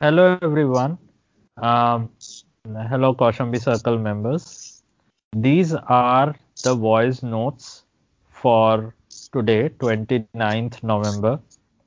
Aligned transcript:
Hello, 0.00 0.38
everyone. 0.42 0.96
Um, 1.56 2.10
hello, 2.88 3.16
Kosambi 3.16 3.60
Circle 3.60 3.98
members. 3.98 4.84
These 5.32 5.74
are 5.74 6.36
the 6.62 6.76
voice 6.76 7.24
notes 7.24 7.82
for 8.30 8.94
today, 9.32 9.70
29th 9.70 10.84
November. 10.84 11.40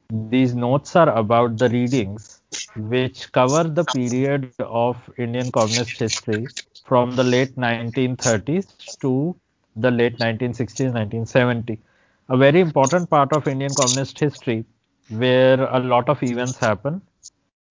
These 0.10 0.56
notes 0.56 0.94
are 0.98 1.10
about 1.18 1.58
the 1.58 1.70
readings 1.70 2.42
which 2.76 3.32
cover 3.32 3.64
the 3.64 3.86
period 3.86 4.52
of 4.60 4.98
Indian 5.18 5.50
communist 5.50 5.98
history 5.98 6.48
from 6.84 7.16
the 7.16 7.24
late 7.24 7.56
1930s 7.56 9.00
to 9.00 9.34
the 9.78 9.90
late 9.90 10.18
1960s, 10.18 10.92
1970. 10.92 11.80
A 12.28 12.36
very 12.36 12.60
important 12.60 13.10
part 13.10 13.32
of 13.32 13.48
Indian 13.48 13.74
communist 13.74 14.20
history 14.20 14.66
where 15.08 15.62
a 15.62 15.80
lot 15.80 16.10
of 16.10 16.22
events 16.22 16.58
happen 16.58 17.02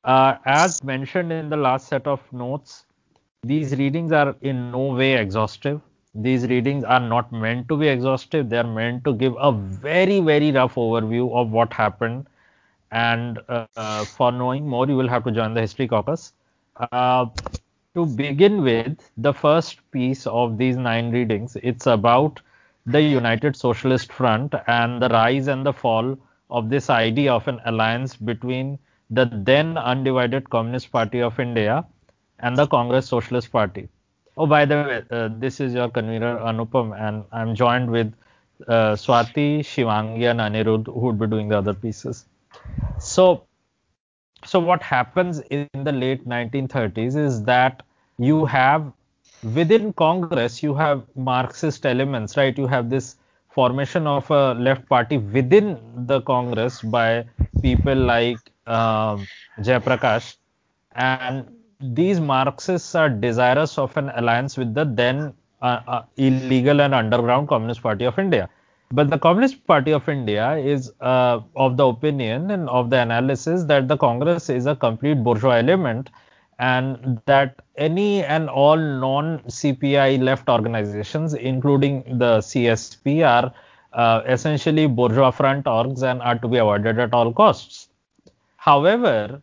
uh, 0.04 0.36
as 0.44 0.82
mentioned 0.82 1.32
in 1.32 1.48
the 1.50 1.56
last 1.56 1.88
set 1.88 2.06
of 2.06 2.20
notes, 2.32 2.86
these 3.42 3.76
readings 3.76 4.12
are 4.12 4.34
in 4.40 4.70
no 4.70 4.94
way 4.94 5.14
exhaustive. 5.14 5.80
These 6.14 6.46
readings 6.48 6.84
are 6.84 7.00
not 7.00 7.32
meant 7.32 7.68
to 7.68 7.76
be 7.76 7.88
exhaustive. 7.88 8.48
They 8.50 8.58
are 8.58 8.64
meant 8.64 9.04
to 9.04 9.14
give 9.14 9.34
a 9.38 9.52
very, 9.52 10.20
very 10.20 10.50
rough 10.50 10.74
overview 10.74 11.32
of 11.34 11.50
what 11.50 11.72
happened. 11.72 12.26
And 12.90 13.38
uh, 13.48 13.66
uh, 13.76 14.04
for 14.04 14.32
knowing 14.32 14.66
more, 14.66 14.86
you 14.88 14.96
will 14.96 15.08
have 15.08 15.24
to 15.24 15.30
join 15.30 15.54
the 15.54 15.60
History 15.60 15.86
Caucus. 15.86 16.32
Uh, 16.92 17.26
to 17.94 18.06
begin 18.06 18.62
with, 18.62 19.10
the 19.16 19.32
first 19.32 19.78
piece 19.90 20.26
of 20.26 20.58
these 20.58 20.76
nine 20.76 21.10
readings, 21.12 21.56
it's 21.62 21.86
about 21.86 22.40
the 22.86 23.00
United 23.00 23.56
Socialist 23.56 24.12
Front 24.12 24.54
and 24.66 25.00
the 25.00 25.08
rise 25.08 25.48
and 25.48 25.64
the 25.64 25.72
fall 25.72 26.16
of 26.50 26.68
this 26.70 26.90
idea 26.90 27.32
of 27.32 27.46
an 27.48 27.60
alliance 27.66 28.16
between 28.16 28.78
the 29.10 29.28
then 29.32 29.76
undivided 29.76 30.48
Communist 30.50 30.90
Party 30.92 31.20
of 31.20 31.38
India 31.40 31.84
and 32.38 32.56
the 32.56 32.66
Congress 32.66 33.08
Socialist 33.08 33.50
Party. 33.52 33.88
Oh, 34.36 34.46
by 34.46 34.64
the 34.64 34.76
way, 34.76 35.02
uh, 35.10 35.28
this 35.32 35.60
is 35.60 35.74
your 35.74 35.88
convener 35.90 36.38
Anupam, 36.38 36.98
and 36.98 37.24
I'm 37.32 37.54
joined 37.54 37.90
with 37.90 38.14
uh, 38.68 38.94
Swati, 38.94 39.60
Shivangi, 39.60 40.30
and 40.30 40.40
Anirudh, 40.40 40.86
who 40.86 41.00
would 41.00 41.18
be 41.18 41.26
doing 41.26 41.48
the 41.48 41.58
other 41.58 41.74
pieces. 41.74 42.26
So, 42.98 43.44
so 44.44 44.60
what 44.60 44.82
happens 44.82 45.40
in 45.50 45.68
the 45.74 45.92
late 45.92 46.26
1930s 46.26 47.16
is 47.16 47.42
that 47.44 47.82
you 48.18 48.44
have 48.46 48.92
within 49.54 49.92
Congress 49.94 50.62
you 50.62 50.74
have 50.74 51.02
Marxist 51.16 51.86
elements, 51.86 52.36
right? 52.36 52.56
You 52.56 52.66
have 52.66 52.90
this 52.90 53.16
formation 53.48 54.06
of 54.06 54.30
a 54.30 54.54
left 54.54 54.88
party 54.88 55.18
within 55.18 55.78
the 56.06 56.20
Congress 56.22 56.82
by 56.82 57.24
people 57.62 57.94
like 57.94 58.38
um, 58.70 59.26
Jayaprakash, 59.58 60.36
and 60.94 61.46
these 61.80 62.20
Marxists 62.20 62.94
are 62.94 63.08
desirous 63.08 63.78
of 63.78 63.96
an 63.96 64.10
alliance 64.14 64.56
with 64.56 64.74
the 64.74 64.84
then 64.84 65.32
uh, 65.62 65.80
uh, 65.86 66.02
illegal 66.16 66.80
and 66.80 66.94
underground 66.94 67.48
Communist 67.48 67.82
Party 67.82 68.04
of 68.04 68.18
India. 68.18 68.48
But 68.92 69.08
the 69.10 69.18
Communist 69.18 69.66
Party 69.66 69.92
of 69.92 70.08
India 70.08 70.56
is 70.56 70.92
uh, 71.00 71.40
of 71.54 71.76
the 71.76 71.86
opinion 71.86 72.50
and 72.50 72.68
of 72.68 72.90
the 72.90 72.98
analysis 72.98 73.64
that 73.64 73.88
the 73.88 73.96
Congress 73.96 74.50
is 74.50 74.66
a 74.66 74.74
complete 74.74 75.22
bourgeois 75.22 75.56
element 75.56 76.10
and 76.58 77.20
that 77.26 77.60
any 77.76 78.22
and 78.24 78.50
all 78.50 78.76
non 78.76 79.38
CPI 79.40 80.22
left 80.22 80.48
organizations, 80.48 81.34
including 81.34 82.02
the 82.18 82.38
CSP, 82.38 83.26
are 83.26 83.52
uh, 83.92 84.22
essentially 84.26 84.86
bourgeois 84.86 85.30
front 85.30 85.66
orgs 85.66 86.02
and 86.02 86.20
are 86.22 86.38
to 86.38 86.48
be 86.48 86.58
avoided 86.58 86.98
at 86.98 87.14
all 87.14 87.32
costs. 87.32 87.79
However, 88.60 89.42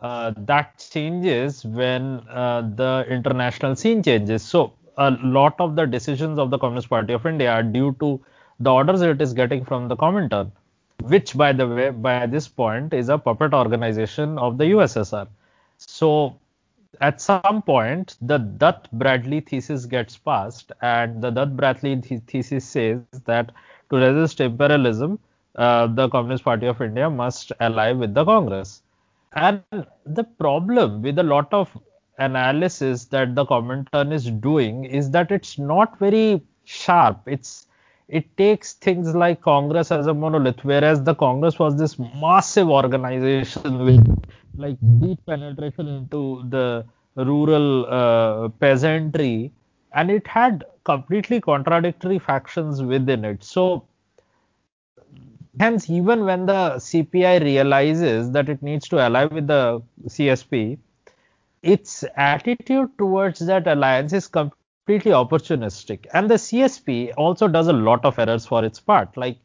uh, 0.00 0.32
that 0.36 0.78
changes 0.90 1.64
when 1.64 2.20
uh, 2.28 2.62
the 2.74 3.06
international 3.08 3.76
scene 3.76 4.02
changes. 4.02 4.42
So, 4.42 4.72
a 4.96 5.10
lot 5.22 5.54
of 5.60 5.76
the 5.76 5.86
decisions 5.86 6.38
of 6.38 6.50
the 6.50 6.58
Communist 6.58 6.88
Party 6.88 7.12
of 7.12 7.26
India 7.26 7.52
are 7.52 7.62
due 7.62 7.92
to 8.00 8.20
the 8.60 8.72
orders 8.72 9.02
it 9.02 9.20
is 9.20 9.32
getting 9.34 9.64
from 9.64 9.88
the 9.88 9.96
Comintern, 9.96 10.50
which, 11.02 11.36
by 11.36 11.52
the 11.52 11.66
way, 11.68 11.90
by 11.90 12.26
this 12.26 12.48
point 12.48 12.94
is 12.94 13.08
a 13.08 13.18
puppet 13.18 13.52
organization 13.54 14.38
of 14.38 14.58
the 14.58 14.66
USSR. 14.66 15.28
So, 15.78 16.36
at 17.00 17.20
some 17.20 17.62
point, 17.62 18.16
the 18.20 18.38
Dutt 18.38 18.88
Bradley 18.92 19.40
thesis 19.40 19.86
gets 19.86 20.16
passed, 20.16 20.72
and 20.82 21.22
the 21.22 21.30
Dutt 21.30 21.56
Bradley 21.56 22.00
th- 22.00 22.22
thesis 22.26 22.64
says 22.64 23.00
that 23.26 23.52
to 23.90 23.96
resist 23.96 24.40
imperialism, 24.40 25.18
uh, 25.56 25.86
the 25.86 26.08
Communist 26.08 26.44
Party 26.44 26.66
of 26.66 26.80
India 26.80 27.08
must 27.10 27.52
ally 27.60 27.92
with 27.92 28.14
the 28.14 28.24
Congress. 28.24 28.82
And 29.32 29.62
the 30.06 30.24
problem 30.24 31.02
with 31.02 31.18
a 31.18 31.22
lot 31.22 31.52
of 31.52 31.76
analysis 32.18 33.06
that 33.06 33.34
the 33.34 33.44
Comintern 33.44 34.12
is 34.12 34.30
doing 34.30 34.84
is 34.84 35.10
that 35.10 35.32
it's 35.32 35.58
not 35.58 35.98
very 35.98 36.42
sharp. 36.64 37.20
It's 37.26 37.66
it 38.08 38.36
takes 38.36 38.74
things 38.74 39.14
like 39.14 39.40
Congress 39.40 39.90
as 39.90 40.06
a 40.06 40.14
monolith, 40.14 40.62
whereas 40.62 41.02
the 41.02 41.14
Congress 41.14 41.58
was 41.58 41.78
this 41.78 41.98
massive 41.98 42.68
organization 42.68 43.84
with 43.84 44.24
like 44.56 44.76
deep 45.00 45.18
penetration 45.26 45.88
into 45.88 46.44
the 46.50 46.84
rural 47.16 47.86
uh, 47.86 48.48
peasantry, 48.60 49.52
and 49.92 50.10
it 50.10 50.26
had 50.26 50.64
completely 50.84 51.40
contradictory 51.40 52.18
factions 52.18 52.82
within 52.82 53.24
it. 53.24 53.42
So 53.42 53.86
Hence, 55.60 55.88
even 55.88 56.24
when 56.24 56.46
the 56.46 56.76
CPI 56.76 57.42
realizes 57.42 58.30
that 58.32 58.48
it 58.48 58.62
needs 58.62 58.88
to 58.88 58.98
ally 58.98 59.24
with 59.26 59.46
the 59.46 59.82
CSP, 60.06 60.78
its 61.62 62.04
attitude 62.16 62.90
towards 62.98 63.38
that 63.40 63.66
alliance 63.66 64.12
is 64.12 64.26
completely 64.26 65.12
opportunistic. 65.12 66.06
And 66.12 66.30
the 66.30 66.34
CSP 66.34 67.12
also 67.16 67.48
does 67.48 67.68
a 67.68 67.72
lot 67.72 68.04
of 68.04 68.18
errors 68.18 68.46
for 68.46 68.64
its 68.64 68.80
part. 68.80 69.16
Like 69.16 69.38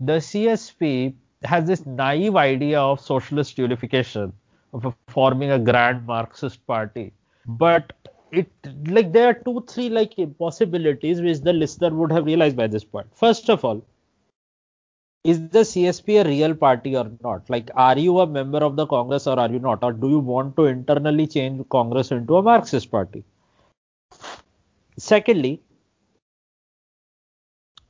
the 0.00 0.14
CSP 0.18 1.14
has 1.44 1.66
this 1.66 1.84
naive 1.84 2.36
idea 2.36 2.80
of 2.80 3.00
socialist 3.00 3.58
unification, 3.58 4.32
of 4.72 4.94
forming 5.08 5.50
a 5.50 5.58
grand 5.58 6.06
Marxist 6.06 6.66
party. 6.66 7.12
But 7.46 7.92
it 8.32 8.50
like 8.86 9.12
there 9.12 9.28
are 9.28 9.34
two, 9.34 9.64
three 9.68 9.88
like 9.88 10.14
possibilities 10.38 11.20
which 11.20 11.40
the 11.40 11.52
listener 11.52 11.90
would 11.90 12.12
have 12.12 12.24
realized 12.26 12.56
by 12.56 12.66
this 12.66 12.84
point. 12.84 13.06
First 13.14 13.50
of 13.50 13.64
all, 13.64 13.84
is 15.30 15.48
the 15.48 15.60
CSP 15.60 16.20
a 16.20 16.28
real 16.28 16.54
party 16.54 16.96
or 16.96 17.10
not? 17.22 17.50
Like, 17.50 17.70
are 17.74 17.98
you 17.98 18.20
a 18.20 18.26
member 18.26 18.58
of 18.58 18.76
the 18.76 18.86
Congress 18.86 19.26
or 19.26 19.38
are 19.40 19.50
you 19.50 19.58
not? 19.58 19.82
Or 19.82 19.92
do 19.92 20.08
you 20.08 20.20
want 20.20 20.56
to 20.56 20.66
internally 20.66 21.26
change 21.26 21.68
Congress 21.68 22.12
into 22.12 22.36
a 22.36 22.42
Marxist 22.42 22.90
party? 22.90 23.24
Secondly, 24.96 25.60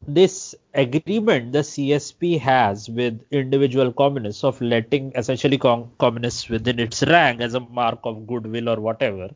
this 0.08 0.54
agreement 0.72 1.52
the 1.52 1.58
CSP 1.58 2.38
has 2.40 2.88
with 2.88 3.22
individual 3.30 3.92
communists 3.92 4.44
of 4.44 4.60
letting 4.60 5.12
essentially 5.14 5.58
com- 5.58 5.90
communists 5.98 6.48
within 6.48 6.80
its 6.80 7.02
rank 7.02 7.40
as 7.40 7.54
a 7.54 7.60
mark 7.60 7.98
of 8.04 8.26
goodwill 8.26 8.68
or 8.70 8.80
whatever, 8.80 9.28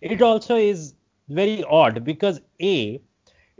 it 0.00 0.22
also 0.22 0.56
is 0.56 0.94
very 1.28 1.64
odd 1.64 2.04
because 2.04 2.40
A, 2.60 3.00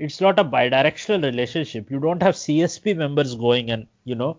it's 0.02 0.20
not 0.20 0.38
a 0.38 0.44
bidirectional 0.44 1.22
relationship. 1.22 1.90
You 1.90 2.00
don't 2.00 2.22
have 2.22 2.34
CSP 2.34 2.96
members 2.96 3.34
going 3.36 3.70
and 3.70 3.86
you 4.04 4.16
know 4.16 4.36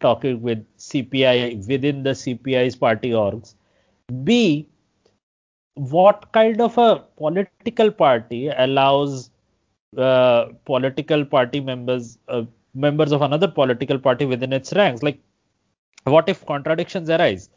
talking 0.00 0.42
with 0.42 0.64
CPI 0.78 1.66
within 1.66 2.02
the 2.02 2.10
CPI's 2.10 2.76
party 2.76 3.10
orgs. 3.10 3.54
B, 4.24 4.68
what 5.74 6.30
kind 6.32 6.60
of 6.60 6.76
a 6.76 7.04
political 7.16 7.90
party 7.90 8.48
allows 8.48 9.30
uh, 9.96 10.46
political 10.66 11.24
party 11.24 11.60
members 11.60 12.18
uh, 12.28 12.42
members 12.74 13.12
of 13.12 13.22
another 13.22 13.48
political 13.48 13.98
party 13.98 14.26
within 14.26 14.52
its 14.52 14.74
ranks? 14.74 15.02
Like, 15.02 15.20
what 16.04 16.28
if 16.28 16.44
contradictions 16.44 17.08
arise? 17.08 17.48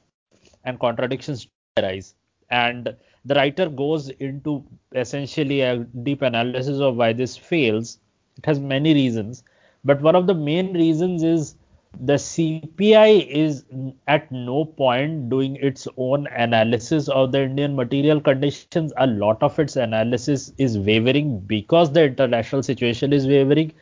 And 0.63 0.79
contradictions 0.79 1.47
arise, 1.78 2.15
and 2.51 2.95
the 3.25 3.36
writer 3.36 3.69
goes 3.69 4.09
into 4.09 4.63
essentially 4.94 5.62
a 5.62 5.77
deep 6.03 6.21
analysis 6.21 6.80
of 6.80 6.98
why 6.98 7.13
this 7.13 7.38
fails. 7.38 8.00
It 8.38 8.45
has 8.45 8.59
many 8.59 8.94
reasons, 8.94 9.44
but 9.83 10.01
one 10.01 10.15
of 10.15 10.27
the 10.27 10.36
main 10.36 10.74
reasons 10.74 11.24
is 11.24 11.56
the 12.00 12.13
CPI 12.13 13.27
is 13.27 13.65
at 14.07 14.31
no 14.31 14.65
point 14.65 15.30
doing 15.30 15.57
its 15.57 15.88
own 15.98 16.27
analysis 16.27 17.09
of 17.09 17.31
the 17.31 17.44
Indian 17.44 17.75
material 17.75 18.21
conditions. 18.21 18.94
A 18.97 19.07
lot 19.07 19.44
of 19.44 19.59
its 19.59 19.75
analysis 19.75 20.54
is 20.57 20.77
wavering 20.80 21.39
because 21.42 21.92
the 21.92 22.06
international 22.06 22.63
situation 22.63 23.12
is 23.13 23.27
wavering. 23.27 23.74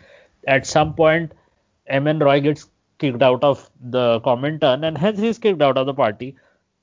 At 0.48 0.66
some 0.66 0.96
point, 0.96 1.34
M.N. 1.88 2.20
Roy 2.20 2.40
gets 2.42 2.68
kicked 2.98 3.22
out 3.22 3.44
of 3.44 3.70
the 3.80 4.20
Comintern 4.22 4.86
and 4.88 4.98
hence 4.98 5.20
he's 5.20 5.38
kicked 5.38 5.62
out 5.62 5.78
of 5.78 5.86
the 5.86 5.94
party. 5.94 6.36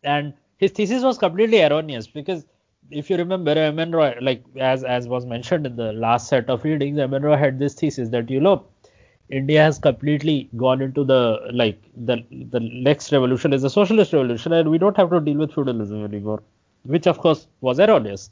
And 0.05 0.35
his 0.57 0.73
thesis 0.73 1.03
was 1.03 1.19
completely 1.19 1.63
erroneous 1.63 2.07
because 2.07 2.45
if 2.91 3.11
you 3.11 3.17
remember, 3.17 3.51
M.N. 3.51 3.93
Roy, 3.93 4.17
like 4.21 4.45
as 4.59 4.85
as 4.85 5.09
was 5.09 5.27
mentioned 5.27 5.67
in 5.67 5.77
the 5.77 5.93
last 5.93 6.29
set 6.29 6.49
of 6.49 6.65
readings, 6.65 6.99
M.N. 6.99 7.23
Roy 7.23 7.37
had 7.37 7.59
this 7.59 7.75
thesis 7.75 8.11
that 8.11 8.31
you 8.31 8.41
know 8.41 8.65
India 9.31 9.63
has 9.63 9.79
completely 9.79 10.49
gone 10.57 10.81
into 10.81 11.05
the 11.05 11.39
like 11.53 11.83
the 11.97 12.25
the 12.51 12.61
next 12.61 13.13
revolution 13.13 13.53
is 13.53 13.65
a 13.65 13.71
socialist 13.71 14.13
revolution, 14.13 14.53
and 14.53 14.71
we 14.71 14.79
don't 14.79 14.97
have 14.97 15.11
to 15.11 15.21
deal 15.21 15.39
with 15.39 15.53
feudalism 15.53 16.05
anymore, 16.05 16.43
which 16.85 17.07
of 17.07 17.19
course 17.19 17.47
was 17.61 17.81
erroneous. 17.81 18.31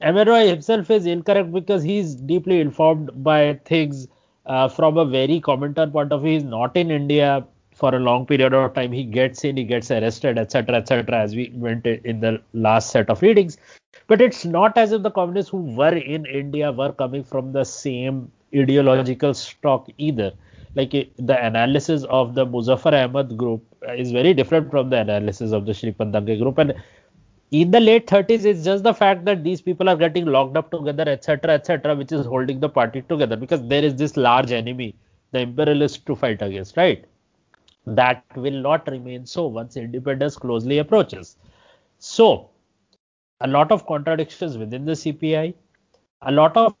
MN 0.00 0.28
Roy 0.28 0.48
himself 0.48 0.90
is 0.90 1.06
incorrect 1.06 1.52
because 1.52 1.82
he's 1.82 2.14
deeply 2.14 2.60
informed 2.60 3.10
by 3.22 3.54
things 3.66 4.08
uh, 4.46 4.68
from 4.68 4.96
a 4.98 5.04
very 5.04 5.40
Comintern 5.40 5.92
point 5.92 6.12
of 6.12 6.22
view. 6.22 6.32
He's 6.32 6.44
not 6.44 6.76
in 6.76 6.90
India 6.90 7.46
for 7.82 7.94
a 7.96 7.98
long 7.98 8.26
period 8.26 8.54
of 8.54 8.74
time. 8.74 8.92
He 8.92 9.04
gets 9.04 9.44
in, 9.48 9.56
he 9.56 9.64
gets 9.64 9.90
arrested, 9.90 10.38
etc., 10.38 10.76
etc. 10.76 11.18
As 11.20 11.34
we 11.34 11.50
went 11.54 11.86
in 11.86 12.20
the 12.20 12.40
last 12.66 12.90
set 12.96 13.10
of 13.14 13.22
readings, 13.22 13.58
but 14.06 14.20
it's 14.26 14.44
not 14.44 14.78
as 14.82 14.92
if 14.92 15.02
the 15.02 15.10
communists 15.10 15.50
who 15.50 15.62
were 15.80 15.96
in 16.14 16.26
India 16.26 16.70
were 16.70 16.92
coming 16.92 17.24
from 17.24 17.52
the 17.58 17.64
same 17.64 18.30
ideological 18.54 19.34
stock 19.34 19.88
either. 19.98 20.32
Like 20.74 20.92
the 20.92 21.36
analysis 21.46 22.04
of 22.20 22.34
the 22.36 22.46
Muzaffar 22.46 22.94
Ahmad 23.04 23.36
group 23.36 23.62
is 24.04 24.12
very 24.12 24.32
different 24.32 24.70
from 24.70 24.90
the 24.90 25.00
analysis 25.00 25.52
of 25.52 25.66
the 25.66 25.72
Shripad 25.72 26.12
Dange 26.12 26.40
group. 26.40 26.58
And 26.58 26.74
in 27.50 27.70
the 27.70 27.80
late 27.80 28.06
30s, 28.06 28.44
it's 28.50 28.64
just 28.64 28.82
the 28.82 28.94
fact 28.94 29.24
that 29.26 29.44
these 29.44 29.60
people 29.60 29.88
are 29.94 29.96
getting 29.96 30.26
locked 30.26 30.56
up 30.56 30.70
together, 30.70 31.08
etc., 31.14 31.54
etc., 31.54 31.94
which 31.94 32.12
is 32.12 32.24
holding 32.26 32.60
the 32.60 32.68
party 32.68 33.02
together 33.14 33.36
because 33.46 33.66
there 33.68 33.84
is 33.84 33.96
this 33.96 34.16
large 34.16 34.52
enemy, 34.52 34.94
the 35.32 35.40
imperialists, 35.40 35.98
to 36.10 36.16
fight 36.16 36.40
against, 36.40 36.76
right? 36.76 37.04
That 37.86 38.24
will 38.36 38.60
not 38.62 38.88
remain 38.88 39.26
so 39.26 39.46
once 39.46 39.76
independence 39.76 40.36
closely 40.36 40.78
approaches. 40.78 41.36
So, 41.98 42.50
a 43.40 43.48
lot 43.48 43.72
of 43.72 43.86
contradictions 43.86 44.56
within 44.56 44.84
the 44.84 44.92
CPI, 44.96 45.54
a 46.22 46.32
lot 46.32 46.56
of 46.56 46.74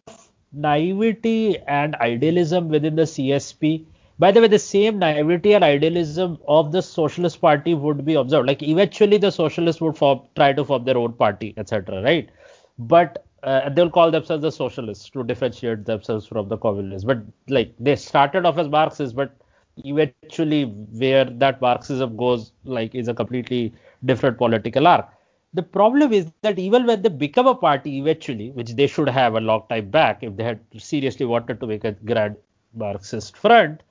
naivety 0.52 1.58
and 1.66 1.94
idealism 1.96 2.68
within 2.68 2.94
the 2.96 3.02
CSP. 3.06 3.84
By 4.18 4.30
the 4.30 4.40
way, 4.40 4.48
the 4.48 4.58
same 4.58 4.98
naivety 4.98 5.54
and 5.54 5.64
idealism 5.64 6.38
of 6.46 6.70
the 6.70 6.82
Socialist 6.82 7.40
Party 7.40 7.74
would 7.74 8.04
be 8.04 8.14
observed. 8.14 8.46
Like 8.46 8.62
eventually, 8.62 9.18
the 9.18 9.32
Socialists 9.32 9.80
would 9.80 9.96
form, 9.96 10.20
try 10.36 10.52
to 10.52 10.64
form 10.64 10.84
their 10.84 10.98
own 10.98 11.14
party, 11.14 11.54
etc. 11.56 12.02
Right? 12.02 12.30
But 12.78 13.24
uh, 13.42 13.70
they'll 13.70 13.90
call 13.90 14.10
themselves 14.12 14.42
the 14.42 14.52
Socialists 14.52 15.10
to 15.10 15.24
differentiate 15.24 15.84
themselves 15.84 16.26
from 16.26 16.48
the 16.48 16.58
Communists. 16.58 17.04
But 17.04 17.22
like 17.48 17.74
they 17.80 17.96
started 17.96 18.46
off 18.46 18.58
as 18.58 18.68
Marxists, 18.68 19.14
but 19.14 19.36
eventually, 19.78 20.64
where 20.64 21.24
that 21.24 21.60
Marxism 21.60 22.16
goes, 22.16 22.52
like, 22.64 22.94
is 22.94 23.08
a 23.08 23.14
completely 23.14 23.72
different 24.04 24.38
political 24.38 24.86
arc 24.86 25.08
the 25.54 25.62
problem 25.62 26.12
is 26.12 26.30
that 26.42 26.58
even 26.58 26.86
when 26.86 27.02
they 27.02 27.08
become 27.10 27.46
a 27.46 27.54
party 27.54 27.98
eventually, 27.98 28.50
which 28.52 28.70
they 28.74 28.86
should 28.86 29.08
have 29.08 29.34
a 29.34 29.40
long 29.40 29.64
time 29.68 29.90
back 29.90 30.22
if 30.22 30.36
they 30.36 30.44
had 30.44 30.60
seriously 30.78 31.26
wanted 31.26 31.60
to 31.60 31.66
make 31.66 31.84
a 31.84 31.92
grand 31.92 32.36
Marxist 32.74 33.36
front, 33.36 33.82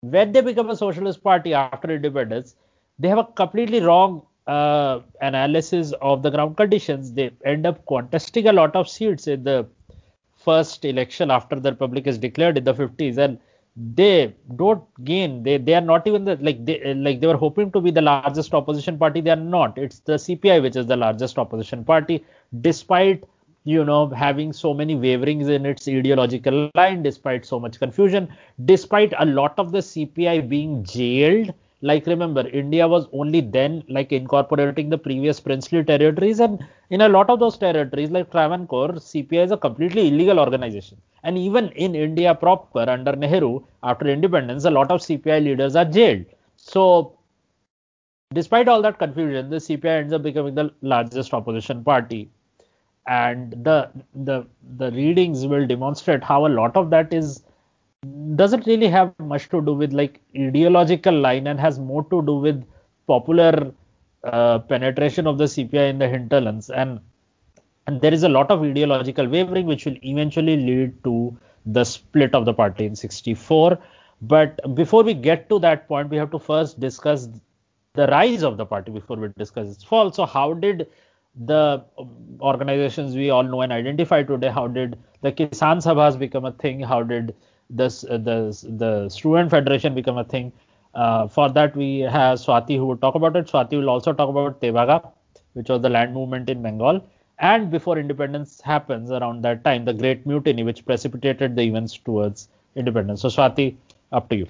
when 0.00 0.32
they 0.32 0.40
become 0.40 0.70
a 0.70 0.76
socialist 0.76 1.22
party 1.22 1.54
after 1.54 1.90
independence, 1.90 2.56
they 2.98 3.08
have 3.08 3.18
a 3.18 3.24
completely 3.24 3.80
wrong 3.80 4.22
uh, 4.48 5.00
analysis 5.20 5.92
of 6.02 6.22
the 6.22 6.30
ground 6.30 6.56
conditions. 6.56 7.12
They 7.12 7.30
end 7.44 7.66
up 7.66 7.86
contesting 7.86 8.48
a 8.48 8.52
lot 8.52 8.74
of 8.74 8.88
seats 8.88 9.28
in 9.28 9.44
the 9.44 9.68
first 10.36 10.84
election 10.84 11.30
after 11.30 11.60
the 11.60 11.70
republic 11.70 12.06
is 12.06 12.18
declared 12.18 12.58
in 12.58 12.64
the 12.64 12.74
50s, 12.74 13.18
and 13.18 13.38
they 13.94 14.34
don't 14.56 14.82
gain 15.04 15.42
they 15.42 15.56
they 15.58 15.74
are 15.74 15.86
not 15.90 16.06
even 16.06 16.24
the 16.24 16.36
like 16.46 16.64
they 16.64 16.94
like 16.94 17.20
they 17.20 17.26
were 17.26 17.36
hoping 17.36 17.70
to 17.72 17.80
be 17.80 17.90
the 17.90 18.00
largest 18.02 18.54
opposition 18.54 18.98
party. 18.98 19.20
They 19.20 19.30
are 19.30 19.36
not. 19.36 19.78
It's 19.78 20.00
the 20.00 20.14
cpi 20.14 20.60
which 20.62 20.76
is 20.76 20.86
the 20.86 20.96
largest 20.96 21.38
opposition 21.38 21.84
party 21.84 22.24
despite 22.60 23.24
you 23.64 23.84
know 23.84 24.08
having 24.08 24.52
so 24.52 24.72
many 24.74 24.94
waverings 24.96 25.48
in 25.48 25.66
its 25.66 25.86
ideological 25.88 26.70
line 26.74 27.02
despite 27.02 27.44
so 27.46 27.60
much 27.60 27.78
confusion 27.78 28.28
despite 28.64 29.12
a 29.18 29.26
lot 29.26 29.58
of 29.58 29.72
the 29.72 29.78
cpi 29.78 30.48
being 30.48 30.82
jailed. 30.84 31.52
Like 31.80 32.06
remember 32.06 32.42
india 32.48 32.88
was 32.88 33.06
only 33.12 33.40
then 33.40 33.84
like 33.88 34.12
incorporating 34.12 34.88
the 34.90 34.98
previous 34.98 35.38
princely 35.40 35.84
territories 35.84 36.40
and 36.40 36.64
in 36.90 37.02
a 37.02 37.08
lot 37.08 37.30
of 37.30 37.38
those 37.38 37.56
territories 37.56 38.10
like 38.10 38.30
travancore 38.32 38.94
cpi 39.10 39.44
is 39.44 39.52
a 39.52 39.56
completely 39.56 40.08
illegal 40.08 40.40
organization 40.40 40.98
and 41.22 41.38
even 41.38 41.68
in 41.70 41.94
india 41.94 42.34
proper 42.34 42.88
under 42.96 43.14
nehru 43.24 43.52
after 43.82 44.08
independence 44.08 44.64
a 44.64 44.70
lot 44.70 44.90
of 44.90 45.00
cpi 45.00 45.42
leaders 45.42 45.76
are 45.76 45.84
jailed. 45.84 46.24
So 46.56 47.18
despite 48.34 48.68
all 48.68 48.82
that 48.82 48.98
confusion 48.98 49.50
the 49.50 49.56
cpi 49.56 50.00
ends 50.00 50.12
up 50.12 50.22
becoming 50.22 50.54
the 50.54 50.70
largest 50.82 51.34
opposition 51.34 51.84
party. 51.84 52.30
And 53.06 53.52
the 53.64 53.90
the 54.14 54.46
the 54.76 54.90
readings 54.92 55.46
will 55.46 55.66
demonstrate 55.66 56.22
how 56.22 56.46
a 56.46 56.52
lot 56.60 56.76
of 56.76 56.90
that 56.90 57.14
is 57.14 57.42
doesn't 58.36 58.66
really 58.66 58.88
have 58.88 59.12
much 59.18 59.48
to 59.48 59.60
do 59.60 59.72
with 59.72 59.92
like 59.92 60.20
ideological 60.36 61.18
line 61.18 61.46
and 61.46 61.58
has 61.58 61.78
more 61.78 62.04
to 62.04 62.22
do 62.22 62.34
with 62.34 62.64
popular 63.06 63.72
uh, 64.24 64.58
penetration 64.60 65.26
of 65.26 65.38
the 65.38 65.44
CPI 65.44 65.90
in 65.90 65.98
the 65.98 66.08
hinterlands. 66.08 66.70
And 66.70 67.00
and 67.88 68.00
there 68.00 68.14
is 68.14 68.22
a 68.22 68.28
lot 68.28 68.50
of 68.50 68.62
ideological 68.62 69.26
wavering 69.26 69.66
which 69.66 69.84
will 69.86 69.96
eventually 70.02 70.56
lead 70.56 71.02
to 71.04 71.36
the 71.66 71.84
split 71.84 72.34
of 72.34 72.44
the 72.44 72.54
party 72.54 72.86
in 72.86 72.94
64 72.94 73.78
but 74.22 74.60
before 74.74 75.02
we 75.02 75.14
get 75.14 75.48
to 75.48 75.58
that 75.66 75.88
point 75.88 76.10
we 76.10 76.16
have 76.16 76.30
to 76.30 76.38
first 76.38 76.80
discuss 76.80 77.28
the 77.94 78.06
rise 78.08 78.42
of 78.42 78.56
the 78.56 78.66
party 78.66 78.92
before 78.92 79.16
we 79.16 79.28
discuss 79.36 79.68
its 79.74 79.84
fall 79.84 80.12
so 80.12 80.26
how 80.26 80.52
did 80.52 80.86
the 81.52 81.84
organizations 82.40 83.16
we 83.16 83.30
all 83.30 83.42
know 83.42 83.62
and 83.62 83.72
identify 83.72 84.22
today 84.22 84.48
how 84.60 84.66
did 84.66 84.98
the 85.22 85.32
kisan 85.32 85.84
sabhas 85.88 86.18
become 86.18 86.44
a 86.44 86.52
thing 86.64 86.80
how 86.80 87.02
did 87.02 87.34
this 87.70 88.00
the 88.02 88.36
the 88.78 89.08
student 89.08 89.50
federation 89.50 89.94
become 89.94 90.18
a 90.18 90.24
thing. 90.24 90.52
Uh, 90.94 91.28
for 91.28 91.50
that 91.50 91.76
we 91.76 92.00
have 92.00 92.38
Swati 92.38 92.76
who 92.76 92.86
will 92.86 92.96
talk 92.96 93.14
about 93.14 93.36
it. 93.36 93.46
Swati 93.46 93.72
will 93.72 93.90
also 93.90 94.12
talk 94.12 94.28
about 94.28 94.60
Tebhaga, 94.60 95.12
which 95.52 95.68
was 95.68 95.82
the 95.82 95.88
land 95.88 96.14
movement 96.14 96.48
in 96.48 96.62
Bengal. 96.62 97.04
And 97.38 97.70
before 97.70 97.98
independence 97.98 98.60
happens 98.60 99.10
around 99.10 99.42
that 99.42 99.64
time, 99.64 99.84
the 99.84 99.92
Great 99.94 100.26
Mutiny, 100.26 100.62
which 100.62 100.84
precipitated 100.86 101.56
the 101.56 101.62
events 101.62 101.96
towards 101.96 102.48
independence. 102.76 103.22
So 103.22 103.28
Swati, 103.28 103.76
up 104.12 104.28
to 104.30 104.36
you. 104.36 104.46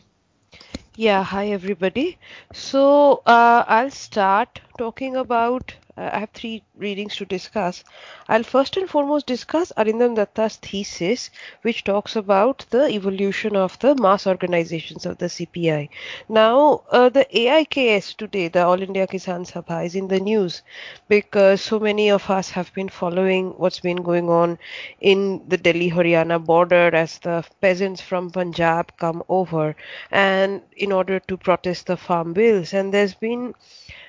Yeah, 0.97 1.23
hi 1.25 1.49
everybody. 1.49 2.19
So 2.53 3.23
uh, 3.27 3.65
I'll 3.67 3.91
start 3.91 4.61
talking 4.79 5.17
about 5.17 5.75
I 5.99 6.21
have 6.21 6.31
three 6.31 6.63
readings 6.77 7.17
to 7.17 7.25
discuss. 7.25 7.83
I'll 8.29 8.45
first 8.45 8.77
and 8.77 8.89
foremost 8.89 9.27
discuss 9.27 9.73
Arindam 9.77 10.17
Datta's 10.17 10.57
thesis, 10.57 11.31
which 11.63 11.85
talks 11.85 12.15
about 12.17 12.65
the 12.71 12.89
evolution 12.89 13.57
of 13.57 13.79
the 13.81 13.95
mass 13.97 14.27
organizations 14.27 15.05
of 15.07 15.19
the 15.19 15.29
CPI. 15.29 15.89
Now, 16.29 16.83
uh, 16.91 17.09
the 17.09 17.27
AIKS 17.35 18.17
today, 18.17 18.49
the 18.49 18.65
All 18.65 18.81
India 18.81 19.07
Kisan 19.07 19.45
Sabha, 19.45 19.85
is 19.85 19.95
in 19.97 20.09
the 20.09 20.21
news 20.21 20.63
because 21.09 21.61
so 21.61 21.79
many 21.81 22.11
of 22.11 22.31
us 22.31 22.51
have 22.51 22.73
been 22.75 22.89
following 22.89 23.51
what's 23.57 23.81
been 23.81 24.03
going 24.03 24.29
on 24.31 24.59
in 25.01 25.43
the 25.49 25.57
Delhi 25.57 25.91
Haryana 25.91 26.39
border 26.45 26.95
as 26.95 27.19
the 27.19 27.45
peasants 27.61 28.01
from 28.01 28.31
Punjab 28.31 28.97
come 28.99 29.23
over 29.29 29.75
and 30.11 30.63
in 30.77 30.93
order 30.93 31.19
to 31.21 31.37
protest 31.37 31.87
the 31.87 31.97
farm 31.97 32.33
bills. 32.33 32.73
And 32.73 32.95
there's 32.95 33.15
been 33.15 33.55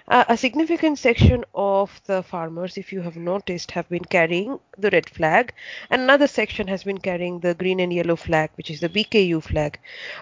a 0.10 0.36
significant 0.38 0.98
section 0.98 1.46
of 1.54 2.02
the 2.06 2.22
farmers, 2.24 2.78
if 2.78 2.92
you 2.92 3.02
have 3.02 3.16
noticed, 3.16 3.72
have 3.72 3.88
been 3.90 4.04
carrying 4.06 4.60
the 4.78 4.90
red 4.90 5.10
flag, 5.10 5.54
another 5.92 6.28
section 6.28 6.68
has 6.68 6.84
been 6.84 6.98
carrying 6.98 7.40
the 7.40 7.54
green 7.54 7.80
and 7.80 7.94
yellow 7.94 8.16
flag, 8.16 8.50
which 8.56 8.70
is 8.72 8.80
the 8.80 8.90
BKU 8.90 9.42
flag, 9.42 9.80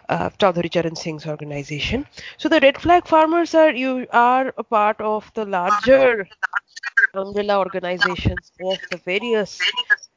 uh, 0.10 0.30
Chaudhary 0.32 0.72
Charan 0.72 0.96
Singh's 0.96 1.26
organization. 1.26 2.06
So 2.38 2.50
the 2.50 2.60
red 2.60 2.80
flag 2.82 3.08
farmers 3.08 3.56
are 3.56 3.72
you 3.72 4.08
are 4.12 4.54
a 4.58 4.64
part 4.64 5.00
of 5.02 5.32
the 5.34 5.46
larger 5.46 6.28
umbrella 7.14 7.60
organizations 7.60 8.52
of 8.62 8.78
the 8.92 8.98
various 8.98 9.60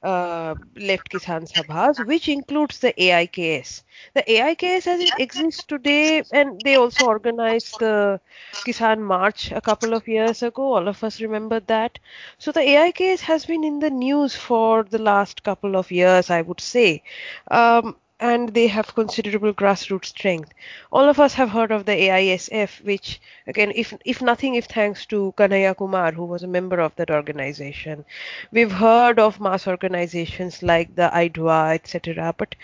uh, 0.03 0.55
left 0.77 1.11
Kisan 1.11 1.47
Sabhas, 1.51 2.05
which 2.07 2.29
includes 2.29 2.79
the 2.81 2.93
AIKS. 2.99 3.83
The 4.15 4.23
AIKS 4.23 4.87
as 4.87 5.01
it 5.01 5.13
exists 5.19 5.65
today, 5.65 6.23
and 6.33 6.61
they 6.65 6.77
also 6.77 7.07
organized 7.07 7.79
the 7.79 8.21
Kisan 8.65 9.01
March 9.01 9.53
a 9.53 9.61
couple 9.61 9.95
of 9.95 10.09
years 10.09 10.43
ago. 10.43 10.75
All 10.75 10.89
of 10.89 11.03
us 11.05 11.21
remember 11.21 11.61
that. 11.61 11.99
So 12.39 12.53
the 12.53 12.61
AIKS 12.61 13.21
has 13.21 13.47
been 13.47 13.65
in 13.65 13.81
the 13.81 13.91
news 13.91 14.35
for 14.35 14.85
the 14.85 14.99
last 14.99 15.43
couple 15.43 15.77
of 15.77 15.91
years, 15.91 16.31
I 16.31 16.43
would 16.43 16.61
say. 16.61 17.03
Um, 17.51 17.97
and 18.21 18.51
they 18.51 18.67
have 18.67 18.95
considerable 18.95 19.53
grassroots 19.55 20.07
strength. 20.07 20.53
All 20.93 21.09
of 21.09 21.19
us 21.19 21.35
have 21.35 21.51
heard 21.51 21.73
of 21.73 21.87
the 21.87 21.93
AISF, 21.93 22.85
which 22.85 23.21
again, 23.47 23.73
if 23.75 23.95
if 24.05 24.21
nothing, 24.21 24.55
if 24.55 24.67
thanks 24.67 25.07
to 25.07 25.33
Kanhaiya 25.37 25.77
Kumar, 25.77 26.13
who 26.13 26.27
was 26.27 26.43
a 26.43 26.47
member 26.59 26.81
of 26.81 26.95
that 26.97 27.11
organization, 27.11 28.05
we've 28.53 28.73
heard 28.73 29.19
of 29.19 29.41
mass 29.41 29.67
organizations 29.67 30.63
like 30.63 30.95
the 30.95 31.11
IDWA, 31.13 31.75
etc. 31.75 32.35
But 32.37 32.55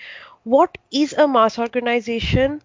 what 0.45 0.79
is 0.93 1.15
a 1.15 1.27
mass 1.27 1.59
organization? 1.59 2.61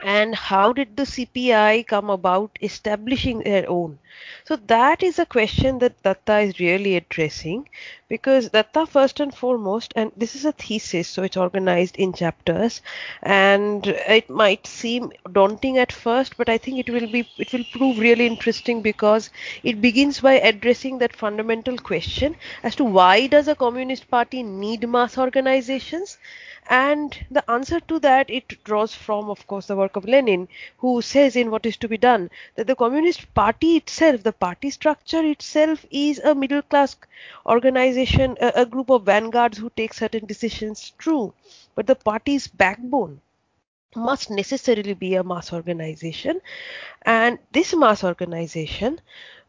And 0.00 0.34
how 0.34 0.72
did 0.72 0.96
the 0.96 1.06
CPI 1.06 1.82
come 1.82 2.10
about 2.10 2.58
establishing 2.62 3.40
their 3.40 3.68
own? 3.68 3.98
So 4.44 4.56
that 4.56 5.02
is 5.02 5.18
a 5.18 5.26
question 5.26 5.78
that 5.78 6.02
Datta 6.02 6.38
is 6.40 6.58
really 6.60 6.96
addressing 6.96 7.68
because 8.08 8.48
Datta 8.50 8.86
first 8.86 9.20
and 9.20 9.34
foremost, 9.34 9.92
and 9.96 10.10
this 10.16 10.34
is 10.34 10.44
a 10.44 10.52
thesis, 10.52 11.08
so 11.08 11.22
it's 11.22 11.36
organized 11.36 11.96
in 11.96 12.12
chapters, 12.12 12.80
and 13.22 13.86
it 13.86 14.28
might 14.28 14.66
seem 14.66 15.12
daunting 15.32 15.78
at 15.78 15.92
first, 15.92 16.36
but 16.36 16.48
I 16.48 16.58
think 16.58 16.78
it 16.78 16.90
will 16.90 17.06
be 17.10 17.28
it 17.38 17.52
will 17.52 17.64
prove 17.72 17.98
really 17.98 18.26
interesting 18.26 18.82
because 18.82 19.30
it 19.62 19.80
begins 19.80 20.20
by 20.20 20.34
addressing 20.40 20.98
that 20.98 21.14
fundamental 21.16 21.76
question 21.78 22.36
as 22.62 22.74
to 22.76 22.84
why 22.84 23.26
does 23.26 23.48
a 23.48 23.54
communist 23.54 24.10
party 24.10 24.42
need 24.42 24.88
mass 24.88 25.16
organizations 25.18 26.18
and 26.68 27.26
the 27.30 27.50
answer 27.50 27.80
to 27.80 27.98
that, 28.00 28.30
it 28.30 28.62
draws 28.64 28.94
from, 28.94 29.28
of 29.30 29.46
course, 29.46 29.66
the 29.66 29.76
work 29.76 29.96
of 29.96 30.04
Lenin, 30.04 30.48
who 30.78 31.02
says 31.02 31.36
in 31.36 31.50
What 31.50 31.66
is 31.66 31.76
to 31.78 31.88
be 31.88 31.96
Done 31.98 32.30
that 32.54 32.66
the 32.66 32.76
Communist 32.76 33.34
Party 33.34 33.76
itself, 33.76 34.22
the 34.22 34.32
party 34.32 34.70
structure 34.70 35.24
itself, 35.24 35.84
is 35.90 36.18
a 36.20 36.34
middle 36.34 36.62
class 36.62 36.96
organization, 37.46 38.36
a, 38.40 38.52
a 38.56 38.66
group 38.66 38.90
of 38.90 39.04
vanguards 39.04 39.58
who 39.58 39.70
take 39.70 39.92
certain 39.94 40.26
decisions, 40.26 40.92
true. 40.98 41.34
But 41.74 41.86
the 41.86 41.96
party's 41.96 42.46
backbone, 42.46 43.20
must 43.96 44.30
necessarily 44.30 44.94
be 44.94 45.14
a 45.14 45.24
mass 45.24 45.52
organization. 45.52 46.40
And 47.02 47.38
this 47.52 47.74
mass 47.74 48.04
organization 48.04 49.00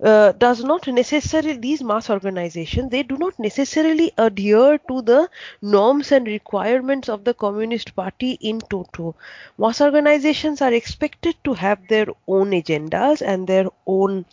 uh, 0.02 0.32
does 0.32 0.64
not 0.64 0.88
necessarily 0.88 1.58
these 1.58 1.84
mass 1.84 2.10
organizations 2.10 2.90
they 2.90 3.04
do 3.04 3.18
not 3.18 3.38
necessarily 3.38 4.12
adhere 4.18 4.78
to 4.88 5.02
the 5.02 5.30
norms 5.62 6.12
and 6.14 6.26
requirements 6.26 7.10
of 7.10 7.26
the 7.26 7.34
communist 7.34 7.96
party 7.96 8.38
in 8.40 8.60
toto. 8.62 9.16
Mass 9.58 9.82
organizations 9.82 10.62
are 10.62 10.74
expected 10.74 11.36
to 11.44 11.54
have 11.54 11.86
their 11.90 12.08
own 12.28 12.52
agendas 12.52 13.22
and 13.22 13.46
their 13.48 13.66
own 13.86 14.26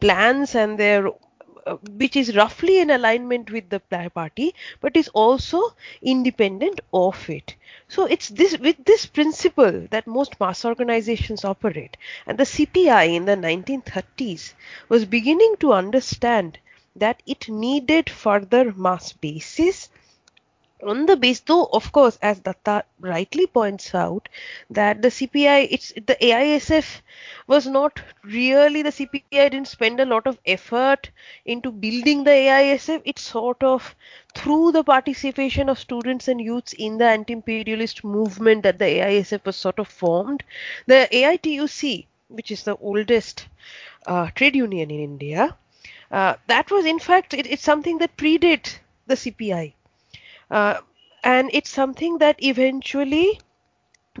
plans 0.00 0.54
and 0.54 0.78
their 0.78 1.10
Uh, 1.66 1.76
which 1.96 2.14
is 2.14 2.36
roughly 2.36 2.78
in 2.78 2.90
alignment 2.90 3.50
with 3.50 3.70
the 3.70 3.80
party 3.80 4.54
but 4.82 4.94
is 4.98 5.08
also 5.14 5.74
independent 6.02 6.80
of 6.92 7.30
it. 7.30 7.54
So 7.88 8.04
it's 8.04 8.28
this 8.28 8.58
with 8.58 8.84
this 8.84 9.06
principle 9.06 9.86
that 9.90 10.06
most 10.06 10.38
mass 10.38 10.66
organizations 10.66 11.42
operate 11.42 11.96
and 12.26 12.36
the 12.36 12.44
cpi 12.44 13.14
in 13.14 13.24
the 13.24 13.36
1930s 13.36 14.52
was 14.90 15.06
beginning 15.06 15.54
to 15.60 15.72
understand 15.72 16.58
that 16.94 17.22
it 17.24 17.48
needed 17.48 18.10
further 18.10 18.72
mass 18.74 19.14
basis 19.14 19.88
on 20.82 21.06
the 21.06 21.16
base 21.16 21.40
though 21.40 21.64
of 21.72 21.90
course 21.92 22.18
as 22.22 22.38
datta 22.40 22.84
rightly 23.00 23.46
points 23.46 23.94
out 23.94 24.28
that 24.70 25.00
the 25.02 25.08
cpi 25.08 25.68
it's 25.70 25.92
the 25.92 26.16
aisf 26.20 27.00
was 27.46 27.66
not 27.66 28.00
really 28.22 28.82
the 28.82 28.90
cpi 28.90 29.22
didn't 29.30 29.68
spend 29.68 30.00
a 30.00 30.04
lot 30.04 30.26
of 30.26 30.38
effort 30.46 31.10
into 31.44 31.70
building 31.70 32.24
the 32.24 32.30
aisf 32.30 33.00
it 33.04 33.18
sort 33.18 33.62
of 33.62 33.94
through 34.34 34.72
the 34.72 34.84
participation 34.84 35.68
of 35.68 35.78
students 35.78 36.28
and 36.28 36.40
youths 36.40 36.72
in 36.74 36.98
the 36.98 37.04
anti-imperialist 37.04 38.02
movement 38.04 38.62
that 38.62 38.78
the 38.78 38.90
aisf 39.08 39.44
was 39.44 39.56
sort 39.56 39.78
of 39.78 39.88
formed 39.88 40.42
the 40.86 41.08
aituc 41.12 42.06
which 42.28 42.50
is 42.50 42.64
the 42.64 42.76
oldest 42.76 43.46
uh, 44.06 44.28
trade 44.34 44.56
union 44.56 44.90
in 44.90 45.00
india 45.00 45.56
uh, 46.10 46.34
that 46.46 46.70
was 46.70 46.84
in 46.84 46.98
fact 46.98 47.32
it, 47.34 47.46
it's 47.46 47.62
something 47.62 47.98
that 47.98 48.16
predates 48.16 48.78
the 49.06 49.14
cpi 49.14 49.72
uh, 50.50 50.80
and 51.22 51.50
it's 51.52 51.70
something 51.70 52.18
that 52.18 52.42
eventually 52.42 53.40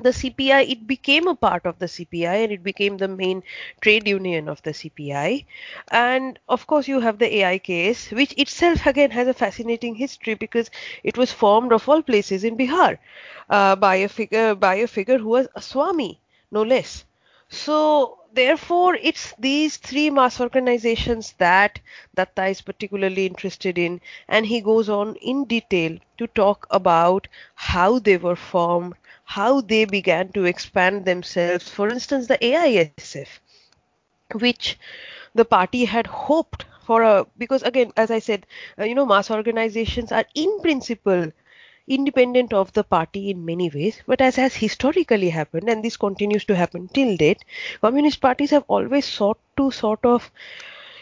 the 0.00 0.12
CPI, 0.12 0.62
it 0.62 0.86
became 0.86 1.28
a 1.28 1.34
part 1.36 1.66
of 1.66 1.78
the 1.78 1.88
CPI 1.88 2.44
and 2.44 2.52
it 2.52 2.62
became 2.62 2.96
the 2.96 3.08
main 3.08 3.42
trade 3.80 4.08
union 4.08 4.48
of 4.48 4.62
the 4.62 4.72
CPI. 4.74 5.44
And 5.90 6.38
of 6.48 6.66
course, 6.66 6.88
you 6.88 7.00
have 7.00 7.18
the 7.18 7.26
AIKS 7.42 8.10
which 8.12 8.32
itself 8.38 8.86
again 8.86 9.10
has 9.12 9.28
a 9.28 9.34
fascinating 9.34 9.94
history 9.96 10.34
because 10.34 10.70
it 11.04 11.16
was 11.16 11.32
formed 11.32 11.72
of 11.72 11.88
all 11.88 12.02
places 12.02 12.44
in 12.44 12.56
Bihar 12.56 12.98
uh, 13.50 13.76
by 13.76 13.96
a 13.96 14.08
figure 14.08 14.54
by 14.54 14.76
a 14.76 14.86
figure 14.86 15.18
who 15.18 15.28
was 15.28 15.48
a 15.54 15.62
Swami, 15.62 16.20
no 16.50 16.62
less. 16.62 17.04
So 17.54 18.18
therefore, 18.32 18.96
it's 18.96 19.32
these 19.38 19.78
three 19.78 20.10
mass 20.10 20.40
organizations 20.40 21.32
that 21.38 21.80
Datta 22.14 22.46
is 22.46 22.60
particularly 22.60 23.24
interested 23.24 23.78
in, 23.78 24.00
and 24.28 24.44
he 24.44 24.60
goes 24.60 24.90
on 24.90 25.16
in 25.16 25.44
detail 25.44 25.98
to 26.18 26.26
talk 26.26 26.66
about 26.70 27.28
how 27.54 27.98
they 27.98 28.18
were 28.18 28.36
formed, 28.36 28.94
how 29.24 29.60
they 29.62 29.84
began 29.86 30.32
to 30.32 30.44
expand 30.44 31.06
themselves. 31.06 31.70
For 31.70 31.88
instance, 31.88 32.26
the 32.26 32.38
AISF, 32.38 33.38
which 34.34 34.78
the 35.34 35.44
party 35.44 35.84
had 35.86 36.06
hoped 36.06 36.66
for 36.84 37.02
a 37.02 37.26
because 37.38 37.62
again 37.62 37.90
as 37.96 38.10
i 38.10 38.18
said 38.18 38.46
uh, 38.78 38.84
you 38.84 38.94
know 38.94 39.06
mass 39.06 39.30
organizations 39.30 40.12
are 40.12 40.26
in 40.34 40.60
principle 40.60 41.32
independent 41.88 42.52
of 42.52 42.72
the 42.72 42.84
party 42.84 43.30
in 43.30 43.44
many 43.44 43.68
ways 43.70 44.00
but 44.06 44.20
as 44.20 44.36
has 44.36 44.54
historically 44.56 45.30
happened 45.30 45.68
and 45.68 45.84
this 45.84 45.96
continues 45.96 46.44
to 46.44 46.56
happen 46.56 46.88
till 46.88 47.16
date 47.16 47.44
communist 47.80 48.20
parties 48.20 48.50
have 48.50 48.64
always 48.68 49.04
sought 49.04 49.38
to 49.56 49.70
sort 49.70 50.04
of 50.04 50.30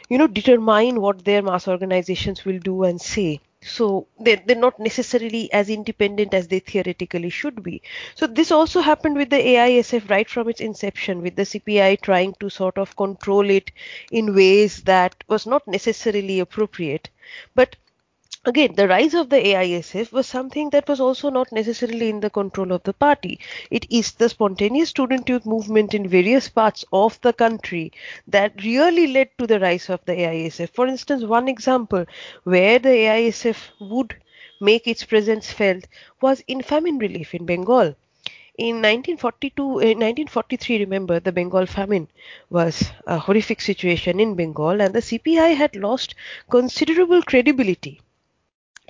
you 0.09 0.19
know 0.19 0.27
determine 0.27 1.01
what 1.01 1.25
their 1.25 1.43
mass 1.43 1.67
organizations 1.67 2.45
will 2.45 2.59
do 2.61 2.85
and 2.85 3.01
say. 3.01 3.41
So 3.63 4.07
they're, 4.21 4.43
they're 4.45 4.57
not 4.57 4.79
necessarily 4.79 5.53
as 5.53 5.71
independent 5.71 6.35
as 6.35 6.49
they 6.49 6.59
theoretically 6.59 7.31
should 7.31 7.63
be. 7.63 7.83
So 8.15 8.27
this 8.27 8.51
also 8.53 8.81
happened 8.81 9.17
with 9.17 9.31
the 9.31 9.37
aisf 9.39 10.11
right 10.11 10.29
from 10.29 10.49
its 10.49 10.61
inception 10.61 11.23
with 11.23 11.37
the 11.37 11.43
cpi 11.43 12.01
trying 12.01 12.35
to 12.41 12.51
sort 12.51 12.77
of 12.79 12.97
control 12.97 13.49
it 13.51 13.71
in 14.11 14.35
ways 14.35 14.83
that 14.83 15.15
was 15.29 15.47
not 15.47 15.67
necessarily 15.67 16.41
appropriate. 16.41 17.09
But 17.55 17.77
Again, 18.45 18.75
the 18.75 18.89
rise 18.89 19.15
of 19.15 19.31
the 19.31 19.37
AISF 19.37 20.11
was 20.11 20.27
something 20.27 20.71
that 20.71 20.89
was 20.89 20.99
also 20.99 21.31
not 21.31 21.53
necessarily 21.53 22.09
in 22.09 22.19
the 22.19 22.29
control 22.29 22.73
of 22.73 22.83
the 22.83 22.93
party. 22.93 23.39
It 23.71 23.87
is 23.89 24.11
the 24.11 24.29
spontaneous 24.29 24.89
student 24.89 25.29
youth 25.29 25.47
movement 25.47 25.95
in 25.95 26.09
various 26.09 26.49
parts 26.49 26.85
of 26.93 27.21
the 27.21 27.33
country 27.33 27.93
that 28.27 28.65
really 28.65 29.07
led 29.07 29.29
to 29.39 29.47
the 29.47 29.61
rise 29.61 29.89
of 29.89 30.05
the 30.07 30.15
AISF. 30.15 30.71
For 30.71 30.89
instance, 30.89 31.23
one 31.23 31.47
example 31.47 32.05
where 32.43 32.81
the 32.81 32.89
AISF 32.89 33.69
would 33.79 34.17
make 34.61 34.89
its 34.89 35.05
presence 35.05 35.53
felt 35.53 35.85
was 36.21 36.43
in 36.49 36.63
famine 36.63 36.99
relief 36.99 37.37
in 37.37 37.47
Bengal. 37.47 37.95
In 38.59 38.83
1942, 38.83 39.79
in 39.79 40.03
eh, 40.03 40.07
1943, 40.09 40.79
remember, 40.79 41.21
the 41.21 41.31
Bengal 41.31 41.67
famine 41.67 42.09
was 42.51 42.91
a 43.07 43.21
horrific 43.21 43.61
situation 43.61 44.19
in 44.19 44.35
Bengal 44.35 44.81
and 44.81 44.93
the 44.93 44.99
CPI 44.99 45.55
had 45.55 45.77
lost 45.77 46.17
considerable 46.51 47.23
credibility 47.23 48.01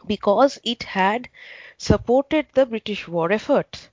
because 0.06 0.58
it 0.64 0.82
had 0.84 1.28
supported 1.78 2.46
the 2.54 2.66
British 2.66 3.08
war 3.08 3.32
effort. 3.32 3.90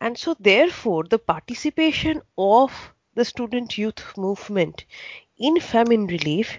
And 0.00 0.18
so, 0.18 0.34
therefore, 0.40 1.04
the 1.04 1.18
participation 1.18 2.22
of 2.38 2.92
the 3.14 3.24
student 3.24 3.78
youth 3.78 4.16
movement 4.16 4.84
in 5.38 5.60
famine 5.60 6.06
relief 6.06 6.58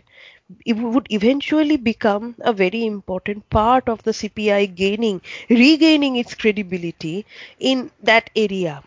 it 0.66 0.74
would 0.74 1.08
eventually 1.12 1.78
become 1.78 2.36
a 2.40 2.54
very 2.54 2.86
important 2.86 3.50
part 3.50 3.90
of 3.90 4.04
the 4.04 4.14
CPI 4.14 4.66
gaining, 4.68 5.22
regaining 5.50 6.16
its 6.16 6.36
credibility 6.36 7.26
in 7.60 7.92
that 8.02 8.30
area. 8.36 8.84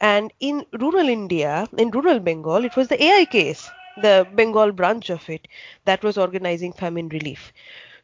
And 0.00 0.32
in 0.40 0.64
rural 0.72 1.08
India, 1.08 1.68
in 1.76 1.90
rural 1.90 2.18
Bengal, 2.20 2.64
it 2.64 2.76
was 2.76 2.88
the 2.88 2.96
AIKS, 3.02 3.70
the 4.02 4.26
Bengal 4.34 4.72
branch 4.72 5.10
of 5.10 5.28
it, 5.28 5.48
that 5.84 6.02
was 6.02 6.16
organizing 6.18 6.72
famine 6.72 7.08
relief. 7.10 7.52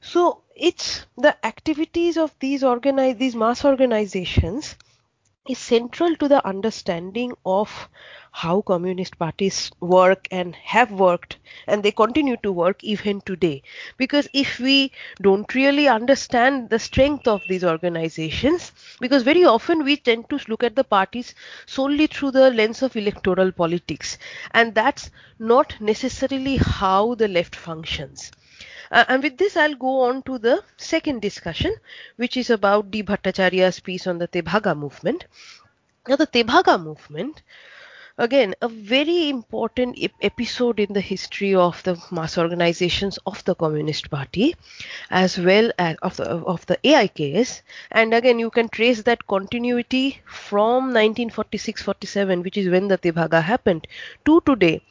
So 0.02 0.41
it's 0.56 1.06
the 1.16 1.36
activities 1.44 2.16
of 2.16 2.34
these 2.40 2.62
organize 2.64 3.16
these 3.16 3.34
mass 3.34 3.64
organizations 3.64 4.76
is 5.48 5.58
central 5.58 6.14
to 6.16 6.28
the 6.28 6.46
understanding 6.46 7.32
of 7.44 7.88
how 8.30 8.60
communist 8.62 9.18
parties 9.18 9.70
work 9.80 10.28
and 10.30 10.54
have 10.54 10.90
worked 10.92 11.38
and 11.66 11.82
they 11.82 11.90
continue 11.90 12.36
to 12.36 12.52
work 12.52 12.82
even 12.84 13.20
today. 13.22 13.62
Because 13.96 14.28
if 14.32 14.58
we 14.60 14.92
don't 15.20 15.52
really 15.54 15.88
understand 15.88 16.70
the 16.70 16.78
strength 16.78 17.26
of 17.26 17.42
these 17.48 17.64
organizations 17.64 18.72
because 19.00 19.22
very 19.22 19.44
often 19.44 19.84
we 19.84 19.96
tend 19.96 20.30
to 20.30 20.38
look 20.48 20.62
at 20.62 20.76
the 20.76 20.84
parties 20.84 21.34
solely 21.66 22.06
through 22.06 22.30
the 22.30 22.50
lens 22.50 22.82
of 22.82 22.96
electoral 22.96 23.52
politics 23.52 24.18
and 24.52 24.74
that's 24.74 25.10
not 25.38 25.74
necessarily 25.80 26.56
how 26.56 27.14
the 27.16 27.28
left 27.28 27.56
functions 27.56 28.30
uh, 28.92 29.04
and 29.08 29.22
with 29.22 29.38
this, 29.38 29.56
I'll 29.56 29.74
go 29.74 30.02
on 30.02 30.22
to 30.24 30.38
the 30.38 30.62
second 30.76 31.22
discussion, 31.22 31.74
which 32.16 32.36
is 32.36 32.50
about 32.50 32.90
D. 32.90 33.02
Bhattacharya's 33.02 33.80
piece 33.80 34.06
on 34.06 34.18
the 34.18 34.28
Tebhaga 34.28 34.76
movement. 34.76 35.24
Now, 36.06 36.16
the 36.16 36.26
Tebhaga 36.26 36.82
movement 36.82 37.42
again 38.18 38.54
a 38.60 38.68
very 38.68 39.30
important 39.30 39.98
episode 40.20 40.78
in 40.78 40.92
the 40.92 41.00
history 41.00 41.54
of 41.54 41.82
the 41.84 41.96
mass 42.10 42.36
organizations 42.36 43.18
of 43.26 43.42
the 43.44 43.54
communist 43.54 44.10
party 44.10 44.54
as 45.10 45.38
well 45.38 45.72
as 45.78 45.96
of 46.02 46.16
the 46.18 46.24
of 46.24 46.66
the 46.66 46.78
AIKS 46.84 47.62
and 47.90 48.12
again 48.12 48.38
you 48.38 48.50
can 48.50 48.68
trace 48.68 49.02
that 49.02 49.26
continuity 49.26 50.20
from 50.26 50.92
1946-47 50.92 52.44
which 52.44 52.58
is 52.58 52.68
when 52.68 52.88
the 52.88 52.98
Tebhaga 52.98 53.42
happened 53.42 53.86
to 54.26 54.40
today 54.42 54.82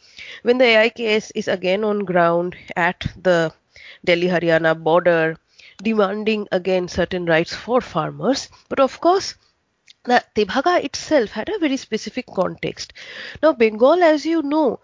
when 0.42 0.58
the 0.58 0.66
AIKS 0.66 1.32
is 1.36 1.48
again 1.48 1.84
on 1.84 2.00
ground 2.00 2.56
at 2.76 3.06
the 3.22 3.54
Delhi 4.04 4.28
Haryana 4.28 4.76
border 4.82 5.38
demanding 5.82 6.48
again 6.52 6.88
certain 6.88 7.26
rights 7.26 7.56
for 7.56 7.82
farmers 7.82 8.50
but 8.70 8.80
of 8.80 9.00
course 9.00 9.36
the 10.04 10.24
Tebhaga 10.36 10.84
itself 10.84 11.30
had 11.30 11.48
a 11.48 11.60
very 11.60 11.78
specific 11.78 12.26
context. 12.26 12.92
Now, 13.44 13.54
Bengal, 13.54 14.02
as 14.02 14.26
you 14.26 14.42
know, 14.42 14.80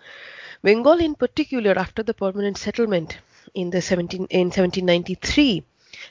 Bengal 0.64 1.00
in 1.00 1.16
particular, 1.16 1.78
after 1.78 2.04
the 2.04 2.14
permanent 2.14 2.58
settlement 2.58 3.18
in 3.56 3.72
the 3.72 3.82
17 3.82 4.28
in 4.30 4.48
1793, 4.48 5.64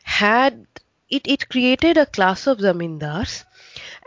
had 0.02 0.66
it, 1.08 1.22
it 1.28 1.48
created 1.48 1.96
a 1.96 2.06
class 2.06 2.48
of 2.48 2.58
zamindars, 2.58 3.44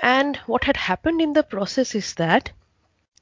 and 0.02 0.36
what 0.48 0.66
had 0.66 0.76
happened 0.76 1.22
in 1.22 1.32
the 1.32 1.44
process 1.44 1.96
is 1.96 2.14
that 2.16 2.52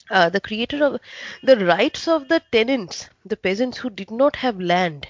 uh, 0.10 0.30
the 0.30 0.42
creator 0.42 0.84
of 0.84 1.00
the 1.44 1.64
rights 1.64 2.08
of 2.08 2.28
the 2.28 2.42
tenants, 2.52 3.08
the 3.24 3.38
peasants 3.38 3.78
who 3.78 3.92
did 3.92 4.10
not 4.10 4.38
have 4.38 4.60
land, 4.60 5.06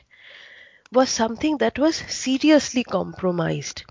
was 0.91 1.09
something 1.09 1.57
that 1.57 1.77
was 1.79 1.95
seriously 2.07 2.83
compromised 2.83 3.83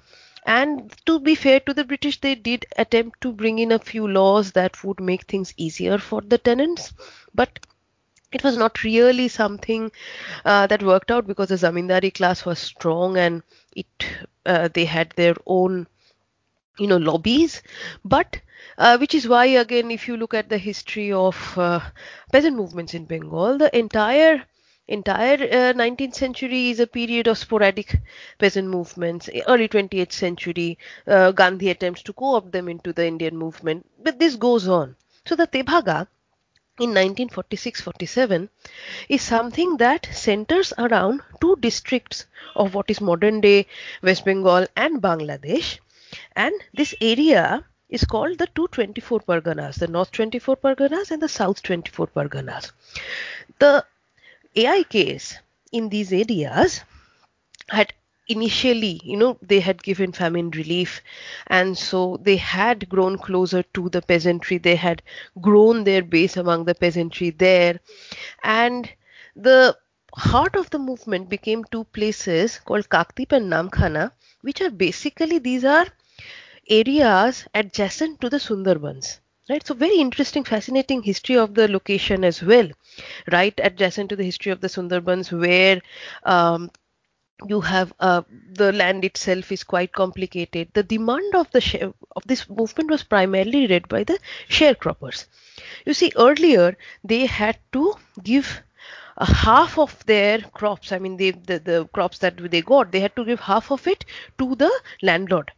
and 0.44 0.92
to 1.06 1.18
be 1.20 1.34
fair 1.34 1.60
to 1.60 1.74
the 1.74 1.84
British, 1.84 2.20
they 2.20 2.34
did 2.36 2.66
attempt 2.76 3.20
to 3.20 3.32
bring 3.32 3.58
in 3.58 3.72
a 3.72 3.78
few 3.80 4.06
laws 4.06 4.52
that 4.52 4.82
would 4.84 5.00
make 5.00 5.24
things 5.24 5.52
easier 5.56 5.98
for 5.98 6.20
the 6.22 6.38
tenants. 6.38 6.92
But 7.34 7.58
it 8.32 8.44
was 8.44 8.56
not 8.56 8.84
really 8.84 9.28
something 9.28 9.90
uh, 10.44 10.66
that 10.68 10.82
worked 10.82 11.10
out 11.10 11.26
because 11.26 11.48
the 11.48 11.56
zamindari 11.56 12.14
class 12.14 12.44
was 12.44 12.58
strong 12.60 13.16
and 13.16 13.42
it 13.74 13.86
uh, 14.46 14.68
they 14.72 14.84
had 14.84 15.10
their 15.16 15.34
own 15.46 15.86
you 16.78 16.86
know 16.86 16.96
lobbies 16.96 17.62
but 18.04 18.40
uh, 18.78 18.96
which 18.98 19.14
is 19.14 19.28
why 19.28 19.44
again 19.46 19.90
if 19.90 20.08
you 20.08 20.16
look 20.16 20.34
at 20.34 20.48
the 20.48 20.58
history 20.58 21.12
of 21.12 21.36
uh, 21.58 21.80
peasant 22.32 22.56
movements 22.56 22.94
in 22.94 23.04
bengal 23.04 23.58
the 23.58 23.70
entire 23.76 24.42
entire 24.88 25.34
uh, 25.34 25.72
19th 25.72 26.14
century 26.14 26.70
is 26.70 26.80
a 26.80 26.86
period 26.86 27.26
of 27.26 27.38
sporadic 27.38 28.00
peasant 28.38 28.68
movements. 28.68 29.28
Early 29.46 29.68
20th 29.68 30.12
century 30.12 30.78
uh, 31.06 31.32
gandhi 31.32 31.70
attempts 31.70 32.02
to 32.04 32.12
co-opt 32.12 32.52
them 32.52 32.68
into 32.68 32.92
the 32.92 33.06
indian 33.06 33.36
movement 33.36 33.86
but 34.02 34.18
this 34.18 34.36
goes 34.36 34.68
on. 34.68 34.96
So 35.24 35.34
the 35.34 35.46
tebhaga 35.46 36.06
in 36.78 36.90
1946-47 36.90 38.48
is 39.08 39.22
something 39.22 39.76
that 39.78 40.08
centers 40.12 40.72
around 40.78 41.22
two 41.40 41.56
districts 41.56 42.26
of 42.54 42.74
what 42.74 42.90
is 42.90 43.00
modern 43.00 43.40
day 43.40 43.66
west 44.02 44.24
bengal 44.24 44.66
and 44.76 45.02
bangladesh. 45.02 45.78
And 46.34 46.54
this 46.74 46.94
area 47.00 47.64
is 47.88 48.04
called 48.04 48.38
the 48.38 48.46
224 48.54 49.20
parganas 49.20 49.78
the 49.78 49.86
north 49.86 50.10
24 50.10 50.56
parganas 50.56 51.10
and 51.10 51.22
the 51.22 51.28
south 51.28 51.62
24 51.62 52.08
parganas 52.08 52.72
the 53.60 53.84
AIKs 54.56 55.36
in 55.72 55.88
these 55.90 56.12
areas 56.12 56.80
had 57.68 57.92
initially, 58.28 59.00
you 59.04 59.16
know, 59.16 59.38
they 59.42 59.60
had 59.60 59.82
given 59.82 60.12
famine 60.12 60.50
relief 60.50 61.00
and 61.46 61.78
so 61.78 62.18
they 62.22 62.36
had 62.36 62.88
grown 62.88 63.18
closer 63.18 63.62
to 63.74 63.88
the 63.90 64.02
peasantry. 64.02 64.58
They 64.58 64.76
had 64.76 65.02
grown 65.40 65.84
their 65.84 66.02
base 66.02 66.36
among 66.36 66.64
the 66.64 66.74
peasantry 66.74 67.30
there. 67.30 67.80
And 68.42 68.90
the 69.36 69.76
heart 70.14 70.56
of 70.56 70.70
the 70.70 70.78
movement 70.78 71.28
became 71.28 71.64
two 71.64 71.84
places 71.84 72.58
called 72.58 72.88
Kakdwip 72.88 73.32
and 73.32 73.52
Namkhana, 73.52 74.12
which 74.40 74.60
are 74.60 74.70
basically 74.70 75.38
these 75.38 75.64
are 75.64 75.86
areas 76.68 77.46
adjacent 77.54 78.20
to 78.20 78.28
the 78.30 78.38
Sundarbans 78.38 79.18
right 79.50 79.66
so 79.66 79.74
very 79.74 79.98
interesting 79.98 80.44
fascinating 80.44 81.02
history 81.02 81.36
of 81.36 81.54
the 81.54 81.68
location 81.68 82.24
as 82.24 82.42
well. 82.42 82.68
Right 83.32 83.58
adjacent 83.62 84.10
to 84.10 84.16
the 84.16 84.24
history 84.24 84.52
of 84.52 84.60
the 84.60 84.68
sundarbans 84.68 85.32
where 85.32 85.80
um, 86.24 86.70
you 87.48 87.60
have 87.60 87.92
uh, 88.00 88.22
the 88.52 88.72
land 88.72 89.04
itself 89.04 89.52
is 89.52 89.64
quite 89.64 89.92
complicated. 89.92 90.70
The 90.74 90.82
demand 90.82 91.34
of 91.34 91.50
the 91.52 91.60
share, 91.60 91.92
of 92.16 92.24
this 92.26 92.48
movement 92.48 92.90
was 92.90 93.02
primarily 93.04 93.66
led 93.68 93.88
by 93.88 94.04
the 94.04 94.18
sharecroppers. 94.48 95.26
You 95.84 95.94
see 95.94 96.12
earlier 96.16 96.76
they 97.04 97.26
had 97.26 97.58
to 97.72 97.94
give 98.22 98.62
uh, 99.18 99.26
half 99.26 99.78
of 99.78 100.04
their 100.06 100.40
crops 100.40 100.92
i 100.92 100.98
mean 100.98 101.16
they, 101.16 101.30
the, 101.30 101.58
the 101.58 101.86
crops 101.94 102.18
that 102.18 102.36
they 102.50 102.60
got 102.60 102.92
they 102.92 103.00
had 103.00 103.16
to 103.16 103.24
give 103.24 103.40
half 103.40 103.70
of 103.70 103.86
it 103.86 104.04
to 104.38 104.54
the 104.56 104.70
landlord 105.02 105.50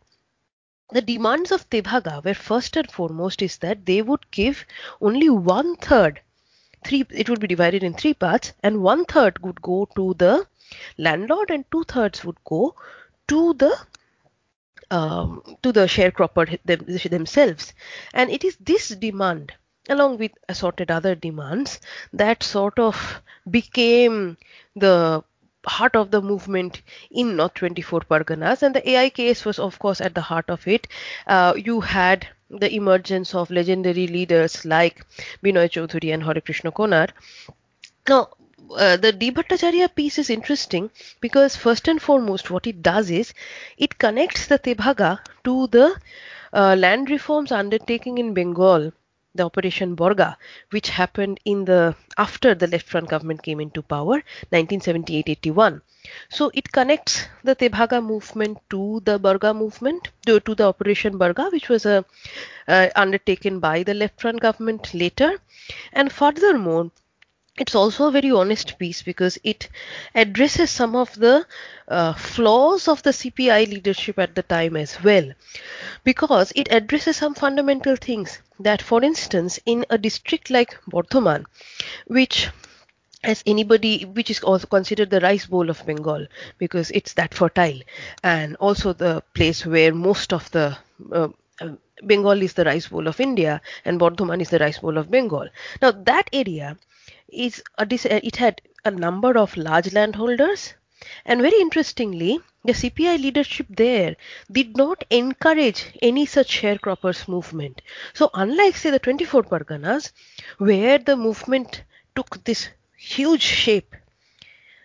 the 0.92 1.02
demands 1.02 1.52
of 1.52 1.68
Tebhaga 1.70 2.22
were 2.24 2.34
first 2.34 2.76
and 2.76 2.90
foremost 2.90 3.42
is 3.42 3.58
that 3.58 3.84
they 3.86 4.02
would 4.02 4.30
give 4.30 4.64
only 5.00 5.28
one 5.28 5.76
third, 5.76 6.20
three 6.84 7.04
it 7.10 7.28
would 7.28 7.40
be 7.40 7.46
divided 7.46 7.82
in 7.82 7.94
three 7.94 8.14
parts, 8.14 8.52
and 8.62 8.82
one 8.82 9.04
third 9.04 9.38
would 9.42 9.60
go 9.60 9.86
to 9.96 10.14
the 10.14 10.46
landlord 10.96 11.50
and 11.50 11.64
two 11.70 11.84
thirds 11.84 12.24
would 12.24 12.42
go 12.44 12.74
to 13.26 13.54
the 13.54 13.78
um, 14.90 15.42
to 15.62 15.72
the 15.72 15.86
sharecropper 15.86 16.58
them, 16.64 16.84
themselves. 17.10 17.74
And 18.14 18.30
it 18.30 18.44
is 18.44 18.56
this 18.56 18.88
demand, 18.88 19.52
along 19.88 20.18
with 20.18 20.32
assorted 20.48 20.90
other 20.90 21.14
demands, 21.14 21.80
that 22.12 22.42
sort 22.42 22.78
of 22.78 23.20
became 23.50 24.38
the 24.76 25.22
heart 25.68 25.96
of 25.96 26.10
the 26.10 26.20
movement 26.22 26.82
in 27.10 27.36
North 27.36 27.54
24 27.54 28.00
Parganas, 28.00 28.62
and 28.62 28.74
the 28.74 28.82
AIKS 28.82 29.44
was, 29.44 29.58
of 29.58 29.78
course, 29.78 30.00
at 30.00 30.14
the 30.14 30.20
heart 30.20 30.48
of 30.48 30.66
it. 30.66 30.86
Uh, 31.26 31.54
you 31.56 31.80
had 31.80 32.26
the 32.50 32.74
emergence 32.74 33.34
of 33.34 33.50
legendary 33.50 34.06
leaders 34.06 34.64
like 34.64 35.04
Binoy 35.44 35.68
Chaudhuri 35.68 36.12
and 36.14 36.22
Hare 36.22 36.40
Krishna 36.40 36.72
Konar. 36.72 37.08
Now, 38.08 38.28
uh, 38.74 38.96
the 38.96 39.12
D. 39.12 39.30
Bhattacharya 39.30 39.94
piece 39.94 40.18
is 40.18 40.30
interesting 40.30 40.90
because 41.20 41.56
first 41.56 41.88
and 41.88 42.00
foremost, 42.00 42.50
what 42.50 42.66
it 42.66 42.82
does 42.82 43.10
is 43.10 43.32
it 43.76 43.98
connects 43.98 44.46
the 44.46 44.58
Tebhaga 44.58 45.18
to 45.44 45.66
the 45.68 45.98
uh, 46.52 46.74
land 46.76 47.10
reforms 47.10 47.52
undertaking 47.52 48.18
in 48.18 48.34
Bengal 48.34 48.92
the 49.38 49.44
Operation 49.44 49.96
Borga, 49.96 50.36
which 50.70 50.90
happened 50.90 51.40
in 51.44 51.64
the 51.64 51.96
after 52.18 52.54
the 52.54 52.66
Left 52.66 52.86
Front 52.86 53.08
government 53.08 53.42
came 53.42 53.60
into 53.60 53.82
power, 53.82 54.22
1978-81. 54.52 55.80
So 56.28 56.50
it 56.54 56.70
connects 56.72 57.26
the 57.44 57.56
Tebhaga 57.56 58.04
movement 58.04 58.58
to 58.70 59.00
the 59.04 59.18
Borga 59.18 59.54
movement, 59.56 60.10
to, 60.26 60.40
to 60.40 60.54
the 60.54 60.64
Operation 60.64 61.18
Borga, 61.18 61.50
which 61.52 61.68
was 61.68 61.86
a, 61.86 62.04
uh, 62.66 62.88
undertaken 62.96 63.60
by 63.60 63.82
the 63.82 63.94
Left 63.94 64.20
Front 64.20 64.40
government 64.40 64.92
later. 64.94 65.32
And 65.92 66.12
furthermore, 66.12 66.90
it's 67.58 67.74
also 67.74 68.06
a 68.06 68.10
very 68.10 68.30
honest 68.30 68.78
piece 68.78 69.02
because 69.02 69.38
it 69.44 69.68
addresses 70.14 70.70
some 70.70 70.94
of 70.94 71.14
the 71.14 71.46
uh, 71.88 72.12
flaws 72.14 72.88
of 72.88 73.02
the 73.02 73.10
CPI 73.10 73.68
leadership 73.68 74.18
at 74.18 74.34
the 74.34 74.42
time 74.42 74.76
as 74.76 75.02
well. 75.02 75.32
Because 76.04 76.52
it 76.54 76.68
addresses 76.70 77.16
some 77.16 77.34
fundamental 77.34 77.96
things 77.96 78.40
that, 78.60 78.82
for 78.82 79.02
instance, 79.02 79.58
in 79.66 79.84
a 79.90 79.98
district 79.98 80.50
like 80.50 80.76
Bardhaman, 80.90 81.44
which 82.06 82.48
as 83.24 83.42
anybody 83.46 84.04
which 84.04 84.30
is 84.30 84.40
also 84.40 84.66
considered 84.66 85.10
the 85.10 85.20
rice 85.20 85.46
bowl 85.46 85.68
of 85.70 85.84
bengal 85.84 86.24
because 86.56 86.90
it's 86.92 87.14
that 87.14 87.34
fertile 87.34 87.80
and 88.22 88.54
also 88.56 88.92
the 88.92 89.22
place 89.34 89.66
where 89.66 89.92
most 89.92 90.32
of 90.32 90.48
the 90.52 90.76
uh, 91.12 91.28
uh 91.60 91.68
bengal 92.04 92.40
is 92.40 92.52
the 92.52 92.64
rice 92.64 92.86
bowl 92.86 93.08
of 93.08 93.18
india 93.18 93.60
and 93.84 93.98
bardhaman 93.98 94.40
is 94.40 94.50
the 94.50 94.58
rice 94.60 94.78
bowl 94.78 94.96
of 94.96 95.10
bengal 95.10 95.48
now 95.82 95.90
that 95.90 96.30
area 96.32 96.76
is 97.28 97.62
a, 97.78 97.82
uh, 97.82 98.20
it 98.22 98.36
had 98.36 98.60
a 98.84 98.90
number 98.90 99.36
of 99.36 99.56
large 99.56 99.92
landholders. 99.92 100.74
And 101.24 101.40
very 101.40 101.60
interestingly 101.60 102.40
the 102.64 102.72
cpi 102.72 103.20
leadership 103.22 103.66
there 103.70 104.16
did 104.50 104.76
not 104.76 105.04
encourage 105.10 105.86
any 106.02 106.26
such 106.26 106.60
sharecroppers 106.60 107.28
movement. 107.28 107.82
So 108.14 108.30
unlike 108.34 108.76
say 108.76 108.90
the 108.90 108.98
24 108.98 109.44
parganas 109.44 110.12
where 110.58 110.98
the 110.98 111.16
movement 111.16 111.84
took 112.16 112.42
this 112.44 112.68
huge 112.96 113.42
shape 113.42 113.94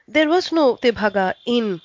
there 0.08 0.28
was 0.28 0.52
no 0.52 0.76
tebhaga 0.76 1.34
in 1.46 1.82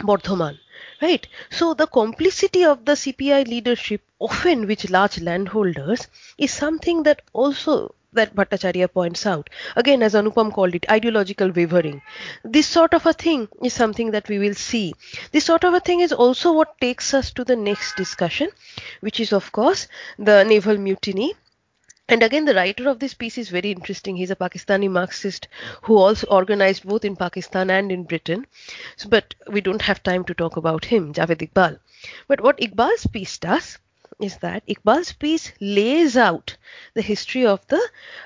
bardhaman 0.00 0.58
right? 1.02 1.26
So 1.50 1.74
the 1.74 1.86
complicity 1.86 2.64
of 2.64 2.84
the 2.84 2.92
cpi 2.92 3.46
leadership 3.46 4.02
often 4.18 4.66
with 4.66 4.88
large 4.90 5.20
landholders 5.20 6.08
is 6.38 6.52
something 6.52 7.02
that 7.02 7.22
also 7.32 7.94
that 8.12 8.34
Bhattacharya 8.34 8.92
points 8.92 9.26
out. 9.26 9.50
Again, 9.76 10.02
as 10.02 10.14
Anupam 10.14 10.52
called 10.52 10.74
it, 10.74 10.86
ideological 10.90 11.50
wavering. 11.50 12.02
This 12.44 12.66
sort 12.66 12.94
of 12.94 13.06
a 13.06 13.12
thing 13.12 13.48
is 13.62 13.72
something 13.72 14.10
that 14.12 14.28
we 14.28 14.38
will 14.38 14.54
see. 14.54 14.94
This 15.32 15.44
sort 15.44 15.64
of 15.64 15.74
a 15.74 15.80
thing 15.80 16.00
is 16.00 16.12
also 16.12 16.52
what 16.52 16.80
takes 16.80 17.14
us 17.14 17.30
to 17.32 17.44
the 17.44 17.56
next 17.56 17.96
discussion, 17.96 18.48
which 19.00 19.20
is, 19.20 19.32
of 19.32 19.52
course, 19.52 19.88
the 20.18 20.44
naval 20.44 20.78
mutiny 20.78 21.34
and 22.08 22.22
again, 22.22 22.44
the 22.44 22.54
writer 22.54 22.88
of 22.88 22.98
this 22.98 23.14
piece 23.14 23.38
is 23.38 23.48
very 23.48 23.70
interesting. 23.70 24.16
He's 24.16 24.30
a 24.30 24.36
Pakistani 24.36 24.90
Marxist 24.90 25.48
who 25.82 25.96
also 25.96 26.26
organized 26.26 26.86
both 26.86 27.06
in 27.06 27.16
Pakistan 27.16 27.70
and 27.70 27.90
in 27.92 28.04
Britain. 28.04 28.46
So, 28.96 29.08
but 29.08 29.34
we 29.48 29.60
don't 29.60 29.80
have 29.80 30.02
time 30.02 30.24
to 30.24 30.34
talk 30.34 30.56
about 30.56 30.84
him, 30.84 31.14
Javed 31.14 31.48
Iqbal. 31.48 31.78
But 32.28 32.42
what 32.42 32.58
Iqbal's 32.58 33.06
piece 33.06 33.38
does 33.38 33.78
is 34.20 34.36
that 34.38 34.66
Iqbal's 34.66 35.12
piece 35.12 35.52
lays 35.60 36.16
out 36.16 36.56
the 36.94 37.02
history 37.02 37.46
of 37.46 37.66
the 37.68 37.80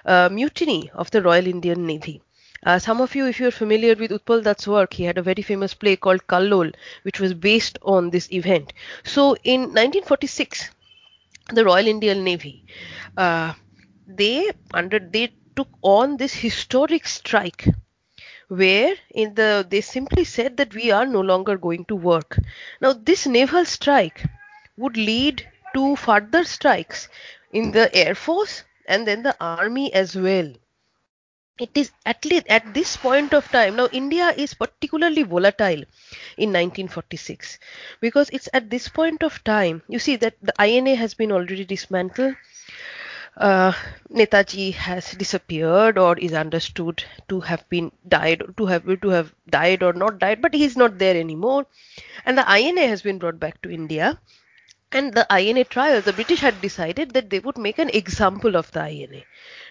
uh, 0.04 0.28
mutiny 0.30 0.90
of 0.94 1.10
the 1.10 1.22
Royal 1.22 1.46
Indian 1.46 1.86
Navy. 1.86 2.22
Uh, 2.64 2.78
some 2.78 3.00
of 3.00 3.14
you, 3.14 3.26
if 3.26 3.38
you're 3.38 3.50
familiar 3.50 3.94
with 3.94 4.10
Utpal 4.10 4.42
Dutt's 4.42 4.66
work, 4.66 4.94
he 4.94 5.04
had 5.04 5.18
a 5.18 5.22
very 5.22 5.42
famous 5.42 5.74
play 5.74 5.96
called 5.96 6.26
Kallol, 6.26 6.72
which 7.02 7.20
was 7.20 7.34
based 7.34 7.78
on 7.82 8.10
this 8.10 8.30
event. 8.32 8.72
So 9.04 9.36
in 9.44 9.60
1946, 9.74 10.70
the 11.52 11.64
Royal 11.64 11.86
Indian 11.86 12.24
Navy 12.24 12.64
uh, 13.16 13.52
they 14.06 14.50
under 14.74 14.98
they 14.98 15.32
took 15.54 15.68
on 15.82 16.16
this 16.16 16.34
historic 16.34 17.06
strike 17.06 17.66
where 18.48 18.94
in 19.10 19.34
the 19.34 19.66
they 19.70 19.80
simply 19.80 20.24
said 20.24 20.56
that 20.56 20.74
we 20.74 20.90
are 20.90 21.06
no 21.06 21.20
longer 21.20 21.56
going 21.56 21.84
to 21.84 21.94
work 21.96 22.38
now 22.80 22.92
this 22.92 23.26
naval 23.26 23.64
strike 23.64 24.24
would 24.76 24.96
lead 24.96 25.46
to 25.76 25.96
further 25.96 26.44
strikes 26.44 27.08
in 27.52 27.70
the 27.72 27.86
air 27.94 28.14
force 28.16 28.64
and 28.86 29.06
then 29.06 29.22
the 29.22 29.36
army 29.40 29.92
as 29.94 30.16
well 30.16 30.52
it 31.58 31.70
is 31.74 31.90
at 32.06 32.24
least 32.24 32.46
at 32.48 32.72
this 32.72 32.96
point 32.96 33.34
of 33.34 33.46
time 33.50 33.76
now 33.76 33.86
india 33.92 34.28
is 34.44 34.54
particularly 34.54 35.22
volatile 35.22 35.82
in 36.38 36.50
1946 36.52 37.58
because 38.00 38.30
it's 38.30 38.48
at 38.54 38.70
this 38.70 38.88
point 38.88 39.22
of 39.22 39.42
time 39.44 39.82
you 39.88 39.98
see 39.98 40.16
that 40.16 40.34
the 40.42 40.54
ina 40.64 40.94
has 40.94 41.12
been 41.14 41.30
already 41.32 41.64
dismantled 41.64 42.34
uh, 43.36 43.72
Netaji 44.10 44.72
has 44.74 45.12
disappeared 45.12 45.98
or 45.98 46.18
is 46.18 46.32
understood 46.32 47.04
to 47.28 47.40
have 47.40 47.68
been 47.68 47.92
died, 48.08 48.42
to 48.56 48.66
have 48.66 48.84
to 49.02 49.08
have 49.10 49.34
died 49.48 49.82
or 49.82 49.92
not 49.92 50.18
died, 50.18 50.40
but 50.40 50.54
he's 50.54 50.76
not 50.76 50.98
there 50.98 51.16
anymore. 51.16 51.66
And 52.24 52.38
the 52.38 52.44
INA 52.58 52.86
has 52.88 53.02
been 53.02 53.18
brought 53.18 53.38
back 53.38 53.60
to 53.62 53.70
India. 53.70 54.18
And 54.96 55.14
the 55.14 55.26
INA 55.30 55.64
trial, 55.64 56.00
the 56.02 56.12
British 56.12 56.40
had 56.40 56.60
decided 56.60 57.12
that 57.12 57.30
they 57.30 57.40
would 57.40 57.58
make 57.58 57.78
an 57.78 57.90
example 57.90 58.56
of 58.56 58.70
the 58.72 58.80
INA, 58.88 59.24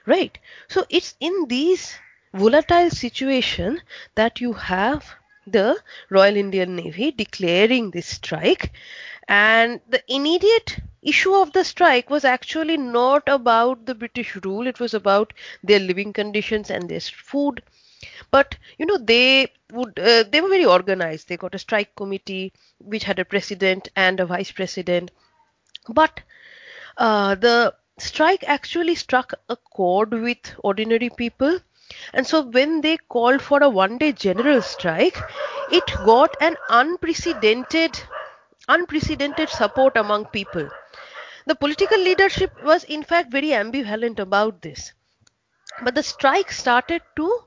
right? 0.05 0.37
So 0.69 0.85
it's 0.89 1.15
in 1.19 1.47
these 1.47 1.97
volatile 2.33 2.89
situation 2.91 3.81
that 4.15 4.39
you 4.39 4.53
have 4.53 5.15
the 5.47 5.81
Royal 6.09 6.35
Indian 6.37 6.75
Navy 6.75 7.11
declaring 7.11 7.91
this 7.91 8.07
strike 8.07 8.71
and 9.27 9.81
the 9.89 10.03
immediate 10.07 10.77
issue 11.01 11.33
of 11.33 11.51
the 11.53 11.63
strike 11.63 12.09
was 12.09 12.23
actually 12.25 12.77
not 12.77 13.23
about 13.27 13.85
the 13.85 13.95
British 13.95 14.35
rule, 14.43 14.67
it 14.67 14.79
was 14.79 14.93
about 14.93 15.33
their 15.63 15.79
living 15.79 16.13
conditions 16.13 16.69
and 16.69 16.89
their 16.89 16.99
food. 17.01 17.61
But 18.31 18.57
you 18.77 18.85
know 18.85 18.97
they 18.97 19.53
would 19.71 19.97
uh, 19.99 20.23
they 20.23 20.41
were 20.41 20.49
very 20.49 20.65
organized. 20.65 21.27
They 21.27 21.37
got 21.37 21.55
a 21.55 21.59
strike 21.59 21.95
committee 21.95 22.53
which 22.79 23.03
had 23.03 23.19
a 23.19 23.25
president 23.25 23.89
and 23.95 24.19
a 24.19 24.25
vice 24.25 24.51
president. 24.51 25.11
But 25.89 26.21
uh, 26.97 27.35
the 27.35 27.75
strike 27.99 28.43
actually 28.47 28.95
struck 28.95 29.33
a 29.49 29.55
chord 29.57 30.11
with 30.11 30.53
ordinary 30.59 31.09
people. 31.09 31.59
And 32.13 32.25
so 32.27 32.41
when 32.41 32.81
they 32.81 32.97
called 32.97 33.41
for 33.41 33.61
a 33.63 33.69
one 33.69 33.97
day 33.97 34.11
general 34.11 34.61
strike, 34.61 35.29
it 35.67 36.01
got 36.03 36.35
an 36.39 36.57
unprecedented 36.69 38.01
unprecedented 38.67 39.49
support 39.49 39.97
among 39.97 40.25
people. 40.27 40.69
The 41.45 41.55
political 41.55 41.99
leadership 41.99 42.53
was, 42.61 42.83
in 42.83 43.03
fact, 43.03 43.31
very 43.31 43.49
ambivalent 43.49 44.19
about 44.19 44.61
this. 44.61 44.93
But 45.81 45.95
the 45.95 46.03
strike 46.03 46.51
started 46.51 47.01
to 47.15 47.45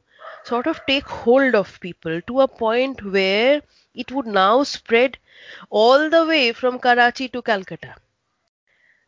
sort 0.49 0.67
of 0.67 0.81
take 0.87 1.07
hold 1.07 1.55
of 1.55 1.79
people 1.81 2.21
to 2.23 2.41
a 2.41 2.49
point 2.49 3.03
where 3.17 3.63
it 3.95 4.13
would 4.13 4.27
now 4.27 4.63
spread 4.63 5.19
all 5.71 6.11
the 6.11 6.25
way 6.27 6.53
from 6.53 6.79
Karachi 6.79 7.29
to 7.29 7.43
Calcutta. 7.43 7.95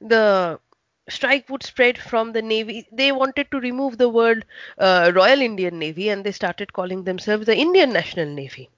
The 0.01 0.61
strike 1.09 1.49
would 1.49 1.63
spread 1.63 1.99
from 1.99 2.33
the 2.33 2.43
navy 2.43 2.87
they 2.93 3.11
wanted 3.13 3.51
to 3.51 3.61
remove 3.61 3.99
the 3.99 4.09
word 4.09 4.45
uh, 4.79 5.11
royal 5.15 5.41
indian 5.41 5.77
navy 5.77 6.09
and 6.09 6.23
they 6.25 6.31
started 6.31 6.73
calling 6.73 7.03
themselves 7.03 7.47
the 7.47 7.57
indian 7.57 7.93
national 7.93 8.27
navy 8.27 8.69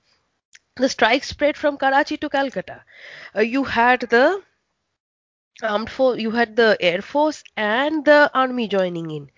the 0.77 0.89
strike 0.89 1.23
spread 1.23 1.57
from 1.57 1.77
Karachi 1.77 2.17
to 2.17 2.31
Calcutta. 2.31 2.83
Uh, 3.37 3.41
you 3.41 3.65
had 3.65 4.01
the 4.01 4.43
armed 5.63 5.91
force, 5.91 6.21
you 6.21 6.31
had 6.31 6.57
the 6.57 6.77
air 6.81 7.03
force 7.03 7.43
and 7.57 8.05
the 8.05 8.31
army 8.35 8.69
joining 8.69 9.11
in. 9.11 9.31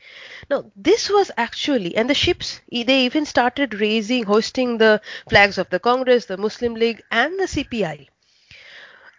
Now, 0.50 0.70
this 0.76 1.10
was 1.10 1.30
actually, 1.36 1.96
and 1.96 2.08
the 2.08 2.14
ships, 2.14 2.60
they 2.70 3.04
even 3.04 3.24
started 3.26 3.80
raising, 3.80 4.24
hosting 4.24 4.78
the 4.78 5.00
flags 5.28 5.58
of 5.58 5.70
the 5.70 5.80
Congress, 5.80 6.26
the 6.26 6.36
Muslim 6.36 6.74
League, 6.74 7.02
and 7.10 7.38
the 7.38 7.44
CPI. 7.44 8.08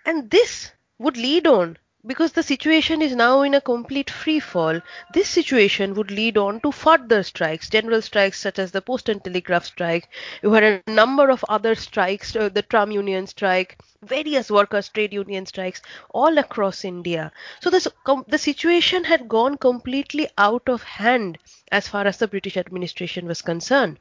And 0.05 0.29
this 0.29 0.71
would 0.97 1.17
lead 1.17 1.47
on 1.47 1.77
because 2.05 2.31
the 2.33 2.43
situation 2.43 3.01
is 3.01 3.15
now 3.15 3.41
in 3.41 3.53
a 3.53 3.61
complete 3.61 4.09
free 4.09 4.39
fall, 4.39 4.79
this 5.13 5.27
situation 5.27 5.93
would 5.95 6.11
lead 6.11 6.37
on 6.37 6.59
to 6.61 6.71
further 6.71 7.23
strikes, 7.23 7.69
general 7.69 8.01
strikes 8.01 8.39
such 8.39 8.59
as 8.59 8.71
the 8.71 8.81
post 8.81 9.09
and 9.09 9.23
telegraph 9.23 9.65
strike. 9.65 10.07
You 10.43 10.53
had 10.53 10.63
a 10.63 10.91
number 10.91 11.29
of 11.29 11.43
other 11.49 11.75
strikes, 11.75 12.35
uh, 12.35 12.49
the 12.49 12.61
tram 12.61 12.91
union 12.91 13.27
strike, 13.27 13.77
various 14.03 14.51
workers' 14.51 14.89
trade 14.89 15.13
union 15.13 15.45
strikes 15.45 15.81
all 16.11 16.37
across 16.37 16.85
India. 16.85 17.31
So 17.59 17.69
this, 17.69 17.87
com- 18.03 18.25
the 18.27 18.37
situation 18.37 19.03
had 19.03 19.27
gone 19.27 19.57
completely 19.57 20.29
out 20.37 20.69
of 20.69 20.83
hand 20.83 21.37
as 21.71 21.87
far 21.87 22.05
as 22.05 22.17
the 22.17 22.27
British 22.27 22.57
administration 22.57 23.25
was 23.25 23.41
concerned. 23.41 23.97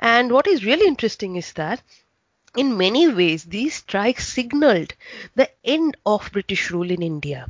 And 0.00 0.30
what 0.32 0.46
is 0.46 0.64
really 0.64 0.86
interesting 0.86 1.36
is 1.36 1.52
that 1.54 1.82
in 2.56 2.76
many 2.76 3.08
ways, 3.08 3.44
these 3.44 3.74
strikes 3.76 4.28
signaled 4.28 4.94
the 5.34 5.50
end 5.64 5.96
of 6.06 6.30
British 6.32 6.70
rule 6.70 6.90
in 6.90 7.02
India 7.02 7.46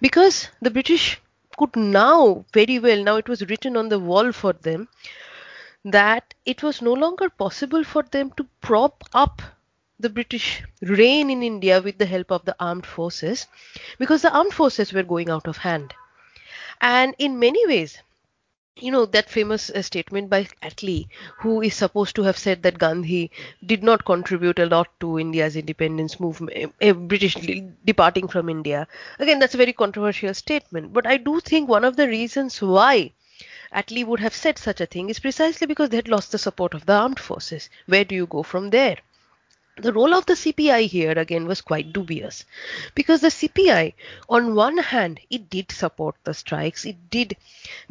because 0.00 0.48
the 0.60 0.70
British 0.70 1.20
could 1.56 1.76
now 1.76 2.44
very 2.52 2.78
well, 2.78 3.02
now 3.02 3.16
it 3.16 3.28
was 3.28 3.48
written 3.48 3.76
on 3.76 3.88
the 3.88 3.98
wall 3.98 4.32
for 4.32 4.52
them, 4.52 4.88
that 5.84 6.34
it 6.46 6.62
was 6.62 6.80
no 6.80 6.92
longer 6.92 7.28
possible 7.28 7.84
for 7.84 8.02
them 8.02 8.30
to 8.32 8.46
prop 8.60 9.04
up 9.12 9.42
the 9.98 10.08
British 10.08 10.62
reign 10.80 11.30
in 11.30 11.42
India 11.42 11.80
with 11.82 11.98
the 11.98 12.06
help 12.06 12.30
of 12.32 12.44
the 12.46 12.56
armed 12.58 12.86
forces 12.86 13.46
because 13.98 14.22
the 14.22 14.32
armed 14.32 14.54
forces 14.54 14.92
were 14.92 15.02
going 15.02 15.28
out 15.28 15.46
of 15.46 15.58
hand. 15.58 15.92
And 16.80 17.14
in 17.18 17.38
many 17.38 17.66
ways, 17.66 17.98
you 18.76 18.90
know 18.90 19.06
that 19.06 19.30
famous 19.30 19.70
uh, 19.70 19.80
statement 19.80 20.28
by 20.28 20.44
Attlee, 20.62 21.08
who 21.38 21.62
is 21.62 21.74
supposed 21.74 22.16
to 22.16 22.22
have 22.24 22.36
said 22.36 22.62
that 22.64 22.78
Gandhi 22.78 23.30
did 23.64 23.82
not 23.84 24.04
contribute 24.04 24.58
a 24.58 24.66
lot 24.66 24.88
to 25.00 25.18
India's 25.20 25.54
independence 25.56 26.18
movement, 26.18 26.74
uh, 26.82 26.92
British 26.94 27.36
departing 27.84 28.26
from 28.26 28.48
India. 28.48 28.88
Again, 29.20 29.38
that's 29.38 29.54
a 29.54 29.58
very 29.58 29.72
controversial 29.72 30.34
statement, 30.34 30.92
but 30.92 31.06
I 31.06 31.16
do 31.16 31.40
think 31.40 31.68
one 31.68 31.84
of 31.84 31.96
the 31.96 32.08
reasons 32.08 32.60
why 32.60 33.12
Attlee 33.72 34.04
would 34.06 34.20
have 34.20 34.34
said 34.34 34.58
such 34.58 34.80
a 34.80 34.86
thing 34.86 35.08
is 35.10 35.20
precisely 35.20 35.66
because 35.66 35.90
they 35.90 35.96
had 35.96 36.08
lost 36.08 36.32
the 36.32 36.38
support 36.38 36.74
of 36.74 36.86
the 36.86 36.94
armed 36.94 37.20
forces. 37.20 37.70
Where 37.86 38.04
do 38.04 38.14
you 38.14 38.26
go 38.26 38.42
from 38.42 38.70
there? 38.70 38.98
The 39.80 39.92
role 39.92 40.14
of 40.14 40.26
the 40.26 40.34
CPI 40.34 40.86
here 40.86 41.12
again 41.12 41.46
was 41.46 41.60
quite 41.60 41.92
dubious 41.92 42.44
because 42.94 43.20
the 43.20 43.28
CPI, 43.28 43.94
on 44.28 44.54
one 44.54 44.78
hand, 44.78 45.20
it 45.30 45.50
did 45.50 45.72
support 45.72 46.16
the 46.24 46.34
strikes, 46.34 46.84
it 46.84 47.10
did 47.10 47.36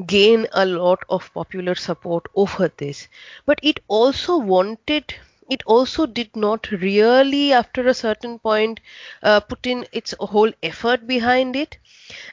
gain 0.05 0.47
a 0.53 0.65
lot 0.65 0.99
of 1.09 1.33
popular 1.33 1.75
support 1.75 2.25
over 2.35 2.71
this, 2.77 3.07
but 3.45 3.59
it 3.63 3.79
also 3.87 4.37
wanted 4.37 5.15
it 5.49 5.63
also 5.65 6.05
did 6.05 6.35
not 6.35 6.69
really 6.69 7.51
after 7.51 7.87
a 7.87 7.93
certain 7.93 8.37
point 8.37 8.79
uh, 9.23 9.39
put 9.39 9.65
in 9.65 9.87
its 9.91 10.13
whole 10.19 10.51
effort 10.61 11.07
behind 11.07 11.55
it. 11.55 11.77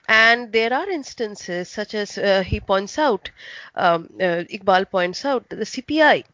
And 0.07 0.53
there 0.53 0.73
are 0.73 0.88
instances 0.90 1.71
such 1.71 1.95
as 1.95 2.19
uh, 2.19 2.42
he 2.42 2.61
points 2.61 2.99
out 2.99 3.31
um, 3.75 4.11
uh, 4.21 4.45
iqbal 4.53 4.90
points 4.90 5.25
out 5.25 5.49
the 5.49 5.64
cpi 5.64 6.25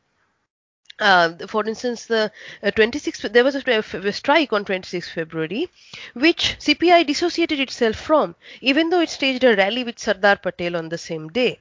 uh, 1.01 1.33
for 1.47 1.67
instance, 1.67 2.07
the 2.07 2.31
uh, 2.63 2.71
26th, 2.71 3.33
there 3.33 3.45
was 3.45 3.55
a, 3.57 3.63
a, 4.09 4.13
strike 4.13 4.53
on 4.53 4.65
26 4.65 5.11
February, 5.11 5.69
which 6.15 6.57
CPI 6.59 7.05
dissociated 7.05 7.61
itself 7.61 7.97
from, 7.97 8.35
even 8.61 8.91
though 8.91 9.01
it 9.01 9.11
staged 9.11 9.45
a 9.45 9.57
rally 9.57 9.85
with 9.85 9.99
Sardar 9.99 10.37
Patel 10.37 10.77
on 10.77 10.89
the 10.89 10.99
same 10.99 11.29
day. 11.29 11.59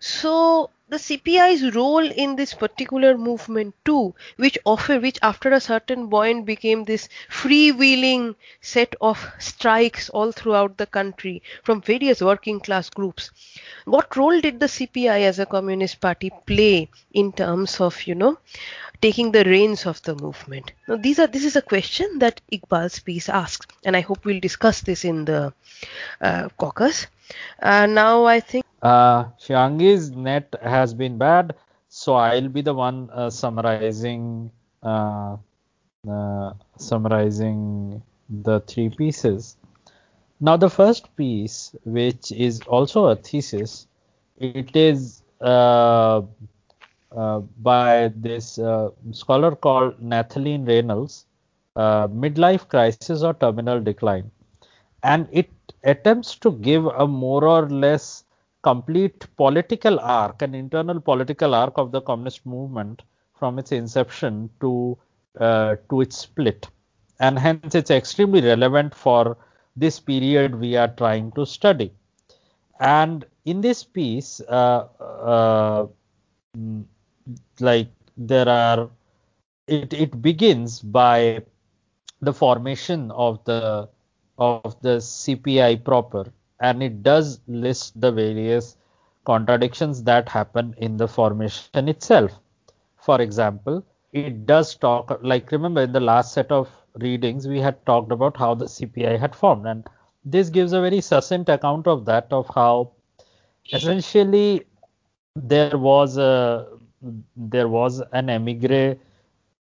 So 0.00 0.70
the 0.90 0.96
CPI's 0.96 1.74
role 1.74 2.10
in 2.10 2.36
this 2.36 2.54
particular 2.54 3.18
movement 3.18 3.74
too, 3.84 4.14
which 4.36 4.58
which 4.64 5.18
after 5.22 5.50
a 5.52 5.60
certain 5.60 6.08
point 6.08 6.46
became 6.46 6.84
this 6.84 7.08
freewheeling 7.30 8.34
set 8.62 8.94
of 9.00 9.30
strikes 9.38 10.08
all 10.10 10.32
throughout 10.32 10.78
the 10.78 10.86
country 10.86 11.42
from 11.62 11.82
various 11.82 12.22
working 12.22 12.58
class 12.58 12.88
groups. 12.88 13.30
What 13.84 14.16
role 14.16 14.40
did 14.40 14.60
the 14.60 14.66
CPI 14.66 15.20
as 15.22 15.38
a 15.38 15.46
communist 15.46 16.00
party 16.00 16.30
play 16.46 16.88
in 17.12 17.32
terms 17.32 17.80
of, 17.80 18.06
you 18.06 18.14
know, 18.14 18.38
taking 19.02 19.32
the 19.32 19.44
reins 19.44 19.84
of 19.84 20.00
the 20.02 20.14
movement? 20.14 20.72
Now, 20.88 20.96
these 20.96 21.18
are 21.18 21.26
this 21.26 21.44
is 21.44 21.56
a 21.56 21.62
question 21.62 22.18
that 22.20 22.40
Iqbal's 22.50 23.00
piece 23.00 23.28
asks, 23.28 23.66
and 23.84 23.94
I 23.94 24.00
hope 24.00 24.24
we'll 24.24 24.40
discuss 24.40 24.80
this 24.80 25.04
in 25.04 25.26
the 25.26 25.52
uh, 26.20 26.48
caucus. 26.56 27.06
Uh, 27.62 27.86
now 27.86 28.24
I 28.24 28.40
think. 28.40 28.64
Uh, 28.82 29.24
Shivangi's 29.40 30.10
net 30.12 30.54
has 30.62 30.94
been 30.94 31.18
bad, 31.18 31.54
so 31.88 32.14
I'll 32.14 32.48
be 32.48 32.62
the 32.62 32.74
one 32.74 33.10
uh, 33.12 33.30
summarizing 33.30 34.50
uh, 34.82 35.36
uh, 36.08 36.52
summarizing 36.76 38.02
the 38.28 38.60
three 38.60 38.88
pieces. 38.88 39.56
Now, 40.40 40.56
the 40.56 40.70
first 40.70 41.14
piece, 41.16 41.74
which 41.84 42.30
is 42.30 42.60
also 42.62 43.06
a 43.06 43.16
thesis, 43.16 43.88
it 44.36 44.76
is 44.76 45.24
uh, 45.40 46.22
uh, 47.10 47.40
by 47.40 48.12
this 48.14 48.60
scholar 49.12 49.56
called 49.56 50.00
Nathalie 50.00 50.58
Reynolds, 50.58 51.26
Midlife 51.76 52.68
Crisis 52.68 53.22
or 53.22 53.34
Terminal 53.34 53.80
Decline. 53.80 54.30
And 55.02 55.26
it 55.32 55.50
attempts 55.82 56.36
to 56.36 56.52
give 56.52 56.86
a 56.86 57.06
more 57.06 57.44
or 57.44 57.68
less 57.68 58.24
complete 58.62 59.26
political 59.36 59.98
arc, 60.00 60.42
an 60.42 60.54
internal 60.54 61.00
political 61.00 61.54
arc 61.54 61.78
of 61.78 61.92
the 61.92 62.00
communist 62.02 62.46
movement 62.46 63.02
from 63.34 63.58
its 63.58 63.72
inception 63.72 64.50
to 64.60 64.96
uh, 65.40 65.76
to 65.90 66.00
its 66.02 66.16
split, 66.18 66.68
and 67.20 67.38
hence 67.38 67.74
it's 67.74 67.90
extremely 67.90 68.40
relevant 68.40 68.94
for 68.94 69.36
this 69.76 69.98
period 70.00 70.54
we 70.54 70.76
are 70.76 70.88
trying 70.88 71.30
to 71.32 71.44
study. 71.46 71.92
And 72.80 73.24
in 73.44 73.60
this 73.60 73.84
piece, 73.84 74.40
uh, 74.40 74.88
uh, 75.00 75.86
mm, 76.56 76.84
like 77.60 77.90
there 78.16 78.48
are, 78.48 78.90
it 79.66 79.92
it 79.92 80.22
begins 80.22 80.80
by 80.82 81.42
the 82.20 82.32
formation 82.32 83.10
of 83.12 83.44
the 83.44 83.88
of 84.38 84.80
the 84.82 85.00
CPI 85.00 85.76
proper, 85.76 86.32
and 86.60 86.82
it 86.82 87.02
does 87.02 87.40
list 87.46 88.00
the 88.00 88.10
various 88.12 88.76
contradictions 89.24 90.02
that 90.04 90.28
happen 90.28 90.74
in 90.78 90.96
the 90.96 91.08
formation 91.08 91.88
itself. 91.88 92.32
For 92.96 93.20
example, 93.20 93.84
it 94.12 94.46
does 94.46 94.74
talk, 94.74 95.18
like 95.22 95.52
remember 95.52 95.82
in 95.82 95.92
the 95.92 96.00
last 96.00 96.32
set 96.32 96.50
of 96.50 96.68
readings, 96.94 97.46
we 97.46 97.60
had 97.60 97.84
talked 97.86 98.10
about 98.12 98.36
how 98.36 98.54
the 98.54 98.64
CPI 98.64 99.18
had 99.18 99.34
formed, 99.34 99.66
and 99.66 99.86
this 100.24 100.48
gives 100.50 100.72
a 100.72 100.80
very 100.80 101.00
succinct 101.00 101.48
account 101.48 101.86
of 101.86 102.04
that, 102.06 102.26
of 102.32 102.50
how 102.54 102.92
essentially 103.72 104.64
there 105.36 105.76
was 105.78 106.16
a 106.18 106.66
there 107.36 107.68
was 107.68 108.02
an 108.12 108.28
emigre 108.28 108.96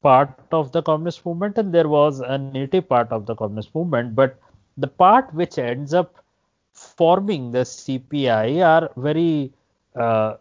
part 0.01 0.33
of 0.51 0.71
the 0.71 0.81
communist 0.81 1.25
movement 1.25 1.57
and 1.57 1.73
there 1.73 1.88
was 1.88 2.19
a 2.19 2.38
native 2.38 2.88
part 2.89 3.12
of 3.12 3.25
the 3.25 3.36
communist 3.36 3.73
movement, 3.75 4.15
but 4.15 4.39
the 4.77 4.88
part 4.88 5.31
which 5.33 5.57
ends 5.57 5.93
up 5.93 6.23
forming 6.88 7.52
the 7.52 7.65
CPI 7.65 8.63
are 8.65 8.89
very 8.97 9.52
uh, 9.95 10.38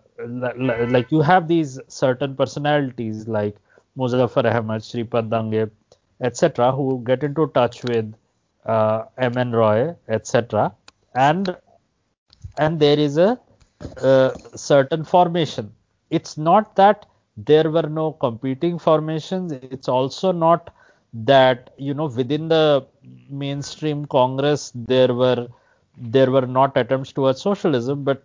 like 0.89 1.11
you 1.13 1.21
have 1.21 1.49
these 1.49 1.79
certain 1.89 2.37
personalities 2.37 3.29
like 3.29 3.57
Muzaffar 3.99 4.45
Ahmad, 4.55 4.83
Shripad 4.83 5.31
Dange, 5.31 5.71
etc., 6.21 6.73
who 6.73 7.03
get 7.05 7.23
into 7.23 7.47
touch 7.49 7.83
with 7.85 8.15
uh, 8.65 9.05
M.N. 9.19 9.53
Roy, 9.53 9.95
etc., 10.09 10.73
and 11.15 11.57
and 12.59 12.81
there 12.81 12.99
is 12.99 13.19
a 13.19 13.39
certain 14.55 15.05
formation. 15.05 15.73
It's 16.11 16.37
not 16.39 16.77
that 16.77 17.07
there 17.37 17.71
were 17.71 17.89
no 17.89 18.13
competing 18.13 18.79
formations. 18.79 19.53
It's 19.53 19.89
also 19.89 20.33
not 20.33 20.75
that 21.13 21.71
you 21.79 21.95
know 21.95 22.07
within 22.07 22.49
the 22.49 22.87
mainstream 23.31 24.05
Congress 24.07 24.73
there 24.75 25.15
were 25.15 25.49
there 25.97 26.31
were 26.31 26.47
not 26.47 26.77
attempts 26.77 27.13
towards 27.13 27.41
socialism, 27.41 28.05
but 28.05 28.25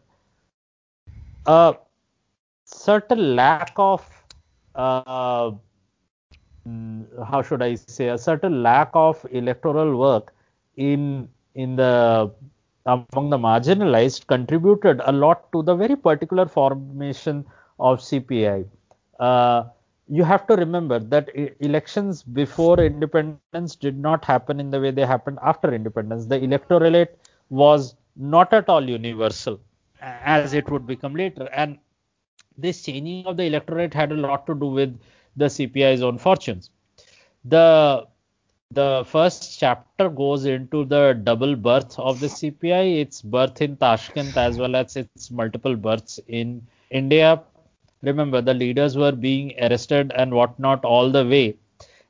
a 1.45 1.75
certain 2.65 3.35
lack 3.35 3.73
of 3.77 4.07
uh, 4.75 5.51
mm, 6.67 7.25
how 7.25 7.41
should 7.41 7.61
I 7.61 7.75
say 7.75 8.09
a 8.09 8.17
certain 8.17 8.63
lack 8.63 8.89
of 8.93 9.25
electoral 9.31 9.97
work 9.97 10.33
in 10.75 11.29
in 11.55 11.75
the 11.75 12.31
among 12.85 13.29
the 13.29 13.37
marginalized 13.37 14.27
contributed 14.27 15.01
a 15.05 15.11
lot 15.11 15.51
to 15.51 15.61
the 15.63 15.75
very 15.75 15.95
particular 15.95 16.45
formation 16.47 17.45
of 17.79 18.01
CPI. 18.01 18.65
Uh, 19.19 19.65
you 20.07 20.23
have 20.23 20.47
to 20.47 20.55
remember 20.55 20.99
that 20.99 21.29
elections 21.61 22.23
before 22.23 22.79
independence 22.79 23.75
did 23.75 23.97
not 23.97 24.25
happen 24.25 24.59
in 24.59 24.71
the 24.71 24.79
way 24.79 24.91
they 24.91 25.05
happened 25.05 25.39
after 25.41 25.73
independence. 25.73 26.25
The 26.25 26.43
electorate 26.43 27.17
was 27.51 27.95
not 28.17 28.53
at 28.53 28.69
all 28.69 28.89
universal 28.89 29.61
as 30.01 30.53
it 30.53 30.69
would 30.71 30.87
become 30.87 31.15
later. 31.15 31.49
And 31.53 31.79
this 32.57 32.83
changing 32.83 33.25
of 33.27 33.37
the 33.37 33.43
electorate 33.45 33.93
had 33.93 34.11
a 34.11 34.15
lot 34.15 34.47
to 34.47 34.55
do 34.55 34.67
with 34.67 34.99
the 35.35 35.49
CPI's 35.49 36.01
own 36.03 36.19
fortunes. 36.19 36.71
The 37.45 38.07
the 38.71 39.03
first 39.07 39.59
chapter 39.59 40.09
goes 40.09 40.45
into 40.45 40.85
the 40.85 41.13
double 41.23 41.55
birth 41.55 41.99
of 41.99 42.19
the 42.19 42.29
CPI, 42.29 43.01
its 43.01 43.21
birth 43.21 43.61
in 43.61 43.77
Tashkent 43.77 44.37
as 44.37 44.57
well 44.59 44.75
as 44.75 44.97
its 44.97 45.23
multiple 45.23 45.75
births 45.75 46.09
in 46.27 46.67
India. 46.89 47.41
Remember, 48.01 48.41
the 48.41 48.53
leaders 48.53 48.97
were 48.97 49.11
being 49.11 49.53
arrested 49.61 50.11
and 50.15 50.33
whatnot 50.33 50.85
all 50.85 51.11
the 51.11 51.25
way, 51.25 51.57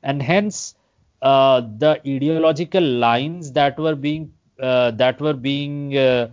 and 0.04 0.22
hence 0.22 0.76
uh, 1.22 1.62
the 1.62 2.02
ideological 2.08 2.84
lines 2.84 3.52
that 3.54 3.78
were 3.80 3.96
being 3.96 4.34
that 4.92 5.20
were 5.20 5.34
being 5.34 5.98
uh, 5.98 6.30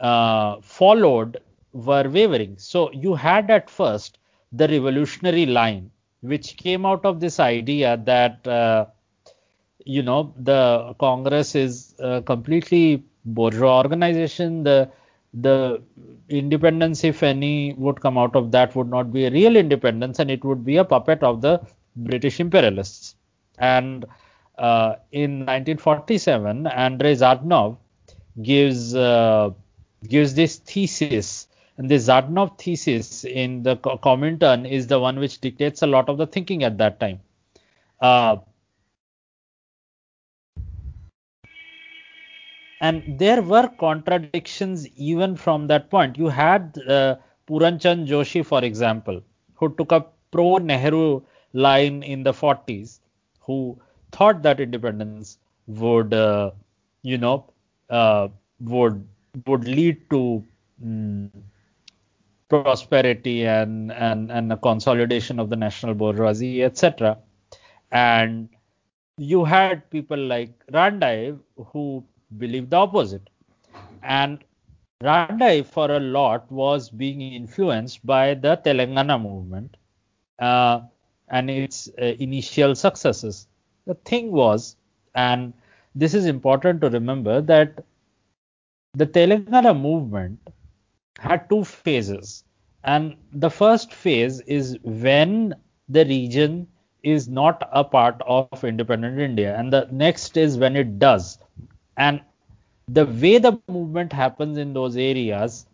uh, 0.00 0.60
followed 0.62 1.38
were 1.72 2.08
wavering. 2.08 2.56
So 2.58 2.90
you 2.92 3.14
had 3.14 3.50
at 3.50 3.68
first 3.70 4.18
the 4.52 4.68
revolutionary 4.68 5.46
line, 5.46 5.90
which 6.20 6.56
came 6.56 6.86
out 6.86 7.04
of 7.04 7.20
this 7.20 7.38
idea 7.40 7.96
that 8.04 8.46
uh, 8.46 8.86
you 9.84 10.02
know 10.02 10.32
the 10.38 10.94
Congress 10.98 11.54
is 11.54 11.94
a 11.98 12.22
completely 12.22 13.02
bourgeois 13.24 13.78
organization. 13.78 14.62
The 14.64 14.90
the 15.34 15.82
independence, 16.28 17.04
if 17.04 17.22
any, 17.22 17.74
would 17.74 18.00
come 18.00 18.16
out 18.18 18.34
of 18.34 18.50
that 18.52 18.74
would 18.74 18.88
not 18.88 19.12
be 19.12 19.26
a 19.26 19.30
real 19.30 19.56
independence, 19.56 20.18
and 20.18 20.30
it 20.30 20.44
would 20.44 20.64
be 20.64 20.76
a 20.76 20.84
puppet 20.84 21.22
of 21.22 21.40
the 21.42 21.60
British 21.96 22.40
imperialists. 22.40 23.14
And 23.58 24.04
uh, 24.58 24.96
in 25.12 25.40
1947, 25.40 26.66
Andrei 26.66 27.14
Zhdanov 27.14 27.78
gives 28.42 28.94
uh, 28.94 29.50
gives 30.06 30.34
this 30.34 30.56
thesis, 30.56 31.48
and 31.76 31.90
the 31.90 31.96
Zhdanov 31.96 32.58
thesis 32.58 33.24
in 33.24 33.62
the 33.62 33.76
Comintern 33.76 34.68
is 34.68 34.86
the 34.86 34.98
one 34.98 35.18
which 35.18 35.40
dictates 35.40 35.82
a 35.82 35.86
lot 35.86 36.08
of 36.08 36.18
the 36.18 36.26
thinking 36.26 36.64
at 36.64 36.78
that 36.78 37.00
time. 37.00 37.20
Uh, 38.00 38.36
and 42.80 43.18
there 43.18 43.42
were 43.42 43.68
contradictions 43.78 44.86
even 44.96 45.36
from 45.36 45.66
that 45.66 45.90
point. 45.90 46.16
You 46.16 46.28
had 46.28 46.78
uh, 46.88 47.16
Puranchand 47.48 48.06
Joshi, 48.06 48.44
for 48.44 48.64
example, 48.64 49.20
who 49.54 49.74
took 49.74 49.92
a 49.92 50.06
pro-Nehru 50.30 51.22
line 51.52 52.02
in 52.02 52.22
the 52.22 52.32
40s, 52.32 53.00
who 53.40 53.80
thought 54.12 54.42
that 54.42 54.60
independence 54.60 55.38
would, 55.66 56.14
uh, 56.14 56.50
you 57.02 57.18
know, 57.18 57.44
uh, 57.90 58.28
would 58.60 59.06
would 59.46 59.64
lead 59.64 60.08
to 60.10 60.44
mm, 60.84 61.30
prosperity 62.48 63.46
and, 63.46 63.92
and 63.92 64.30
and 64.30 64.52
a 64.52 64.56
consolidation 64.56 65.38
of 65.38 65.50
the 65.50 65.56
national 65.56 65.94
bourgeoisie, 65.94 66.62
etc. 66.62 67.18
And 67.92 68.48
you 69.18 69.44
had 69.44 69.90
people 69.90 70.18
like 70.18 70.66
Ranadive 70.72 71.40
who 71.56 72.04
believed 72.38 72.70
the 72.70 72.76
opposite. 72.76 73.28
And 74.02 74.44
Ranadive, 75.02 75.66
for 75.66 75.90
a 75.90 76.00
lot, 76.00 76.50
was 76.50 76.90
being 76.90 77.20
influenced 77.20 78.04
by 78.06 78.34
the 78.34 78.56
Telangana 78.58 79.20
movement 79.20 79.76
uh, 80.38 80.82
and 81.28 81.50
its 81.50 81.88
uh, 82.00 82.14
initial 82.18 82.74
successes. 82.74 83.47
The 83.88 83.94
thing 83.94 84.30
was, 84.30 84.76
and 85.16 85.52
this 85.96 86.14
is 86.14 86.26
important 86.26 86.82
to 86.82 86.90
remember, 86.90 87.40
that 87.40 87.84
the 88.94 89.06
Telangana 89.06 89.74
movement 89.78 90.38
had 91.18 91.48
two 91.50 91.64
phases. 91.64 92.44
And 92.84 93.16
the 93.32 93.50
first 93.50 93.92
phase 93.92 94.40
is 94.42 94.78
when 94.82 95.54
the 95.88 96.04
region 96.04 96.68
is 97.02 97.28
not 97.28 97.68
a 97.72 97.82
part 97.82 98.22
of 98.26 98.62
independent 98.62 99.18
India, 99.18 99.58
and 99.58 99.72
the 99.72 99.88
next 99.90 100.36
is 100.36 100.58
when 100.58 100.76
it 100.76 100.98
does. 100.98 101.38
And 101.96 102.20
the 102.88 103.06
way 103.06 103.38
the 103.38 103.58
movement 103.68 104.12
happens 104.12 104.58
in 104.58 104.74
those 104.74 104.96
areas 104.96 105.66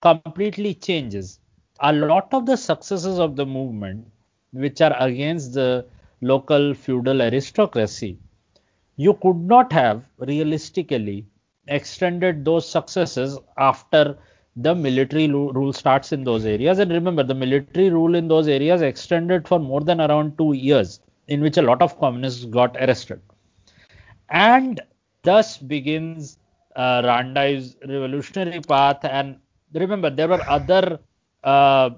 completely 0.00 0.74
changes. 0.74 1.38
A 1.80 1.92
lot 1.92 2.34
of 2.34 2.46
the 2.46 2.56
successes 2.56 3.18
of 3.20 3.36
the 3.36 3.46
movement, 3.46 4.06
which 4.52 4.80
are 4.80 4.96
against 4.98 5.54
the 5.54 5.86
local 6.20 6.74
feudal 6.74 7.22
aristocracy, 7.22 8.18
you 8.96 9.14
could 9.14 9.36
not 9.36 9.72
have 9.72 10.04
realistically 10.18 11.26
extended 11.68 12.44
those 12.44 12.68
successes 12.68 13.38
after 13.58 14.18
the 14.56 14.74
military 14.74 15.28
rule 15.28 15.72
starts 15.72 16.12
in 16.12 16.24
those 16.24 16.44
areas. 16.44 16.78
And 16.78 16.90
remember, 16.90 17.22
the 17.22 17.34
military 17.34 17.90
rule 17.90 18.04
in 18.04 18.28
those 18.28 18.48
areas 18.48 18.82
extended 18.82 19.36
for 19.36 19.48
more 19.58 19.80
than 19.80 20.00
around 20.00 20.36
two 20.38 20.52
years, 20.52 21.00
in 21.28 21.40
which 21.40 21.56
a 21.56 21.62
lot 21.62 21.80
of 21.80 21.98
communists 21.98 22.44
got 22.44 22.76
arrested. 22.76 23.20
And 24.30 24.80
thus 25.22 25.58
begins 25.58 26.38
uh, 26.76 27.02
Ranadive's 27.02 27.76
revolutionary 27.86 28.60
path. 28.60 29.04
And 29.04 29.38
remember, 29.72 30.10
there 30.10 30.28
were 30.28 30.42
other 30.48 31.00
uh, 31.44 31.46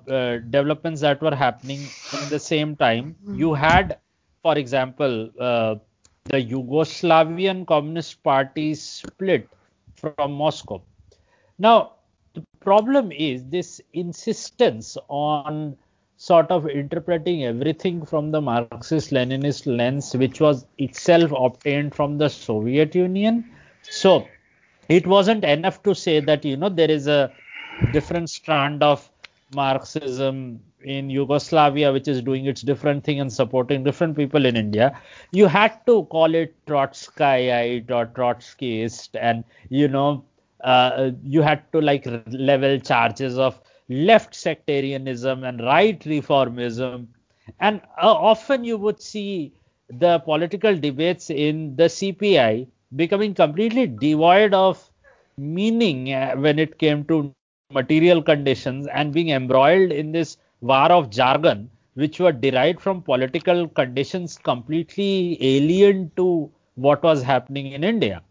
uh, 0.08 0.38
developments 0.50 1.00
that 1.02 1.20
were 1.22 1.34
happening 1.34 1.94
in 2.12 2.28
the 2.28 2.38
same 2.38 2.76
time. 2.76 3.16
You 3.30 3.54
had, 3.54 3.98
for 4.42 4.58
example, 4.58 5.30
uh, 5.38 5.76
the 6.24 6.38
Yugoslavian 6.42 7.66
Communist 7.66 8.22
Party 8.22 8.74
split 8.74 9.48
from 9.94 10.32
Moscow. 10.32 10.82
Now, 11.58 11.92
the 12.34 12.42
problem 12.60 13.12
is 13.12 13.44
this 13.46 13.80
insistence 13.92 14.96
on 15.08 15.76
sort 16.16 16.50
of 16.50 16.68
interpreting 16.68 17.44
everything 17.44 18.04
from 18.06 18.30
the 18.30 18.40
Marxist 18.40 19.10
Leninist 19.10 19.66
lens, 19.66 20.14
which 20.14 20.40
was 20.40 20.66
itself 20.78 21.32
obtained 21.36 21.94
from 21.94 22.18
the 22.18 22.28
Soviet 22.28 22.94
Union. 22.94 23.44
So 23.82 24.26
it 24.88 25.06
wasn't 25.06 25.44
enough 25.44 25.82
to 25.82 25.94
say 25.94 26.20
that, 26.20 26.44
you 26.44 26.56
know, 26.56 26.68
there 26.68 26.90
is 26.90 27.06
a 27.08 27.32
different 27.92 28.30
strand 28.30 28.82
of 28.82 29.10
Marxism 29.54 30.60
in 30.84 31.10
Yugoslavia, 31.10 31.92
which 31.92 32.08
is 32.08 32.22
doing 32.22 32.46
its 32.46 32.62
different 32.62 33.04
thing 33.04 33.20
and 33.20 33.32
supporting 33.32 33.84
different 33.84 34.16
people 34.16 34.44
in 34.46 34.56
India, 34.56 34.98
you 35.32 35.46
had 35.46 35.84
to 35.86 36.04
call 36.04 36.34
it 36.34 36.54
Trotskyite 36.66 37.90
or 37.90 38.06
Trotskyist, 38.06 39.10
and 39.20 39.44
you 39.68 39.88
know, 39.88 40.24
uh, 40.62 41.10
you 41.22 41.42
had 41.42 41.70
to 41.72 41.80
like 41.80 42.06
level 42.30 42.78
charges 42.78 43.38
of 43.38 43.60
left 43.88 44.34
sectarianism 44.34 45.44
and 45.44 45.60
right 45.62 46.00
reformism, 46.00 47.06
and 47.60 47.80
uh, 48.02 48.12
often 48.12 48.64
you 48.64 48.76
would 48.76 49.00
see 49.00 49.52
the 49.88 50.18
political 50.20 50.76
debates 50.76 51.30
in 51.30 51.76
the 51.76 51.88
CPI 51.88 52.66
becoming 52.96 53.34
completely 53.34 53.86
devoid 53.86 54.54
of 54.54 54.90
meaning 55.36 56.12
uh, 56.12 56.34
when 56.36 56.58
it 56.58 56.78
came 56.78 57.04
to 57.04 57.32
material 57.72 58.22
conditions 58.22 58.86
and 58.86 59.12
being 59.12 59.30
embroiled 59.30 59.90
in 59.92 60.12
this 60.12 60.36
war 60.62 60.92
of 60.92 61.10
jargon, 61.10 61.70
which 61.94 62.20
were 62.20 62.32
derived 62.32 62.80
from 62.80 63.02
political 63.02 63.68
conditions 63.68 64.38
completely 64.38 65.38
alien 65.42 66.10
to 66.16 66.50
what 66.76 67.02
was 67.02 67.22
happening 67.22 67.72
in 67.72 67.84
India. 67.84 68.22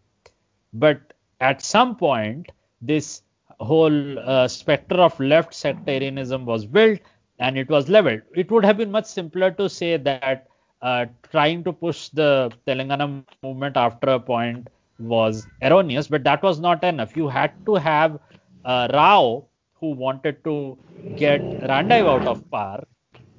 But 0.72 1.14
at 1.40 1.62
some 1.62 1.96
point, 1.96 2.50
this 2.80 3.22
whole 3.60 4.18
uh, 4.18 4.48
specter 4.48 4.96
of 4.96 5.18
left 5.20 5.54
sectarianism 5.54 6.46
was 6.46 6.66
built 6.66 7.00
and 7.38 7.58
it 7.58 7.68
was 7.68 7.88
leveled. 7.88 8.22
It 8.34 8.50
would 8.50 8.64
have 8.64 8.78
been 8.78 8.90
much 8.90 9.06
simpler 9.06 9.50
to 9.52 9.68
say 9.68 9.96
that 9.98 10.48
uh, 10.82 11.06
trying 11.30 11.64
to 11.64 11.72
push 11.72 12.08
the 12.10 12.50
Telangana 12.66 13.24
movement 13.42 13.76
after 13.76 14.08
a 14.10 14.20
point 14.20 14.68
was 14.98 15.46
erroneous, 15.62 16.08
but 16.08 16.24
that 16.24 16.42
was 16.42 16.60
not 16.60 16.82
enough. 16.84 17.16
You 17.16 17.28
had 17.28 17.52
to 17.66 17.74
have 17.76 18.18
uh, 18.64 18.88
Rao 18.92 19.46
who 19.82 19.90
wanted 19.90 20.42
to 20.44 20.78
get 21.16 21.50
Ranadive 21.60 22.08
out 22.08 22.26
of 22.28 22.50
power. 22.50 22.84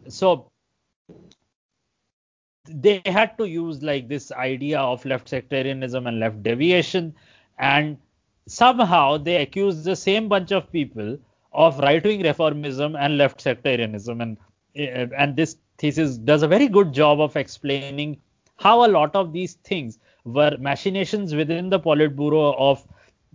So 0.10 0.52
they 2.70 3.02
had 3.06 3.38
to 3.38 3.46
use 3.46 3.82
like 3.82 4.10
this 4.10 4.32
idea 4.32 4.80
of 4.80 5.06
left 5.06 5.30
sectarianism 5.30 6.06
and 6.06 6.20
left 6.20 6.44
deviation, 6.44 7.16
and 7.60 7.98
somehow 8.48 9.18
they 9.18 9.38
accused 9.42 9.86
the 9.86 9.96
same 9.96 10.28
bunch 10.28 10.52
of 10.52 10.72
people 10.72 11.18
of 11.54 11.80
right-wing 11.80 12.22
reformism 12.22 12.98
and 13.00 13.18
left 13.18 13.42
sectarianism, 13.42 14.22
and 14.22 14.38
eh, 14.76 15.08
and 15.18 15.36
this 15.36 15.58
thesis 15.78 16.18
does 16.18 16.44
a 16.44 16.48
very 16.48 16.68
good 16.68 16.94
job 16.94 17.22
of 17.22 17.36
explaining 17.38 18.18
how 18.58 18.86
a 18.86 18.92
lot 18.96 19.16
of 19.16 19.34
these 19.34 19.54
things 19.72 20.00
were 20.26 20.56
machinations 20.60 21.34
within 21.36 21.70
the 21.70 21.80
Politburo 21.80 22.56
of 22.58 22.86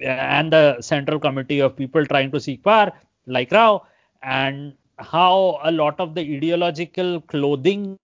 and 0.00 0.52
the 0.52 0.80
central 0.80 1.18
committee 1.18 1.60
of 1.60 1.76
people 1.76 2.04
trying 2.06 2.30
to 2.32 2.40
seek 2.40 2.62
power, 2.62 2.92
like 3.26 3.50
Rao, 3.52 3.86
and 4.22 4.74
how 4.98 5.60
a 5.62 5.70
lot 5.70 5.98
of 6.00 6.14
the 6.14 6.20
ideological 6.20 7.20
clothing 7.22 7.98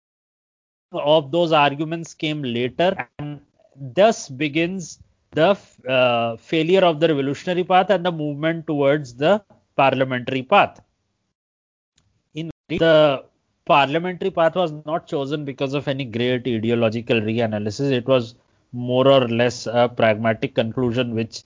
of 0.92 1.30
those 1.30 1.52
arguments 1.52 2.14
came 2.14 2.42
later, 2.42 2.96
and 3.18 3.40
thus 3.76 4.28
begins 4.28 4.98
the 5.32 5.56
uh, 5.88 6.36
failure 6.36 6.84
of 6.84 6.98
the 6.98 7.08
revolutionary 7.08 7.62
path 7.62 7.90
and 7.90 8.04
the 8.04 8.10
movement 8.10 8.66
towards 8.66 9.14
the 9.14 9.42
parliamentary 9.76 10.42
path. 10.42 10.80
In 12.34 12.50
the 12.68 13.24
parliamentary 13.64 14.30
path 14.30 14.56
was 14.56 14.72
not 14.84 15.06
chosen 15.06 15.44
because 15.44 15.74
of 15.74 15.86
any 15.86 16.04
great 16.04 16.46
ideological 16.46 17.20
reanalysis. 17.20 17.92
It 17.92 18.06
was 18.06 18.34
more 18.72 19.06
or 19.06 19.28
less 19.28 19.66
a 19.66 19.88
pragmatic 19.88 20.54
conclusion 20.54 21.14
which 21.14 21.42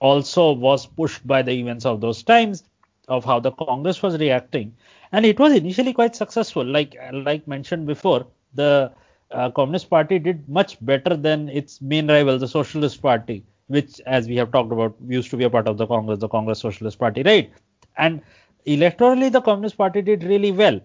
also 0.00 0.52
was 0.52 0.86
pushed 0.86 1.26
by 1.26 1.42
the 1.42 1.52
events 1.52 1.84
of 1.86 2.00
those 2.00 2.22
times 2.22 2.64
of 3.08 3.24
how 3.24 3.38
the 3.40 3.52
Congress 3.52 4.02
was 4.02 4.18
reacting, 4.18 4.74
and 5.12 5.24
it 5.24 5.38
was 5.38 5.52
initially 5.52 5.92
quite 5.92 6.16
successful. 6.16 6.64
Like 6.64 6.96
like 7.12 7.46
mentioned 7.46 7.86
before, 7.86 8.26
the 8.54 8.92
uh, 9.30 9.50
Communist 9.50 9.88
Party 9.90 10.18
did 10.18 10.48
much 10.48 10.84
better 10.84 11.16
than 11.16 11.48
its 11.48 11.80
main 11.80 12.08
rival, 12.08 12.38
the 12.38 12.48
Socialist 12.48 13.00
Party, 13.02 13.44
which, 13.68 14.00
as 14.06 14.28
we 14.28 14.36
have 14.36 14.50
talked 14.52 14.72
about, 14.72 14.94
used 15.06 15.30
to 15.30 15.36
be 15.36 15.44
a 15.44 15.50
part 15.50 15.68
of 15.68 15.78
the 15.78 15.86
Congress, 15.86 16.18
the 16.18 16.28
Congress 16.28 16.58
Socialist 16.60 16.98
Party, 16.98 17.22
right? 17.22 17.52
And 17.96 18.22
electorally, 18.66 19.30
the 19.32 19.40
Communist 19.40 19.76
Party 19.76 20.02
did 20.02 20.24
really 20.24 20.52
well, 20.52 20.80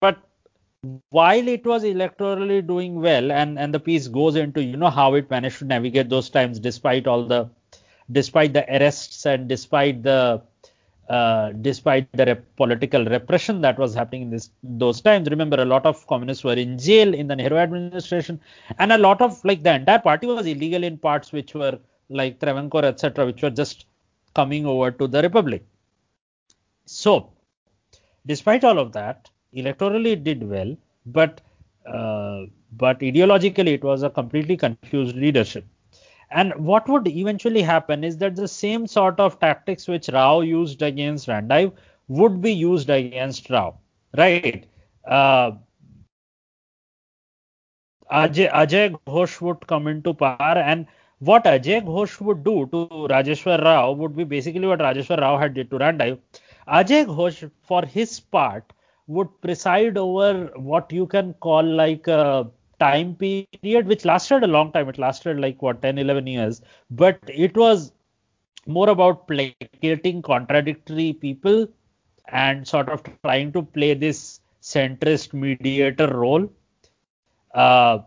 but 0.00 0.18
while 1.10 1.48
it 1.48 1.64
was 1.66 1.82
electorally 1.84 2.66
doing 2.66 3.00
well, 3.00 3.30
and 3.32 3.58
and 3.58 3.72
the 3.74 3.80
piece 3.80 4.08
goes 4.08 4.36
into 4.36 4.62
you 4.62 4.76
know 4.76 4.90
how 4.90 5.14
it 5.14 5.30
managed 5.30 5.58
to 5.58 5.64
navigate 5.64 6.08
those 6.08 6.28
times 6.30 6.58
despite 6.60 7.06
all 7.06 7.24
the 7.24 7.48
despite 8.12 8.52
the 8.52 8.64
arrests 8.76 9.26
and 9.26 9.48
despite 9.48 10.02
the 10.02 10.42
uh, 11.08 11.52
despite 11.60 12.10
the 12.12 12.24
rep- 12.24 12.56
political 12.56 13.04
repression 13.04 13.60
that 13.60 13.78
was 13.78 13.94
happening 13.94 14.22
in 14.22 14.30
this, 14.30 14.50
those 14.62 15.00
times. 15.02 15.28
Remember, 15.28 15.60
a 15.60 15.64
lot 15.64 15.84
of 15.84 16.06
communists 16.06 16.44
were 16.44 16.54
in 16.54 16.78
jail 16.78 17.12
in 17.12 17.28
the 17.28 17.36
Nehru 17.36 17.56
administration, 17.56 18.40
and 18.78 18.90
a 18.92 18.98
lot 18.98 19.20
of 19.20 19.42
like 19.44 19.62
the 19.62 19.74
entire 19.74 19.98
party 19.98 20.26
was 20.26 20.46
illegal 20.46 20.82
in 20.82 20.96
parts 20.96 21.30
which 21.32 21.54
were 21.54 21.78
like 22.08 22.40
Travancore, 22.40 22.84
etc., 22.86 23.26
which 23.26 23.42
were 23.42 23.50
just 23.50 23.84
coming 24.34 24.64
over 24.66 24.90
to 24.90 25.06
the 25.06 25.20
republic. 25.22 25.64
So, 26.86 27.32
despite 28.26 28.64
all 28.64 28.78
of 28.78 28.92
that, 28.92 29.30
electorally 29.54 30.12
it 30.12 30.24
did 30.24 30.42
well, 30.48 30.76
but 31.06 31.40
uh, 31.86 32.46
but 32.72 33.00
ideologically 33.00 33.74
it 33.74 33.84
was 33.84 34.02
a 34.02 34.10
completely 34.10 34.56
confused 34.56 35.16
leadership. 35.16 35.64
And 36.30 36.54
what 36.56 36.88
would 36.88 37.06
eventually 37.06 37.62
happen 37.62 38.04
is 38.04 38.16
that 38.18 38.36
the 38.36 38.48
same 38.48 38.86
sort 38.86 39.20
of 39.20 39.38
tactics 39.40 39.86
which 39.88 40.08
Rao 40.08 40.40
used 40.40 40.82
against 40.82 41.28
Ranadive 41.28 41.72
would 42.08 42.40
be 42.40 42.52
used 42.52 42.90
against 42.90 43.50
Rao, 43.50 43.78
right? 44.16 44.66
Uh, 45.06 45.52
Ajay, 48.10 48.50
Ajay 48.52 48.96
Ghosh 49.06 49.40
would 49.40 49.66
come 49.66 49.86
into 49.86 50.12
power, 50.14 50.58
and 50.58 50.86
what 51.18 51.44
Ajay 51.44 51.82
Ghosh 51.82 52.20
would 52.20 52.44
do 52.44 52.66
to 52.66 52.86
Rajeshwar 53.08 53.62
Rao 53.62 53.92
would 53.92 54.14
be 54.14 54.24
basically 54.24 54.66
what 54.66 54.80
Rajeshwar 54.80 55.20
Rao 55.20 55.38
had 55.38 55.54
did 55.54 55.70
to 55.70 55.78
Ranadive. 55.78 56.18
Ajay 56.68 57.06
Ghosh, 57.06 57.50
for 57.62 57.84
his 57.84 58.20
part, 58.20 58.72
would 59.06 59.28
preside 59.40 59.96
over 59.98 60.50
what 60.56 60.92
you 60.92 61.06
can 61.06 61.34
call 61.34 61.62
like 61.62 62.06
a 62.08 62.50
time 62.80 63.14
period 63.14 63.86
which 63.86 64.04
lasted 64.04 64.44
a 64.44 64.46
long 64.46 64.72
time. 64.72 64.88
It 64.88 64.98
lasted 64.98 65.40
like 65.40 65.60
what 65.62 65.82
10, 65.82 65.98
11 65.98 66.26
years, 66.26 66.60
but 66.90 67.18
it 67.28 67.56
was 67.56 67.92
more 68.66 68.88
about 68.88 69.28
placating 69.28 70.22
contradictory 70.22 71.12
people 71.12 71.68
and 72.28 72.66
sort 72.66 72.88
of 72.88 73.02
trying 73.22 73.52
to 73.52 73.62
play 73.62 73.94
this 73.94 74.40
centrist 74.62 75.34
mediator 75.34 76.08
role. 76.08 76.50
Uh, 77.54 77.98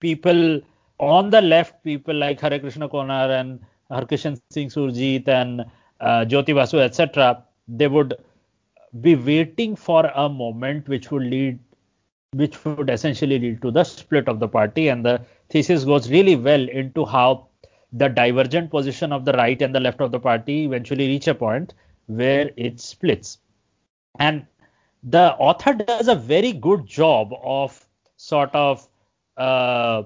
people 0.00 0.60
on 0.98 1.30
the 1.30 1.42
left, 1.42 1.82
people 1.82 2.14
like 2.14 2.40
Hare 2.40 2.58
Krishna 2.58 2.88
Konar 2.88 3.30
and 3.30 3.60
Harkishan 3.90 4.40
Singh 4.50 4.68
Surjit 4.68 5.28
and 5.28 5.62
uh, 6.00 6.24
Jyoti 6.24 6.54
Basu, 6.54 6.78
etc., 6.78 7.42
they 7.68 7.88
would 7.88 8.14
be 9.00 9.14
waiting 9.14 9.74
for 9.74 10.06
a 10.14 10.28
moment 10.28 10.88
which 10.88 11.10
would 11.10 11.22
lead 11.22 11.58
which 12.34 12.64
would 12.64 12.88
essentially 12.88 13.38
lead 13.38 13.60
to 13.62 13.70
the 13.70 13.84
split 13.84 14.28
of 14.28 14.40
the 14.40 14.48
party. 14.48 14.88
And 14.88 15.04
the 15.04 15.22
thesis 15.50 15.84
goes 15.84 16.10
really 16.10 16.36
well 16.36 16.68
into 16.68 17.04
how 17.04 17.48
the 17.92 18.08
divergent 18.08 18.70
position 18.70 19.12
of 19.12 19.24
the 19.24 19.32
right 19.34 19.60
and 19.60 19.74
the 19.74 19.80
left 19.80 20.00
of 20.00 20.12
the 20.12 20.20
party 20.20 20.64
eventually 20.64 21.08
reach 21.08 21.28
a 21.28 21.34
point 21.34 21.74
where 22.06 22.50
it 22.56 22.80
splits. 22.80 23.38
And 24.18 24.46
the 25.02 25.34
author 25.34 25.74
does 25.74 26.08
a 26.08 26.14
very 26.14 26.52
good 26.52 26.86
job 26.86 27.32
of 27.42 27.86
sort 28.16 28.54
of 28.54 28.88
uh, 29.36 30.04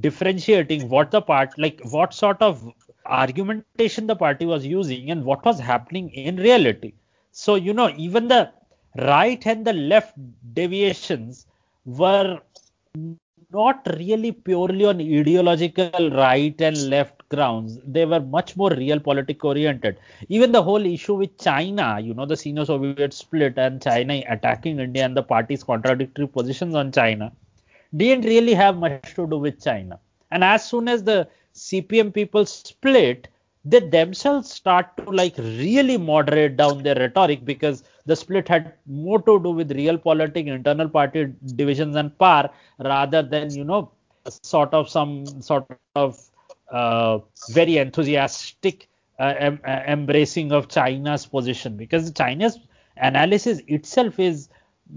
differentiating 0.00 0.88
what 0.88 1.10
the 1.10 1.22
part 1.22 1.56
like 1.56 1.80
what 1.84 2.12
sort 2.12 2.40
of 2.42 2.68
argumentation 3.06 4.06
the 4.06 4.16
party 4.16 4.44
was 4.44 4.66
using 4.66 5.10
and 5.10 5.24
what 5.24 5.44
was 5.44 5.58
happening 5.58 6.10
in 6.10 6.36
reality. 6.36 6.92
So 7.32 7.54
you 7.54 7.72
know 7.72 7.92
even 7.96 8.28
the 8.28 8.52
right 8.96 9.44
and 9.46 9.64
the 9.64 9.72
left 9.72 10.14
deviations 10.52 11.46
were 11.84 12.40
not 13.52 13.86
really 13.98 14.32
purely 14.32 14.84
on 14.84 15.00
ideological 15.00 16.10
right 16.10 16.60
and 16.60 16.90
left 16.90 17.28
grounds. 17.28 17.78
They 17.86 18.04
were 18.04 18.20
much 18.20 18.56
more 18.56 18.70
realpolitik 18.70 19.44
oriented. 19.44 19.98
Even 20.28 20.52
the 20.52 20.62
whole 20.62 20.84
issue 20.84 21.14
with 21.14 21.38
China, 21.38 22.00
you 22.00 22.14
know, 22.14 22.26
the 22.26 22.36
Sino 22.36 22.64
Soviet 22.64 23.12
split 23.12 23.56
and 23.56 23.80
China 23.80 24.22
attacking 24.28 24.80
India 24.80 25.04
and 25.04 25.16
the 25.16 25.22
party's 25.22 25.62
contradictory 25.62 26.26
positions 26.26 26.74
on 26.74 26.90
China 26.92 27.32
didn't 27.96 28.24
really 28.24 28.54
have 28.54 28.76
much 28.76 29.14
to 29.14 29.26
do 29.26 29.38
with 29.38 29.62
China. 29.62 30.00
And 30.30 30.42
as 30.42 30.68
soon 30.68 30.88
as 30.88 31.04
the 31.04 31.28
CPM 31.54 32.12
people 32.12 32.44
split, 32.44 33.28
they 33.64 33.80
themselves 33.80 34.50
start 34.50 34.96
to 34.96 35.04
like 35.04 35.36
really 35.38 35.96
moderate 35.96 36.56
down 36.56 36.82
their 36.82 36.96
rhetoric 36.96 37.44
because 37.44 37.84
the 38.06 38.16
split 38.16 38.48
had 38.48 38.74
more 38.86 39.20
to 39.22 39.40
do 39.42 39.50
with 39.50 39.72
real 39.72 39.98
politics, 39.98 40.48
internal 40.48 40.88
party 40.88 41.32
divisions 41.54 41.96
and 41.96 42.16
power 42.18 42.50
rather 42.78 43.22
than, 43.22 43.54
you 43.54 43.64
know, 43.64 43.90
sort 44.28 44.72
of 44.74 44.88
some 44.88 45.24
sort 45.42 45.66
of 45.94 46.18
uh, 46.70 47.18
very 47.50 47.76
enthusiastic 47.78 48.88
uh, 49.18 49.34
em- 49.38 49.60
uh, 49.66 49.82
embracing 49.86 50.52
of 50.52 50.68
China's 50.68 51.26
position 51.26 51.76
because 51.76 52.10
China's 52.12 52.58
analysis 52.96 53.60
itself 53.68 54.18
is 54.18 54.48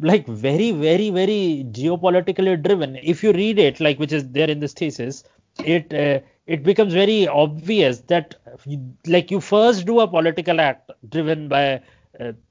like 0.02 0.28
very, 0.28 0.72
very, 0.72 1.10
very 1.10 1.66
geopolitically 1.72 2.62
driven. 2.62 2.96
If 2.98 3.24
you 3.24 3.32
read 3.34 3.60
it, 3.60 3.80
like 3.80 4.00
which 4.00 4.12
is 4.12 4.30
there 4.30 4.50
in 4.50 4.60
this 4.60 4.74
thesis, 4.74 5.24
it 5.64 5.94
uh, 5.94 6.20
it 6.46 6.64
becomes 6.64 6.94
very 6.94 7.28
obvious 7.28 8.00
that 8.02 8.36
like 9.06 9.32
you 9.32 9.40
first 9.40 9.86
do 9.86 10.00
a 10.00 10.08
political 10.08 10.60
act 10.60 10.92
driven 11.10 11.48
by 11.48 11.82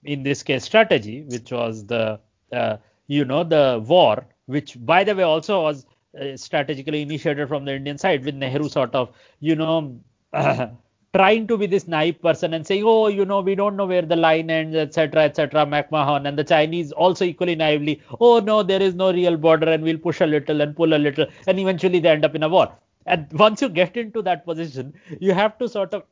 in 0.05 0.23
this 0.23 0.43
case 0.43 0.65
strategy 0.65 1.23
which 1.29 1.51
was 1.51 1.87
the 1.87 2.19
uh, 2.53 2.77
you 3.07 3.25
know 3.25 3.43
the 3.45 3.83
war 3.87 4.27
which 4.47 4.77
by 4.87 5.03
the 5.05 5.15
way 5.15 5.23
also 5.23 5.63
was 5.63 5.87
uh, 6.21 6.37
strategically 6.37 7.03
initiated 7.03 7.49
from 7.49 7.65
the 7.65 7.75
indian 7.75 7.99
side 7.99 8.25
with 8.25 8.35
nehru 8.35 8.69
sort 8.69 8.95
of 8.95 9.11
you 9.41 9.57
know 9.57 9.99
trying 11.17 11.47
to 11.47 11.57
be 11.57 11.67
this 11.67 11.89
naive 11.89 12.21
person 12.21 12.53
and 12.53 12.67
saying, 12.67 12.83
oh, 12.85 13.09
you 13.09 13.25
know, 13.25 13.41
we 13.41 13.55
don't 13.55 13.77
know 13.77 13.87
where 13.87 14.03
the 14.03 14.17
line 14.17 14.51
ends, 14.51 14.77
etc., 14.77 15.23
etc., 15.23 15.65
McMahon, 15.65 16.29
and 16.29 16.39
the 16.39 16.45
Chinese 16.45 16.93
also 16.93 17.25
equally 17.25 17.55
naively, 17.55 18.03
oh, 18.21 18.39
no, 18.41 18.63
there 18.63 18.83
is 18.83 18.95
no 18.95 19.13
real 19.13 19.37
border, 19.37 19.71
and 19.71 19.83
we'll 19.83 19.99
push 19.99 20.21
a 20.21 20.27
little 20.27 20.61
and 20.61 20.77
pull 20.77 20.93
a 20.93 21.01
little, 21.07 21.27
and 21.47 21.59
eventually 21.59 22.01
they 22.01 22.11
end 22.11 22.25
up 22.25 22.35
in 22.35 22.43
a 22.43 22.49
war. 22.49 22.71
And 23.07 23.27
once 23.33 23.63
you 23.63 23.69
get 23.69 23.97
into 23.97 24.21
that 24.23 24.45
position, 24.45 24.93
you 25.21 25.33
have 25.33 25.57
to 25.59 25.69
sort 25.69 25.95
of 25.95 26.03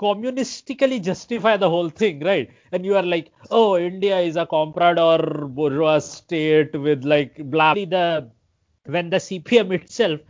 communistically 0.00 1.02
justify 1.02 1.56
the 1.56 1.68
whole 1.70 1.88
thing, 1.88 2.20
right? 2.20 2.50
And 2.72 2.84
you 2.84 2.96
are 2.96 3.02
like, 3.02 3.32
oh, 3.50 3.76
India 3.76 4.18
is 4.20 4.36
a 4.36 4.46
comprador 4.46 5.48
bourgeois 5.54 6.00
state 6.00 6.78
with 6.78 7.04
like 7.04 7.36
blah. 7.50 7.74
The 7.74 8.30
when 8.86 9.10
the 9.10 9.16
CPM 9.16 9.72
itself 9.72 10.20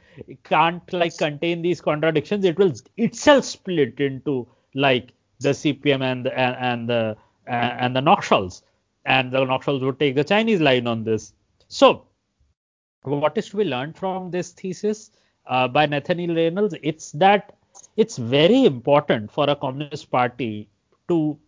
can't 0.44 0.92
like 0.92 1.16
contain 1.16 1.62
these 1.62 1.80
contradictions, 1.80 2.44
it 2.44 2.58
will 2.58 2.72
itself 2.96 3.44
split 3.44 3.98
into 3.98 4.46
like 4.74 5.12
the 5.40 5.50
CPM 5.50 6.02
and 6.02 6.26
the, 6.26 6.38
and, 6.38 6.56
and 6.56 6.88
the 6.88 7.16
and 7.46 7.94
the 7.94 8.00
Naxals, 8.00 8.62
and 9.04 9.32
the 9.32 9.44
Naxals 9.44 9.80
would 9.82 9.98
take 9.98 10.14
the 10.14 10.24
Chinese 10.24 10.60
line 10.60 10.86
on 10.86 11.04
this. 11.04 11.32
So, 11.68 12.06
what 13.02 13.36
is 13.36 13.48
to 13.50 13.56
be 13.56 13.64
learned 13.64 13.96
from 13.96 14.30
this 14.30 14.52
thesis 14.52 15.10
uh, 15.46 15.68
by 15.68 15.86
Nathaniel 15.86 16.34
Reynolds? 16.34 16.74
It's 16.82 17.12
that 17.12 17.54
it's 17.96 18.16
very 18.16 18.64
important 18.64 19.30
for 19.30 19.48
a 19.48 19.56
communist 19.56 20.10
party 20.10 20.68
to 21.08 21.38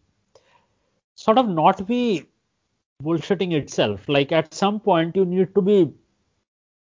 sort 1.14 1.38
of 1.38 1.48
not 1.48 1.86
be 1.86 2.26
bullshitting 3.02 3.52
itself. 3.52 4.08
Like 4.08 4.32
at 4.32 4.54
some 4.54 4.80
point, 4.80 5.16
you 5.16 5.24
need 5.24 5.54
to 5.54 5.62
be 5.62 5.92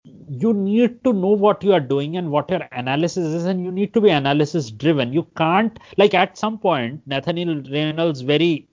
you 0.04 0.52
need 0.52 1.02
to 1.04 1.12
know 1.12 1.28
what 1.28 1.62
you 1.62 1.72
are 1.72 1.80
doing 1.80 2.16
and 2.16 2.30
what 2.30 2.50
your 2.50 2.60
analysis 2.72 3.26
is 3.26 3.44
and 3.44 3.64
you 3.64 3.70
need 3.70 3.94
to 3.94 4.00
be 4.00 4.10
analysis 4.10 4.70
driven 4.70 5.12
you 5.12 5.24
can't 5.36 5.78
like 5.96 6.12
at 6.12 6.36
some 6.36 6.58
point 6.58 7.00
nathaniel 7.06 7.62
reynolds 7.70 8.20
very 8.20 8.66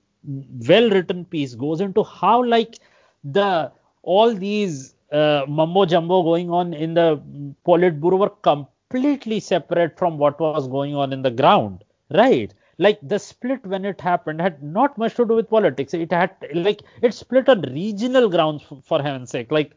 well 0.67 0.89
written 0.89 1.23
piece 1.25 1.53
goes 1.53 1.81
into 1.81 2.03
how 2.03 2.43
like 2.43 2.79
the 3.23 3.71
all 4.01 4.33
these 4.33 4.95
uh, 5.11 5.43
mumbo 5.47 5.85
jumbo 5.85 6.23
going 6.23 6.49
on 6.49 6.73
in 6.73 6.95
the 6.95 7.21
politburo 7.65 8.17
were 8.17 8.33
completely 8.89 9.39
separate 9.39 9.97
from 9.97 10.17
what 10.17 10.39
was 10.39 10.67
going 10.67 10.95
on 10.95 11.13
in 11.13 11.21
the 11.21 11.31
ground 11.31 11.83
right 12.11 12.53
like 12.77 12.99
the 13.03 13.19
split 13.19 13.65
when 13.65 13.85
it 13.85 13.99
happened 14.01 14.41
had 14.41 14.61
not 14.63 14.97
much 14.97 15.15
to 15.15 15.25
do 15.25 15.35
with 15.35 15.49
politics 15.49 15.93
it 15.93 16.11
had 16.11 16.31
like 16.53 16.81
it 17.01 17.13
split 17.13 17.49
on 17.49 17.61
regional 17.61 18.29
grounds 18.29 18.63
for, 18.83 19.01
heaven's 19.01 19.29
sake 19.29 19.51
like 19.51 19.73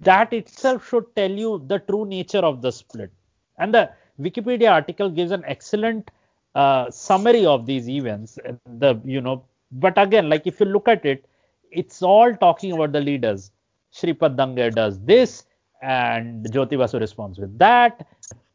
that 0.00 0.32
itself 0.32 0.88
should 0.88 1.04
tell 1.14 1.30
you 1.30 1.62
the 1.66 1.78
true 1.80 2.06
nature 2.06 2.38
of 2.38 2.62
the 2.62 2.72
split. 2.72 3.12
And 3.58 3.74
the 3.74 3.90
Wikipedia 4.18 4.70
article 4.70 5.10
gives 5.10 5.30
an 5.30 5.44
excellent 5.46 6.10
uh, 6.54 6.90
summary 6.90 7.46
of 7.46 7.66
these 7.66 7.88
events. 7.88 8.38
The 8.66 9.00
you 9.04 9.20
know, 9.20 9.44
but 9.72 9.98
again, 9.98 10.28
like 10.28 10.46
if 10.46 10.60
you 10.60 10.66
look 10.66 10.88
at 10.88 11.04
it, 11.04 11.26
it's 11.70 12.02
all 12.02 12.34
talking 12.34 12.72
about 12.72 12.92
the 12.92 13.00
leaders. 13.00 13.50
Shripad 13.94 14.36
Dange 14.36 14.74
does 14.74 15.00
this, 15.00 15.44
and 15.82 16.44
Jyoti 16.46 16.78
Basu 16.78 16.98
responds 16.98 17.38
with 17.38 17.56
that. 17.58 18.06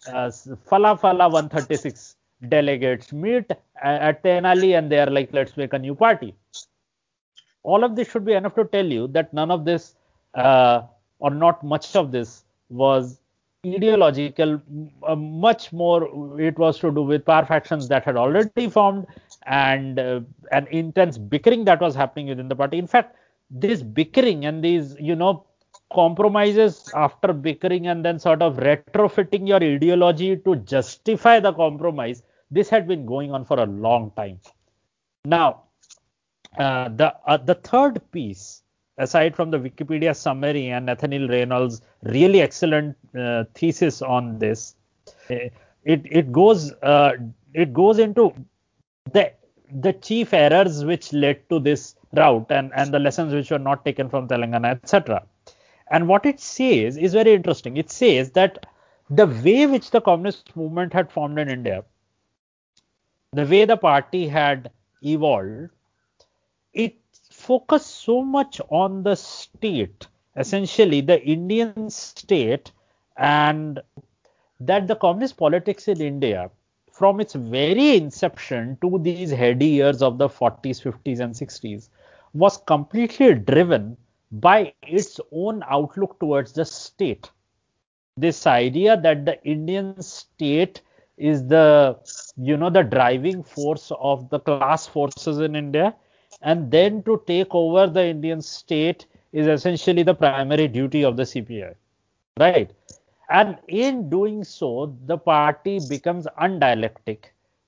Uh, 0.08 0.30
Phala 0.70 1.00
Phala 1.00 1.32
136 1.32 2.16
delegates 2.50 3.12
meet 3.12 3.50
at 3.82 4.24
Tenali 4.24 4.78
and 4.78 4.92
they 4.92 5.00
are 5.00 5.10
like, 5.10 5.30
let's 5.34 5.58
make 5.58 5.74
a 5.74 5.80
new 5.80 5.96
party. 5.96 6.36
All 7.64 7.84
of 7.84 7.96
this 7.96 8.10
should 8.10 8.26
be 8.26 8.34
enough 8.34 8.56
to 8.56 8.66
tell 8.66 8.86
you 8.86 9.08
that 9.08 9.34
none 9.34 9.50
of 9.50 9.66
this 9.66 9.96
uh, 10.36 10.84
or 11.20 11.32
not 11.32 11.64
much 11.64 11.96
of 11.96 12.12
this 12.12 12.44
was 12.70 13.20
ideological, 13.66 14.62
uh, 15.08 15.16
much 15.16 15.74
more 15.74 16.40
it 16.40 16.58
was 16.60 16.78
to 16.80 16.92
do 16.92 17.02
with 17.02 17.26
power 17.26 17.46
factions 17.46 17.88
that 17.88 18.04
had 18.04 18.16
already 18.16 18.70
formed 18.70 19.08
and 19.48 19.98
uh, 19.98 20.22
an 20.52 20.68
intense 20.68 21.18
bickering 21.18 21.66
that 21.66 21.82
was 21.82 21.96
happening 21.96 22.28
within 22.28 22.48
the 22.48 22.56
party. 22.56 22.78
In 22.78 22.86
fact, 22.86 23.16
this 23.50 23.82
bickering 23.82 24.46
and 24.46 24.64
these, 24.64 24.96
you 25.00 25.16
know, 25.16 25.46
compromises 25.96 26.90
after 26.94 27.34
bickering 27.34 27.88
and 27.88 28.06
then 28.06 28.20
sort 28.20 28.42
of 28.42 28.58
retrofitting 28.58 29.48
your 29.48 29.64
ideology 29.64 30.36
to 30.38 30.56
justify 30.58 31.40
the 31.40 31.54
compromise, 31.54 32.22
this 32.52 32.70
had 32.70 32.88
been 32.88 33.06
going 33.06 33.32
on 33.32 33.46
for 33.46 33.60
a 33.60 33.66
long 33.66 34.12
time. 34.16 34.40
Now, 35.26 35.64
uh, 36.58 36.90
the 36.90 37.14
uh, 37.28 37.38
the 37.38 37.56
third 37.56 38.00
piece 38.12 38.62
aside 38.98 39.36
from 39.36 39.52
the 39.52 39.60
Wikipedia 39.60 40.16
summary 40.16 40.70
and 40.70 40.86
Nathaniel 40.86 41.28
Reynolds' 41.28 41.82
really 42.04 42.42
excellent 42.42 42.96
uh, 43.18 43.44
thesis 43.54 44.02
on 44.02 44.40
this, 44.40 44.76
it 45.30 45.52
it 45.84 46.32
goes 46.32 46.72
uh, 46.82 47.14
it 47.54 47.74
goes 47.74 48.00
into 48.00 48.34
the 49.12 49.32
the 49.82 49.94
chief 49.94 50.34
errors 50.34 50.86
which 50.86 51.12
led 51.12 51.48
to 51.50 51.60
this 51.60 51.96
route 52.14 52.46
and 52.50 52.72
and 52.76 52.94
the 52.94 53.00
lessons 53.00 53.34
which 53.34 53.52
were 53.52 53.60
not 53.60 53.84
taken 53.84 54.10
from 54.10 54.28
Telangana, 54.28 54.72
etc. 54.72 55.26
And 55.90 56.08
what 56.08 56.26
it 56.26 56.40
says 56.40 56.98
is 56.98 57.14
very 57.14 57.34
interesting. 57.34 57.78
It 57.78 57.92
says 57.92 58.32
that 58.32 58.66
the 59.10 59.28
way 59.28 59.68
which 59.68 59.92
the 59.92 60.02
communist 60.02 60.56
movement 60.56 60.94
had 60.94 61.12
formed 61.12 61.38
in 61.38 61.50
India, 61.50 61.84
the 63.34 63.46
way 63.46 63.66
the 63.66 63.78
party 63.78 64.28
had 64.28 64.72
evolved, 65.04 65.70
it 66.74 66.96
focused 67.30 67.88
so 68.04 68.24
much 68.24 68.60
on 68.70 69.04
the 69.04 69.16
state, 69.16 70.08
essentially 70.36 71.02
the 71.02 71.22
Indian 71.24 71.90
state, 71.90 72.72
and 73.18 73.80
that 74.60 74.88
the 74.88 74.96
communist 74.96 75.38
politics 75.38 75.88
in 75.88 76.02
India, 76.02 76.50
from 76.92 77.20
its 77.20 77.34
very 77.36 77.98
inception 77.98 78.78
to 78.82 78.98
these 79.00 79.30
heady 79.30 79.68
years 79.68 80.02
of 80.02 80.18
the 80.18 80.30
40s, 80.30 80.82
50s, 80.82 81.20
and 81.20 81.34
60s, 81.34 81.90
was 82.34 82.58
completely 82.58 83.36
driven 83.36 83.98
by 84.42 84.74
its 84.84 85.20
own 85.32 85.64
outlook 85.70 86.20
towards 86.20 86.54
the 86.54 86.66
state. 86.66 87.30
This 88.18 88.48
idea 88.48 89.00
that 89.02 89.26
the 89.26 89.42
Indian 89.44 90.02
state 90.02 90.82
is 91.18 91.48
the 91.48 91.98
you 92.38 92.58
know 92.58 92.70
the 92.70 92.84
driving 92.84 93.44
force 93.44 93.92
of 94.00 94.30
the 94.30 94.40
class 94.40 94.86
forces 94.86 95.40
in 95.40 95.56
India 95.56 95.96
and 96.42 96.70
then 96.70 97.02
to 97.04 97.22
take 97.26 97.54
over 97.56 97.88
the 97.88 98.06
Indian 98.06 98.42
state 98.42 99.06
is 99.32 99.48
essentially 99.48 100.04
the 100.04 100.14
primary 100.14 100.68
duty 100.68 101.04
of 101.04 101.18
the 101.18 101.24
CPI, 101.24 101.76
right? 102.40 102.72
And 103.30 103.58
in 103.68 104.10
doing 104.10 104.44
so, 104.44 104.96
the 105.06 105.18
party 105.18 105.80
becomes 105.90 106.28
undialectic. 106.42 107.26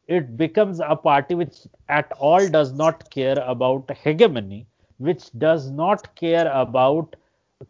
It 0.08 0.38
becomes 0.38 0.80
a 0.80 0.96
party 0.96 1.36
which 1.36 1.68
at 1.90 2.12
all 2.20 2.48
does 2.48 2.72
not 2.72 3.10
care 3.10 3.38
about 3.40 3.90
hegemony, 4.04 4.66
which 4.98 5.32
does 5.38 5.70
not 5.70 6.16
care 6.16 6.52
about 6.52 7.16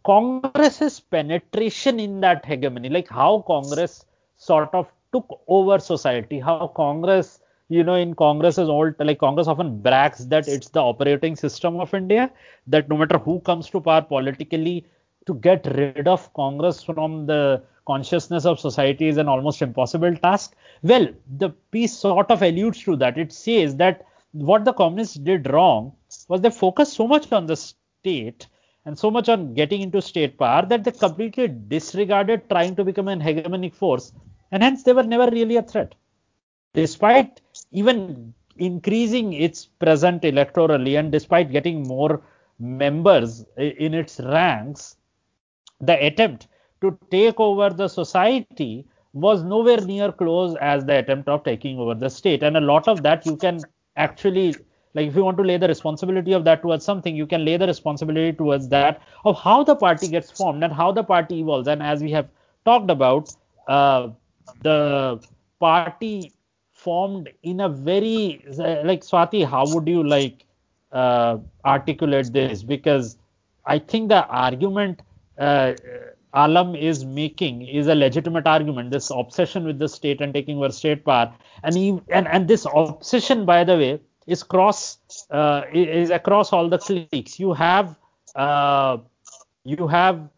Congress's 0.06 1.00
penetration 1.00 2.00
in 2.00 2.20
that 2.22 2.46
hegemony, 2.46 2.90
like 2.90 3.08
how 3.08 3.44
Congress 3.48 4.06
sort 4.38 4.74
of 4.74 4.92
took 5.14 5.42
over 5.48 5.80
society, 5.80 6.40
how 6.40 6.68
Congress, 6.76 7.40
you 7.70 7.84
know, 7.84 7.96
in 7.96 8.14
Congress's 8.14 8.70
old, 8.70 8.96
like 9.00 9.20
Congress 9.20 9.48
often 9.48 9.82
brags 9.82 10.28
that 10.28 10.48
it's 10.48 10.70
the 10.70 10.82
operating 10.82 11.36
system 11.36 11.80
of 11.80 11.94
India, 11.94 12.32
that 12.68 12.90
no 12.90 12.98
matter 12.98 13.18
who 13.18 13.40
comes 13.42 13.70
to 13.70 13.80
power 13.82 14.02
politically, 14.02 14.86
to 15.26 15.34
get 15.36 15.66
rid 15.76 16.08
of 16.08 16.34
Congress 16.34 16.82
from 16.82 17.26
the 17.26 17.62
consciousness 17.86 18.46
of 18.46 18.60
society 18.60 19.08
is 19.08 19.18
an 19.18 19.28
almost 19.28 19.62
impossible 19.62 20.16
task. 20.18 20.56
Well, 20.84 21.08
the 21.38 21.50
piece 21.72 21.98
sort 21.98 22.32
of 22.32 22.42
alludes 22.42 22.84
to 22.84 22.96
that. 22.98 23.18
It 23.18 23.34
says 23.34 23.76
that 23.78 24.06
what 24.32 24.66
the 24.66 24.74
communists 24.74 25.16
did 25.16 25.50
wrong 25.52 25.94
was 26.28 26.42
they 26.42 26.50
focused 26.50 26.94
so 26.94 27.08
much 27.08 27.32
on 27.32 27.46
the 27.46 27.56
state 27.56 28.48
and 28.86 28.98
so 28.98 29.12
much 29.12 29.28
on 29.30 29.54
getting 29.54 29.82
into 29.82 30.02
state 30.02 30.38
power 30.38 30.66
that 30.66 30.84
they 30.84 30.92
completely 30.92 31.48
disregarded 31.48 32.50
trying 32.50 32.76
to 32.76 32.84
become 32.84 33.08
an 33.10 33.20
hegemonic 33.20 33.76
force, 33.76 34.14
and 34.52 34.64
hence 34.64 34.84
they 34.84 34.94
were 34.94 35.04
never 35.04 35.30
really 35.30 35.58
a 35.58 35.62
threat. 35.62 35.94
Despite 36.74 37.42
even 37.72 38.34
increasing 38.58 39.34
its 39.34 39.66
present 39.66 40.24
electorally 40.24 40.98
and 40.98 41.12
despite 41.12 41.52
getting 41.52 41.84
more 41.84 42.22
members 42.60 43.46
in 43.58 43.94
its 43.94 44.20
ranks, 44.20 44.96
the 45.82 46.06
attempt 46.06 46.48
to 46.82 46.98
take 47.12 47.40
over 47.40 47.70
the 47.70 47.88
society 47.88 48.88
was 49.14 49.44
nowhere 49.44 49.82
near 49.82 50.12
close 50.12 50.56
as 50.62 50.86
the 50.86 50.98
attempt 50.98 51.28
of 51.28 51.44
taking 51.44 51.78
over 51.80 51.94
the 51.94 52.10
state. 52.10 52.44
And 52.44 52.58
a 52.58 52.62
lot 52.62 52.88
of 52.88 53.04
that 53.04 53.26
you 53.26 53.36
can 53.36 53.62
actually 53.96 54.56
like 54.98 55.08
if 55.08 55.16
you 55.16 55.24
want 55.24 55.38
to 55.38 55.44
lay 55.44 55.58
the 55.58 55.68
responsibility 55.68 56.34
of 56.34 56.44
that 56.46 56.62
towards 56.64 56.86
something 56.92 57.16
you 57.16 57.28
can 57.28 57.46
lay 57.46 57.58
the 57.58 57.68
responsibility 57.68 58.34
towards 58.38 58.68
that 58.70 59.02
of 59.26 59.40
how 59.40 59.64
the 59.64 59.76
party 59.76 60.08
gets 60.08 60.32
formed 60.32 60.64
and 60.64 60.74
how 60.74 60.92
the 60.92 61.04
party 61.04 61.40
evolves. 61.40 61.68
And 61.68 61.84
as 61.84 62.02
we 62.02 62.12
have 62.12 62.30
talked 62.66 62.90
about 62.90 63.34
uh, 63.68 64.10
the 64.64 65.22
party 65.60 66.34
formed 66.74 67.30
in 67.44 67.62
a 67.62 67.70
very 67.70 68.44
like 68.58 69.02
swati 69.12 69.46
how 69.46 69.66
would 69.74 69.88
you 69.88 70.04
like 70.04 70.46
uh, 70.92 71.38
articulate 71.66 72.34
this? 72.34 72.64
Because 72.64 73.18
i 73.66 73.78
think 73.78 74.10
the 74.10 74.26
argument 74.28 75.02
uh, 75.38 75.74
Alam 76.34 76.76
is 76.76 77.04
making 77.06 77.62
is 77.68 77.88
a 77.88 77.96
legitimate 77.96 78.48
argument. 78.48 78.92
This 78.92 79.10
obsession 79.10 79.66
with 79.66 79.80
the 79.80 79.88
state 79.90 80.22
and 80.22 80.34
taking 80.34 80.58
over 80.58 80.72
state 80.72 81.04
power, 81.06 81.34
and 81.64 81.76
he, 81.76 82.00
and 82.10 82.28
and 82.28 82.48
this 82.48 82.66
obsession, 82.74 83.46
by 83.46 83.64
the 83.64 83.78
way, 83.78 84.00
is 84.28 84.44
cross 84.44 85.00
uh, 85.32 85.64
is 85.74 86.10
across 86.10 86.54
all 86.54 86.70
the 86.70 86.78
cliques. 86.78 87.40
You 87.40 87.54
have 87.54 87.96
uh, 88.36 88.98
you 89.64 89.88
have 89.88 90.30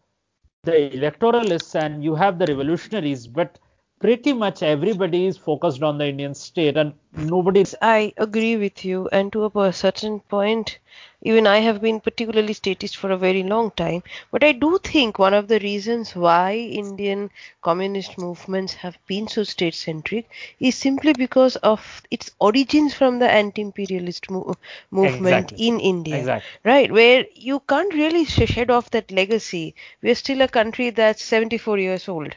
the 0.62 0.72
electoralists 0.72 1.74
and 1.74 2.04
you 2.04 2.14
have 2.14 2.38
the 2.38 2.46
revolutionaries, 2.46 3.26
but 3.26 3.58
pretty 4.00 4.32
much 4.32 4.62
everybody 4.62 5.26
is 5.26 5.36
focused 5.38 5.82
on 5.82 5.98
the 5.98 6.08
Indian 6.08 6.34
state 6.34 6.76
and 6.76 6.94
nobody. 7.12 7.64
I 7.82 8.12
agree 8.16 8.56
with 8.56 8.84
you, 8.84 9.08
and 9.12 9.32
to 9.32 9.50
a 9.54 9.72
certain 9.72 10.20
point, 10.20 10.78
even 11.22 11.46
I 11.46 11.58
have 11.58 11.80
been 11.80 12.00
particularly 12.00 12.54
statist 12.54 12.96
for 12.96 13.10
a 13.10 13.16
very 13.18 13.42
long 13.42 13.70
time. 13.72 14.02
But 14.30 14.42
I 14.44 14.52
do 14.52 14.78
think 14.82 15.18
one 15.18 15.34
of 15.34 15.48
the 15.48 15.58
reasons 15.60 16.16
why 16.16 16.54
Indian 16.56 17.30
communist 17.62 18.18
movements 18.18 18.74
have 18.74 18.98
been 19.06 19.28
so 19.28 19.44
state 19.44 19.74
centric 19.74 20.28
is 20.58 20.74
simply 20.76 21.12
because 21.12 21.56
of 21.56 22.02
its 22.10 22.30
origins 22.40 22.94
from 22.94 23.18
the 23.18 23.30
anti 23.30 23.62
imperialist 23.62 24.30
mo- 24.30 24.56
movement 24.90 25.52
exactly. 25.52 25.66
in 25.68 25.80
India. 25.80 26.16
Exactly. 26.18 26.58
Right, 26.64 26.90
where 26.90 27.26
you 27.34 27.60
can't 27.68 27.92
really 27.94 28.24
shed 28.24 28.70
off 28.70 28.90
that 28.90 29.10
legacy. 29.12 29.74
We're 30.02 30.14
still 30.14 30.40
a 30.42 30.48
country 30.48 30.90
that's 30.90 31.22
74 31.22 31.78
years 31.78 32.08
old. 32.08 32.34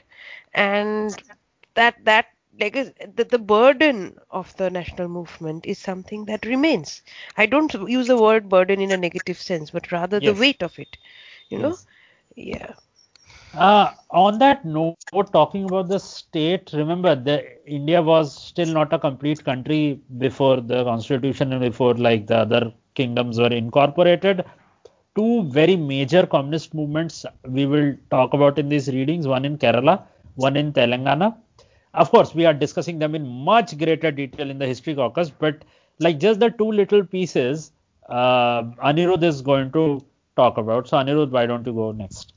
And 0.53 1.21
that 1.75 1.95
that 2.05 2.27
legacy, 2.59 2.93
the, 3.15 3.23
the 3.23 3.39
burden 3.39 4.17
of 4.29 4.55
the 4.57 4.69
national 4.69 5.07
movement 5.07 5.65
is 5.65 5.79
something 5.79 6.25
that 6.25 6.45
remains. 6.45 7.01
I 7.37 7.45
don't 7.45 7.73
use 7.89 8.07
the 8.07 8.21
word 8.21 8.49
burden 8.49 8.81
in 8.81 8.91
a 8.91 8.97
negative 8.97 9.37
sense, 9.37 9.71
but 9.71 9.91
rather 9.91 10.19
yes. 10.21 10.33
the 10.33 10.39
weight 10.39 10.61
of 10.63 10.77
it. 10.79 10.97
You 11.49 11.59
yes. 11.59 11.63
know, 11.63 11.77
yeah. 12.35 12.73
Uh, 13.53 13.91
on 14.09 14.39
that 14.39 14.65
note, 14.65 14.97
talking 15.31 15.65
about 15.65 15.87
the 15.87 15.99
state, 15.99 16.71
remember 16.73 17.15
the 17.15 17.45
India 17.67 18.01
was 18.01 18.35
still 18.35 18.67
not 18.73 18.91
a 18.93 18.97
complete 18.97 19.43
country 19.43 19.99
before 20.17 20.59
the 20.59 20.83
constitution 20.83 21.53
and 21.53 21.61
before 21.61 21.93
like 21.93 22.25
the 22.25 22.37
other 22.37 22.73
kingdoms 22.95 23.39
were 23.39 23.53
incorporated. 23.53 24.43
Two 25.15 25.43
very 25.49 25.75
major 25.75 26.25
communist 26.25 26.73
movements 26.73 27.25
we 27.47 27.67
will 27.67 27.95
talk 28.09 28.33
about 28.33 28.57
in 28.57 28.69
these 28.69 28.87
readings, 28.87 29.27
one 29.27 29.45
in 29.45 29.57
Kerala, 29.59 30.03
one 30.35 30.57
in 30.57 30.73
Telangana. 30.73 31.35
Of 31.93 32.09
course, 32.09 32.33
we 32.33 32.45
are 32.45 32.53
discussing 32.53 32.99
them 32.99 33.13
in 33.13 33.27
much 33.27 33.77
greater 33.77 34.11
detail 34.11 34.49
in 34.49 34.57
the 34.57 34.65
history 34.65 34.95
caucus, 34.95 35.29
but 35.29 35.63
like 35.99 36.19
just 36.19 36.39
the 36.39 36.49
two 36.49 36.71
little 36.71 37.05
pieces, 37.05 37.71
uh, 38.09 38.63
Anirudh 38.83 39.23
is 39.23 39.41
going 39.41 39.71
to 39.73 40.03
talk 40.35 40.57
about. 40.57 40.87
So 40.87 40.97
Anirudh, 40.97 41.29
why 41.29 41.45
don't 41.45 41.65
you 41.65 41.73
go 41.73 41.91
next? 41.91 42.33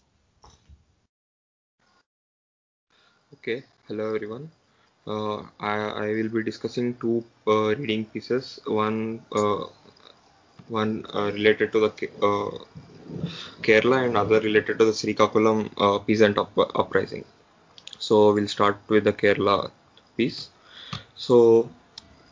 Okay, 3.35 3.63
hello 3.89 4.15
everyone. 4.15 4.51
Uh, 5.07 5.43
I, 5.61 5.77
I, 6.05 6.07
will 6.15 6.29
be 6.29 6.43
discussing 6.43 6.95
two 6.97 7.25
uh, 7.47 7.77
reading 7.77 8.07
pieces. 8.07 8.59
One 8.67 9.23
uh, 9.33 9.67
one 10.69 11.07
uh, 11.15 11.31
related 11.33 11.71
to 11.73 11.81
the 11.81 11.91
uh, 12.23 13.31
Kerala 13.63 14.05
and 14.05 14.17
other 14.17 14.41
related 14.41 14.81
to 14.81 14.85
the 14.85 14.91
Srikakulam 14.91 15.71
uh, 15.79 16.01
peasant 16.01 16.39
up, 16.39 16.51
uprising. 16.59 17.25
So 17.99 18.33
we'll 18.33 18.49
start 18.49 18.77
with 18.89 19.05
the 19.05 19.13
Kerala 19.13 19.71
piece. 20.17 20.49
So 21.17 21.71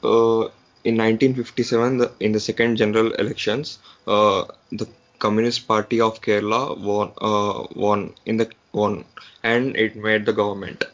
uh, 0.02 0.48
in 0.84 0.96
1957, 0.96 1.98
the, 1.98 2.12
in 2.20 2.32
the 2.32 2.40
second 2.40 2.76
general 2.76 3.12
elections, 3.12 3.78
uh, 4.06 4.44
the 4.72 4.88
Communist 5.18 5.66
Party 5.66 6.00
of 6.00 6.20
Kerala 6.20 6.78
won, 6.78 7.12
uh, 7.20 7.66
won 7.74 8.14
in 8.26 8.36
the 8.36 8.50
won, 8.72 9.04
and 9.42 9.76
it 9.76 9.96
made 9.96 10.26
the 10.26 10.32
government. 10.32 10.84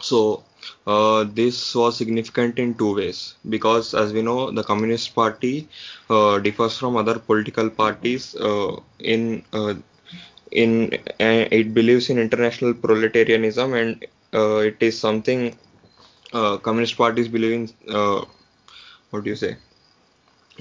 So 0.00 0.44
uh, 0.86 1.24
this 1.24 1.74
was 1.74 1.96
significant 1.96 2.58
in 2.58 2.74
two 2.74 2.94
ways 2.94 3.34
because, 3.48 3.94
as 3.94 4.12
we 4.12 4.22
know, 4.22 4.50
the 4.50 4.62
Communist 4.62 5.14
Party 5.14 5.68
uh, 6.10 6.38
differs 6.38 6.76
from 6.78 6.96
other 6.96 7.18
political 7.18 7.70
parties 7.70 8.34
uh, 8.36 8.76
in 8.98 9.44
uh, 9.52 9.74
in 10.52 10.92
uh, 11.20 11.46
it 11.60 11.74
believes 11.74 12.10
in 12.10 12.18
international 12.18 12.74
proletarianism 12.74 13.74
and 13.80 14.06
uh, 14.34 14.58
it 14.58 14.76
is 14.80 14.98
something 14.98 15.56
uh, 16.32 16.56
communist 16.58 16.96
parties 16.96 17.28
believe 17.28 17.52
in 17.52 17.94
uh, 17.94 18.24
what 19.10 19.24
do 19.24 19.30
you 19.30 19.36
say? 19.36 19.56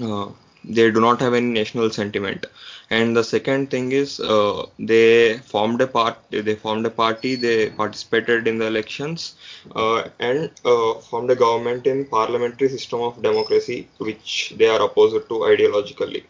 Uh, 0.02 0.30
they 0.64 0.90
do 0.90 1.00
not 1.02 1.20
have 1.22 1.34
any 1.34 1.48
national 1.48 1.90
sentiment. 1.90 2.46
And 2.90 3.16
the 3.16 3.24
second 3.24 3.70
thing 3.72 3.92
is 3.92 4.20
uh, 4.20 4.66
they 4.80 5.38
formed 5.40 5.82
a 5.82 5.88
part 5.88 6.18
they 6.30 6.56
formed 6.56 6.86
a 6.86 6.90
party 6.90 7.36
they 7.36 7.70
participated 7.70 8.48
in 8.48 8.58
the 8.60 8.68
elections 8.68 9.36
and 10.20 10.52
formed 11.10 11.30
a 11.32 11.36
government 11.36 11.86
in 11.88 12.06
parliamentary 12.06 12.70
system 12.70 13.02
of 13.02 13.22
democracy 13.22 13.88
which 13.98 14.54
they 14.58 14.68
are 14.68 14.82
opposed 14.84 15.28
to 15.30 15.36
ideologically 15.54 16.24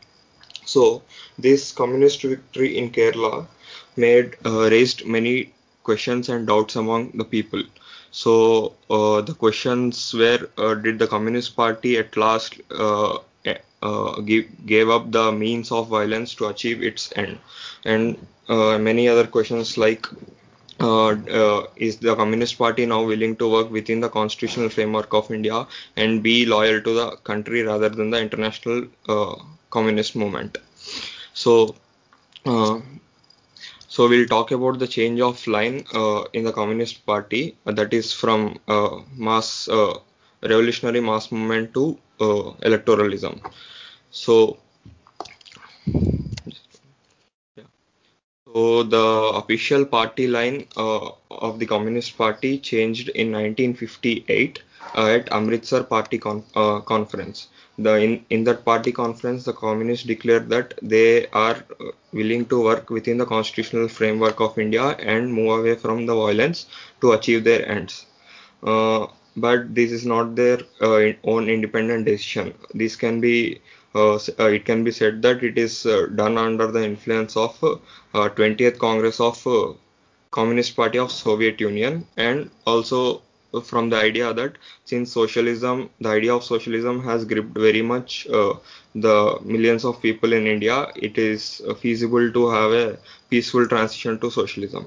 so 0.65 1.01
this 1.37 1.71
communist 1.71 2.21
victory 2.23 2.77
in 2.77 2.89
kerala 2.91 3.47
made 3.95 4.35
uh, 4.45 4.69
raised 4.69 5.05
many 5.05 5.53
questions 5.83 6.29
and 6.29 6.47
doubts 6.47 6.75
among 6.75 7.11
the 7.11 7.23
people. 7.23 7.63
So 8.11 8.73
uh, 8.89 9.21
the 9.21 9.33
questions 9.33 10.13
were 10.13 10.49
uh, 10.57 10.73
did 10.75 10.99
the 10.99 11.07
communist 11.07 11.55
party 11.55 11.97
at 11.97 12.15
last 12.17 12.59
uh, 12.71 13.17
uh, 13.81 14.21
give, 14.21 14.45
gave 14.65 14.89
up 14.89 15.11
the 15.11 15.31
means 15.31 15.71
of 15.71 15.89
violence 15.89 16.33
to 16.35 16.47
achieve 16.47 16.81
its 16.81 17.11
end? 17.15 17.37
And 17.83 18.17
uh, 18.47 18.77
many 18.77 19.07
other 19.07 19.27
questions 19.27 19.77
like 19.77 20.07
is 20.79 21.97
the 21.97 22.15
Communist 22.17 22.57
Party 22.57 22.85
now 22.85 23.03
willing 23.03 23.35
to 23.37 23.49
work 23.49 23.71
within 23.71 24.01
the 24.01 24.09
constitutional 24.09 24.69
framework 24.69 25.13
of 25.13 25.31
India 25.31 25.65
and 25.95 26.21
be 26.21 26.45
loyal 26.45 26.81
to 26.81 26.93
the 26.93 27.11
country 27.29 27.61
rather 27.63 27.89
than 27.89 28.09
the 28.09 28.19
international 28.19 28.87
communist 29.75 30.15
movement? 30.15 30.57
So, 31.33 31.75
uh, 32.45 32.79
so 33.87 34.09
we'll 34.09 34.27
talk 34.27 34.51
about 34.51 34.79
the 34.79 34.87
change 34.87 35.21
of 35.21 35.45
line 35.47 35.85
uh, 35.93 36.23
in 36.33 36.43
the 36.43 36.53
Communist 36.59 37.05
Party 37.05 37.43
that 37.65 37.93
is 37.93 38.11
from 38.13 38.59
mass 39.27 39.69
revolutionary 40.51 41.01
mass 41.01 41.31
movement 41.31 41.73
to 41.75 41.97
electoralism. 42.19 43.41
So. 44.11 44.57
So 47.55 47.65
So 48.55 48.83
the 48.83 49.31
official 49.39 49.83
party 49.83 50.27
line 50.27 50.67
uh, 50.77 51.09
of 51.29 51.59
the 51.59 51.65
Communist 51.65 52.17
Party 52.17 52.57
changed 52.57 53.09
in 53.09 53.33
1958 53.33 54.63
uh, 54.95 55.07
at 55.07 55.29
Amritsar 55.29 55.83
Party 55.83 56.17
con 56.17 56.41
uh, 56.55 56.79
Conference. 56.79 57.49
The 57.77 57.95
in, 57.95 58.25
in 58.29 58.43
that 58.45 58.65
party 58.65 58.91
conference, 58.91 59.45
the 59.45 59.53
communists 59.53 60.05
declared 60.05 60.49
that 60.49 60.73
they 60.81 61.27
are 61.27 61.63
uh, 61.79 61.91
willing 62.13 62.45
to 62.47 62.61
work 62.63 62.89
within 62.89 63.17
the 63.17 63.25
constitutional 63.25 63.87
framework 63.87 64.39
of 64.41 64.57
India 64.59 64.83
and 64.99 65.33
move 65.33 65.59
away 65.59 65.75
from 65.75 66.05
the 66.05 66.15
violence 66.15 66.65
to 67.01 67.13
achieve 67.13 67.43
their 67.45 67.67
ends. 67.69 68.05
Uh, 68.63 69.07
but 69.37 69.73
this 69.75 69.91
is 69.91 70.05
not 70.05 70.35
their 70.35 70.59
uh, 70.81 71.11
own 71.23 71.49
independent 71.49 72.05
decision. 72.05 72.53
This 72.73 72.95
can 72.95 73.21
be 73.21 73.61
uh, 73.95 74.15
uh, 74.15 74.45
it 74.57 74.65
can 74.65 74.83
be 74.83 74.91
said 74.91 75.21
that 75.21 75.41
it 75.43 75.57
is 75.57 75.85
uh, 75.85 76.07
done 76.15 76.37
under 76.37 76.67
the 76.71 76.83
influence 76.83 77.37
of 77.37 77.57
20th 78.13 78.77
Congress 78.77 79.19
of 79.21 79.37
Communist 80.31 80.75
Party 80.75 80.99
of 80.99 81.11
Soviet 81.11 81.59
Union 81.61 82.05
and 82.17 82.51
also 82.67 83.21
from 83.63 83.89
the 83.89 83.97
idea 83.97 84.33
that 84.33 84.57
since 84.85 85.11
socialism, 85.11 85.89
the 86.01 86.09
idea 86.09 86.33
of 86.35 86.43
socialism 86.43 87.03
has 87.03 87.25
gripped 87.25 87.57
very 87.57 87.81
much 87.81 88.27
uh, 88.27 88.53
the 88.93 89.39
millions 89.43 89.85
of 89.85 90.01
people 90.01 90.33
in 90.33 90.47
India, 90.47 90.87
it 90.95 91.17
is 91.17 91.61
feasible 91.79 92.31
to 92.31 92.49
have 92.49 92.71
a 92.71 92.97
peaceful 93.29 93.67
transition 93.67 94.19
to 94.19 94.29
socialism. 94.31 94.85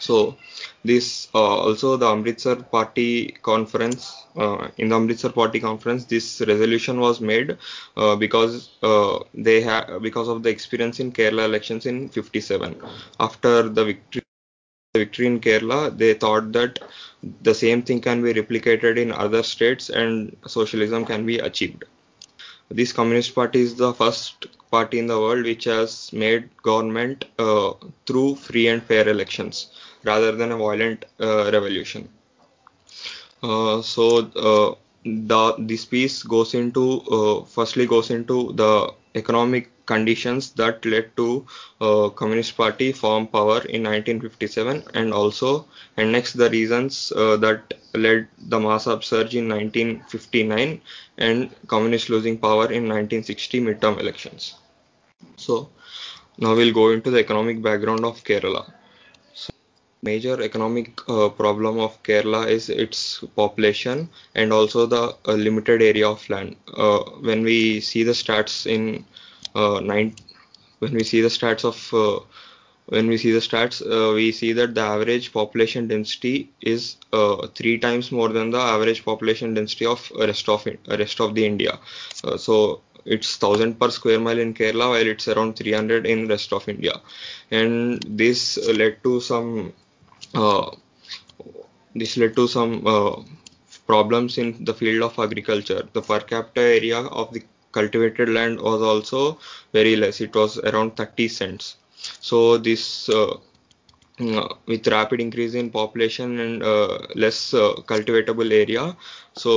So 0.00 0.36
this 0.84 1.28
uh, 1.34 1.38
also 1.66 1.96
the 1.96 2.06
Amritsar 2.06 2.56
Party 2.56 3.28
conference 3.42 4.12
uh, 4.36 4.68
in 4.76 4.88
the 4.90 4.96
Amritsar 4.96 5.30
Party 5.32 5.60
conference 5.60 6.04
this 6.04 6.42
resolution 6.42 7.00
was 7.00 7.20
made 7.20 7.56
uh, 7.96 8.14
because 8.16 8.70
uh, 8.82 9.20
they 9.32 9.60
because 10.02 10.28
of 10.28 10.42
the 10.42 10.50
experience 10.50 11.00
in 11.00 11.10
Kerala 11.12 11.44
elections 11.46 11.86
in 11.86 12.08
57 12.10 12.76
after 13.18 13.62
the 13.68 13.84
victory 13.86 14.23
victory 14.94 15.26
in 15.26 15.40
Kerala 15.40 15.96
they 15.98 16.14
thought 16.14 16.52
that 16.52 16.78
the 17.42 17.54
same 17.54 17.82
thing 17.82 18.00
can 18.00 18.22
be 18.22 18.32
replicated 18.34 18.96
in 18.96 19.10
other 19.12 19.42
states 19.42 19.90
and 19.90 20.36
socialism 20.46 21.04
can 21.04 21.26
be 21.26 21.38
achieved 21.38 21.84
this 22.70 22.92
communist 22.92 23.34
party 23.34 23.60
is 23.60 23.74
the 23.76 23.92
first 23.94 24.46
party 24.70 24.98
in 24.98 25.06
the 25.06 25.18
world 25.18 25.44
which 25.44 25.64
has 25.64 26.12
made 26.12 26.48
government 26.62 27.24
uh, 27.38 27.72
through 28.06 28.34
free 28.36 28.66
and 28.68 28.82
fair 28.84 29.08
elections 29.08 29.70
rather 30.04 30.32
than 30.32 30.52
a 30.52 30.56
violent 30.56 31.04
uh, 31.20 31.50
revolution. 31.52 32.08
Uh, 33.42 33.82
so 33.82 34.04
uh, 34.48 34.74
the 35.04 35.54
this 35.58 35.84
piece 35.84 36.22
goes 36.22 36.54
into 36.54 36.84
uh, 37.16 37.44
firstly 37.44 37.86
goes 37.86 38.10
into 38.10 38.52
the 38.54 38.92
economic 39.14 39.70
conditions 39.86 40.50
that 40.52 40.84
led 40.84 41.14
to 41.16 41.46
uh, 41.80 42.08
communist 42.10 42.56
party 42.56 42.92
form 42.92 43.26
power 43.26 43.58
in 43.76 43.82
1957 43.82 44.82
and 44.94 45.12
also 45.12 45.66
and 45.96 46.12
next 46.12 46.32
the 46.34 46.50
reasons 46.50 47.12
uh, 47.16 47.36
that 47.36 47.74
led 47.94 48.28
the 48.48 48.58
mass 48.58 48.86
upsurge 48.86 49.34
in 49.34 49.48
1959 49.48 50.80
and 51.18 51.50
communist 51.66 52.08
losing 52.10 52.38
power 52.38 52.66
in 52.78 52.88
1960 52.88 53.60
midterm 53.60 53.98
elections 54.00 54.54
so 55.36 55.68
now 56.38 56.54
we'll 56.54 56.74
go 56.74 56.90
into 56.90 57.10
the 57.10 57.18
economic 57.18 57.62
background 57.62 58.04
of 58.04 58.24
kerala 58.24 58.64
major 60.04 60.40
economic 60.42 61.00
uh, 61.08 61.28
problem 61.30 61.78
of 61.80 62.00
Kerala 62.02 62.46
is 62.46 62.68
its 62.68 63.24
population 63.34 64.08
and 64.34 64.52
also 64.52 64.86
the 64.86 65.16
uh, 65.26 65.32
limited 65.32 65.82
area 65.82 66.08
of 66.08 66.28
land. 66.28 66.56
Uh, 66.76 67.00
when 67.28 67.42
we 67.42 67.80
see 67.80 68.02
the 68.02 68.12
stats 68.12 68.66
in 68.66 69.04
uh, 69.54 69.80
nine, 69.80 70.14
when 70.78 70.92
we 70.92 71.04
see 71.04 71.20
the 71.20 71.28
stats 71.28 71.64
of 71.64 71.78
uh, 71.94 72.20
when 72.86 73.06
we 73.06 73.16
see 73.16 73.32
the 73.32 73.38
stats, 73.38 73.80
uh, 73.80 74.12
we 74.14 74.30
see 74.30 74.52
that 74.52 74.74
the 74.74 74.80
average 74.82 75.32
population 75.32 75.88
density 75.88 76.50
is 76.60 76.96
three 77.54 77.78
times 77.78 78.12
more 78.12 78.28
than 78.28 78.50
the 78.50 78.58
average 78.58 79.04
population 79.04 79.54
density 79.54 79.86
of 79.86 80.10
rest 80.18 80.48
of 80.50 80.66
rest 80.88 81.20
of 81.20 81.34
the 81.34 81.46
India. 81.46 81.78
so 82.36 82.82
it's 83.06 83.40
1000 83.40 83.78
per 83.78 83.90
square 83.90 84.20
mile 84.20 84.38
in 84.38 84.52
Kerala 84.54 84.90
while 84.90 85.06
it's 85.06 85.28
around 85.28 85.56
300 85.56 86.06
in 86.06 86.26
rest 86.28 86.52
of 86.52 86.68
India 86.68 87.00
and 87.50 88.02
this 88.08 88.56
led 88.68 89.02
to 89.02 89.20
some 89.20 89.72
uh, 90.34 90.70
this 91.94 92.16
led 92.16 92.34
to 92.36 92.48
some 92.48 92.86
uh, 92.86 93.22
problems 93.86 94.38
in 94.38 94.64
the 94.64 94.74
field 94.74 95.02
of 95.02 95.18
agriculture. 95.18 95.86
The 95.92 96.02
per 96.02 96.20
capita 96.20 96.60
area 96.60 96.98
of 96.98 97.32
the 97.32 97.42
cultivated 97.78 98.28
land 98.30 98.60
was 98.60 98.82
also 98.82 99.38
very 99.72 99.96
less. 99.96 100.20
It 100.20 100.34
was 100.34 100.58
around 100.58 100.96
30 100.96 101.28
cents. 101.28 101.76
So 102.30 102.58
this 102.58 103.08
uh, 103.08 103.34
mm, 104.18 104.56
with 104.66 104.86
rapid 104.88 105.20
increase 105.20 105.54
in 105.54 105.70
population 105.70 106.38
and 106.40 106.62
uh, 106.62 106.98
less 107.14 107.54
uh, 107.54 107.74
cultivatable 107.92 108.52
area, 108.52 108.96
so 109.34 109.52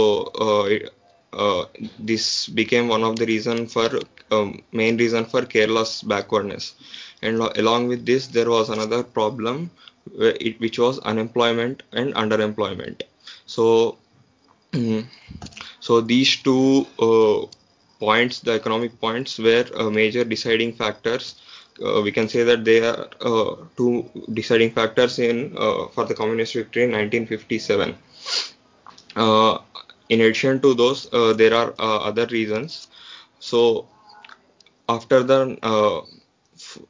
uh, 1.33 1.65
this 1.99 2.47
became 2.47 2.87
one 2.87 3.03
of 3.03 3.15
the 3.17 3.25
reason 3.25 3.67
for 3.67 3.89
um, 4.31 4.61
main 4.71 4.97
reason 4.97 5.25
for 5.25 5.41
Kerala's 5.43 6.01
backwardness. 6.01 6.75
And 7.21 7.39
along 7.39 7.87
with 7.87 8.05
this, 8.05 8.27
there 8.27 8.49
was 8.49 8.69
another 8.69 9.03
problem 9.03 9.71
which 10.59 10.79
was 10.79 10.99
unemployment 10.99 11.83
and 11.91 12.13
underemployment. 12.15 13.03
So, 13.45 13.97
mm, 14.73 15.05
so 15.79 16.01
these 16.01 16.37
two 16.37 16.87
uh, 16.99 17.45
points, 17.99 18.39
the 18.39 18.53
economic 18.53 18.99
points, 18.99 19.37
were 19.39 19.65
uh, 19.75 19.89
major 19.89 20.23
deciding 20.23 20.73
factors. 20.73 21.35
Uh, 21.83 22.01
we 22.01 22.11
can 22.11 22.27
say 22.27 22.43
that 22.43 22.65
they 22.65 22.81
are 22.81 23.07
uh, 23.21 23.55
two 23.75 24.09
deciding 24.33 24.71
factors 24.71 25.19
in 25.19 25.51
for 25.93 26.05
the 26.05 26.15
communist 26.15 26.53
victory 26.55 26.83
in 26.83 26.91
1957. 26.91 27.95
Uh, 29.15 29.57
in 30.09 30.21
addition 30.21 30.59
to 30.61 30.73
those, 30.73 31.09
there 31.37 31.53
are 31.53 31.73
other 31.79 32.25
reasons. 32.27 32.87
So, 33.39 33.87
after 34.89 35.21
the 35.21 35.57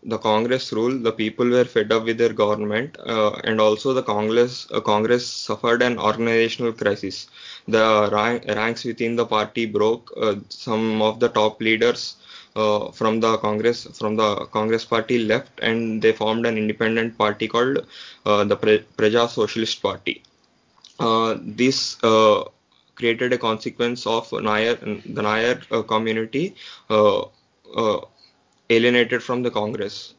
the 0.03 0.17
Congress 0.17 0.71
rule, 0.73 0.97
the 0.97 1.11
people 1.11 1.47
were 1.49 1.65
fed 1.65 1.91
up 1.91 2.03
with 2.05 2.17
their 2.17 2.33
government, 2.33 2.97
uh, 3.05 3.31
and 3.43 3.59
also 3.61 3.93
the 3.93 4.03
Congress 4.03 4.67
uh, 4.71 4.79
Congress 4.79 5.25
suffered 5.27 5.81
an 5.81 5.97
organizational 5.99 6.73
crisis. 6.73 7.27
The 7.67 8.09
rank, 8.11 8.45
ranks 8.47 8.83
within 8.83 9.15
the 9.15 9.25
party 9.25 9.65
broke. 9.65 10.11
Uh, 10.15 10.35
some 10.49 11.01
of 11.01 11.19
the 11.19 11.29
top 11.29 11.61
leaders 11.61 12.15
uh, 12.55 12.91
from 12.91 13.19
the 13.19 13.37
Congress 13.37 13.87
from 13.99 14.15
the 14.15 14.45
Congress 14.57 14.85
party 14.85 15.19
left, 15.19 15.59
and 15.61 16.01
they 16.01 16.11
formed 16.11 16.45
an 16.45 16.57
independent 16.57 17.17
party 17.17 17.47
called 17.47 17.85
uh, 18.25 18.43
the 18.43 18.55
Pre- 18.55 18.85
Praja 18.97 19.29
Socialist 19.29 19.81
Party. 19.81 20.23
Uh, 20.99 21.35
this 21.41 21.95
created 22.95 23.31
a 23.31 23.37
consequence 23.37 24.07
of 24.07 24.31
Nair, 24.31 24.75
the 24.75 25.21
Nair 25.21 25.55
community 25.83 26.55
alienated 28.69 29.23
from 29.23 29.43
the 29.43 29.51
Congress. 29.51 30.13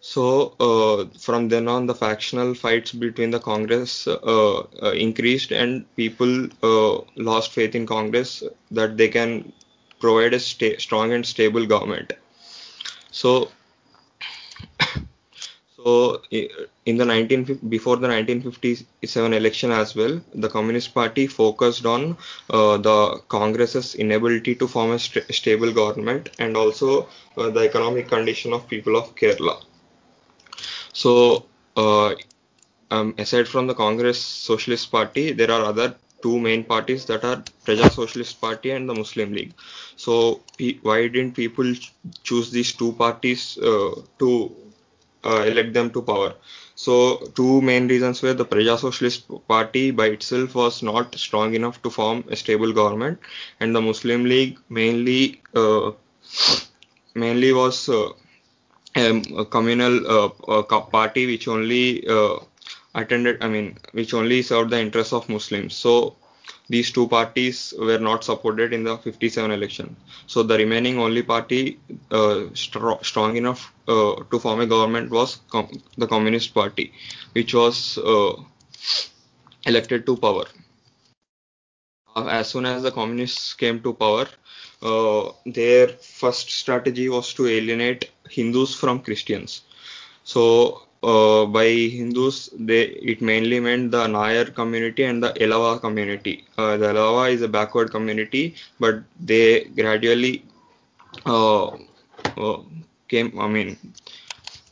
So 0.00 0.54
uh, 0.60 1.06
from 1.18 1.48
then 1.48 1.68
on, 1.68 1.86
the 1.86 1.94
factional 1.94 2.54
fights 2.54 2.92
between 2.92 3.30
the 3.30 3.40
Congress 3.40 4.06
uh, 4.06 4.14
uh, 4.82 4.92
increased, 4.92 5.52
and 5.52 5.84
people 5.96 6.48
uh, 6.62 7.02
lost 7.16 7.52
faith 7.52 7.74
in 7.74 7.86
Congress 7.86 8.42
that 8.70 8.96
they 8.96 9.08
can 9.08 9.52
provide 10.00 10.34
a 10.34 10.40
sta- 10.40 10.78
strong 10.78 11.12
and 11.12 11.26
stable 11.26 11.66
government. 11.66 12.12
So, 13.10 13.50
so 15.84 16.22
in 16.86 16.96
the 16.96 17.04
19 17.04 17.44
before 17.68 17.96
the 17.96 18.08
1957 18.08 19.32
election 19.34 19.70
as 19.70 19.94
well, 19.94 20.20
the 20.34 20.48
Communist 20.48 20.94
Party 20.94 21.26
focused 21.26 21.84
on 21.86 22.16
uh, 22.50 22.76
the 22.78 23.20
Congress's 23.28 23.94
inability 23.94 24.54
to 24.56 24.66
form 24.66 24.92
a 24.92 24.98
st- 24.98 25.32
stable 25.34 25.72
government 25.72 26.30
and 26.38 26.56
also 26.56 27.08
uh, 27.36 27.50
the 27.50 27.60
economic 27.60 28.08
condition 28.08 28.52
of 28.52 28.66
people 28.68 28.96
of 28.96 29.14
Kerala. 29.14 29.62
So, 30.92 31.46
uh, 31.76 32.14
um, 32.90 33.14
aside 33.18 33.48
from 33.48 33.66
the 33.66 33.74
Congress 33.74 34.20
Socialist 34.20 34.90
Party, 34.90 35.32
there 35.32 35.50
are 35.50 35.64
other 35.64 35.96
two 36.22 36.38
main 36.40 36.64
parties 36.64 37.04
that 37.06 37.24
are 37.24 37.42
Praja 37.66 37.90
Socialist 37.90 38.40
Party 38.40 38.70
and 38.70 38.88
the 38.88 38.94
Muslim 38.94 39.32
League. 39.32 39.54
So, 39.96 40.42
why 40.82 41.08
didn't 41.08 41.34
people 41.34 41.72
choose 42.22 42.50
these 42.50 42.72
two 42.72 42.92
parties 42.92 43.58
uh, 43.58 43.94
to 44.18 44.56
elect 45.24 45.72
them 45.72 45.90
to 45.90 46.02
power? 46.02 46.34
So, 46.76 47.16
two 47.36 47.62
main 47.62 47.86
reasons 47.88 48.20
were 48.22 48.34
the 48.34 48.44
Praja 48.44 48.78
Socialist 48.78 49.30
Party 49.48 49.90
by 49.92 50.06
itself 50.06 50.54
was 50.54 50.82
not 50.82 51.14
strong 51.14 51.54
enough 51.54 51.80
to 51.82 51.90
form 51.90 52.24
a 52.28 52.36
stable 52.36 52.72
government, 52.72 53.18
and 53.60 53.74
the 53.74 53.80
Muslim 53.80 54.24
League 54.24 54.58
mainly 54.68 55.40
uh, 55.54 55.92
mainly 57.14 57.52
was 57.52 57.88
uh, 57.88 58.08
a 58.96 59.44
communal 59.44 59.94
uh, 60.16 60.62
party 60.62 61.26
which 61.26 61.46
only 61.48 62.06
uh, 62.08 62.36
attended, 62.94 63.42
I 63.42 63.48
mean, 63.48 63.78
which 63.92 64.14
only 64.14 64.42
served 64.42 64.70
the 64.70 64.80
interests 64.80 65.12
of 65.12 65.28
Muslims. 65.28 65.74
So, 65.74 66.16
these 66.68 66.90
two 66.90 67.06
parties 67.08 67.74
were 67.78 67.98
not 67.98 68.24
supported 68.24 68.72
in 68.72 68.84
the 68.84 68.96
57 68.98 69.50
election. 69.50 69.96
So 70.26 70.42
the 70.42 70.56
remaining 70.56 70.98
only 70.98 71.22
party 71.22 71.78
uh, 72.10 72.48
stro- 72.64 73.04
strong 73.04 73.36
enough 73.36 73.72
uh, 73.88 74.16
to 74.30 74.38
form 74.38 74.60
a 74.60 74.66
government 74.66 75.10
was 75.10 75.40
com- 75.50 75.82
the 75.98 76.06
Communist 76.06 76.54
Party, 76.54 76.92
which 77.32 77.54
was 77.54 77.98
uh, 77.98 78.32
elected 79.66 80.06
to 80.06 80.16
power. 80.16 80.44
Uh, 82.16 82.26
as 82.26 82.48
soon 82.48 82.64
as 82.66 82.82
the 82.82 82.90
communists 82.92 83.54
came 83.54 83.80
to 83.82 83.92
power, 83.92 84.26
uh, 84.82 85.32
their 85.46 85.88
first 85.88 86.50
strategy 86.50 87.08
was 87.08 87.32
to 87.34 87.46
alienate 87.46 88.10
Hindus 88.30 88.74
from 88.74 89.00
Christians. 89.00 89.62
So 90.24 90.82
uh, 91.12 91.46
by 91.46 91.66
Hindus, 91.66 92.50
they 92.58 92.82
it 93.12 93.20
mainly 93.22 93.60
meant 93.60 93.90
the 93.92 94.06
Nayar 94.06 94.54
community 94.54 95.04
and 95.04 95.22
the 95.22 95.30
Elava 95.46 95.80
community. 95.80 96.44
Uh, 96.58 96.76
the 96.76 96.86
Elava 96.94 97.32
is 97.32 97.42
a 97.42 97.48
backward 97.48 97.90
community, 97.90 98.54
but 98.80 99.02
they 99.20 99.64
gradually 99.80 100.44
uh, 101.26 101.66
uh, 102.46 102.58
came. 103.08 103.38
I 103.40 103.48
mean, 103.48 103.76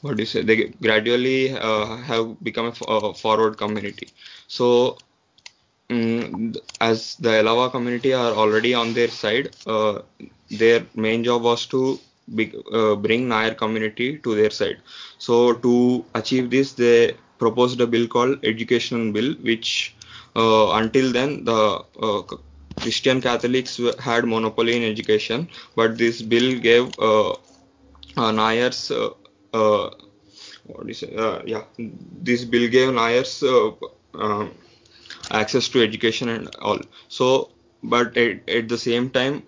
what 0.02 0.16
do 0.16 0.22
you 0.22 0.26
say? 0.26 0.42
They 0.42 0.56
gradually 0.86 1.52
uh, 1.52 1.96
have 1.96 2.42
become 2.42 2.66
a 2.66 2.70
f- 2.76 2.82
uh, 2.88 3.12
forward 3.14 3.56
community. 3.58 4.08
So 4.48 4.98
mm, 5.90 6.56
as 6.80 7.16
the 7.16 7.30
Elava 7.42 7.70
community 7.70 8.12
are 8.14 8.32
already 8.32 8.74
on 8.74 8.94
their 8.94 9.08
side, 9.08 9.50
uh, 9.66 10.02
their 10.50 10.86
main 10.94 11.24
job 11.24 11.42
was 11.42 11.66
to 11.66 11.98
be, 12.34 12.52
uh, 12.72 12.94
bring 12.96 13.28
Nair 13.28 13.54
community 13.54 14.18
to 14.18 14.34
their 14.34 14.50
side. 14.50 14.78
So 15.18 15.54
to 15.54 16.04
achieve 16.14 16.50
this, 16.50 16.72
they 16.72 17.16
proposed 17.38 17.80
a 17.80 17.86
bill 17.86 18.06
called 18.06 18.38
Education 18.44 19.12
Bill, 19.12 19.34
which 19.42 19.94
uh, 20.36 20.72
until 20.72 21.12
then 21.12 21.44
the 21.44 21.84
uh, 22.00 22.22
Christian 22.80 23.20
Catholics 23.20 23.80
had 23.98 24.24
monopoly 24.24 24.76
in 24.76 24.82
education, 24.82 25.48
but 25.76 25.98
this 25.98 26.22
bill 26.22 26.58
gave 26.58 26.86
uh, 26.98 27.30
uh, 27.32 28.32
Nayars 28.40 28.90
uh, 28.90 29.10
uh, 29.56 29.90
yeah, 31.44 31.64
this 31.78 32.44
bill 32.44 32.68
gave 32.68 32.88
Nayars 32.88 33.42
uh, 33.42 34.18
um, 34.18 34.50
access 35.30 35.68
to 35.70 35.82
education 35.82 36.28
and 36.28 36.54
all. 36.60 36.80
So, 37.08 37.50
but 37.82 38.16
at, 38.16 38.48
at 38.48 38.68
the 38.68 38.78
same 38.78 39.10
time, 39.10 39.42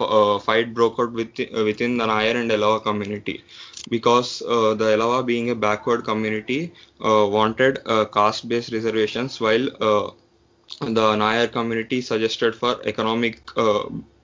uh, 0.00 0.38
fight 0.38 0.74
broke 0.74 0.98
out 0.98 1.12
within, 1.12 1.48
uh, 1.56 1.64
within 1.64 1.96
the 1.96 2.06
Nayar 2.06 2.36
and 2.36 2.50
Elava 2.50 2.82
community 2.82 3.42
because 3.88 4.42
uh, 4.42 4.74
the 4.74 4.84
Elava, 4.96 5.24
being 5.24 5.50
a 5.50 5.54
backward 5.54 6.04
community, 6.04 6.72
uh, 7.04 7.26
wanted 7.26 7.80
uh, 7.86 8.04
caste-based 8.06 8.72
reservations, 8.72 9.40
while 9.40 9.68
uh, 9.82 10.10
the 10.80 11.14
Nayar 11.16 11.52
community 11.52 12.00
suggested 12.00 12.54
for 12.54 12.80
economic 12.84 13.40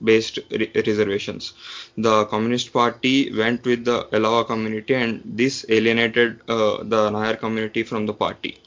based 0.03 0.39
re- 0.51 0.71
reservations. 0.75 1.53
The 1.97 2.25
Communist 2.25 2.73
Party 2.73 3.33
went 3.33 3.63
with 3.65 3.85
the 3.85 4.03
Elava 4.11 4.45
community 4.45 4.93
and 4.93 5.21
this 5.23 5.65
alienated 5.69 6.41
the 6.47 7.09
Nayar 7.11 7.39
community 7.39 7.83
from 7.83 8.05
the 8.05 8.13
party. 8.13 8.57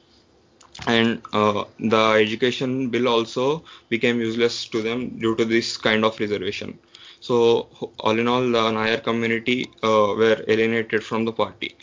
And 0.86 1.22
uh, 1.32 1.64
the 1.78 2.12
education 2.24 2.88
bill 2.90 3.08
also 3.08 3.64
became 3.88 4.20
useless 4.20 4.66
to 4.68 4.82
them 4.82 5.18
due 5.18 5.34
to 5.36 5.44
this 5.44 5.76
kind 5.76 6.04
of 6.04 6.18
reservation. 6.18 6.78
So, 7.20 7.68
all 8.00 8.18
in 8.18 8.28
all, 8.28 8.42
the 8.42 8.70
Nayar 8.76 9.02
community 9.02 9.72
uh, 9.82 10.14
were 10.16 10.44
alienated 10.48 11.02
from 11.04 11.24
the 11.24 11.32
party. 11.32 11.76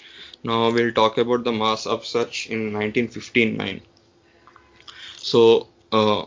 Now, 0.43 0.69
we'll 0.71 0.91
talk 0.93 1.17
about 1.17 1.43
the 1.43 1.51
mass 1.51 1.85
upsurge 1.87 2.47
in 2.49 2.73
1959. 2.73 3.81
So 5.17 5.67
uh, 5.91 6.25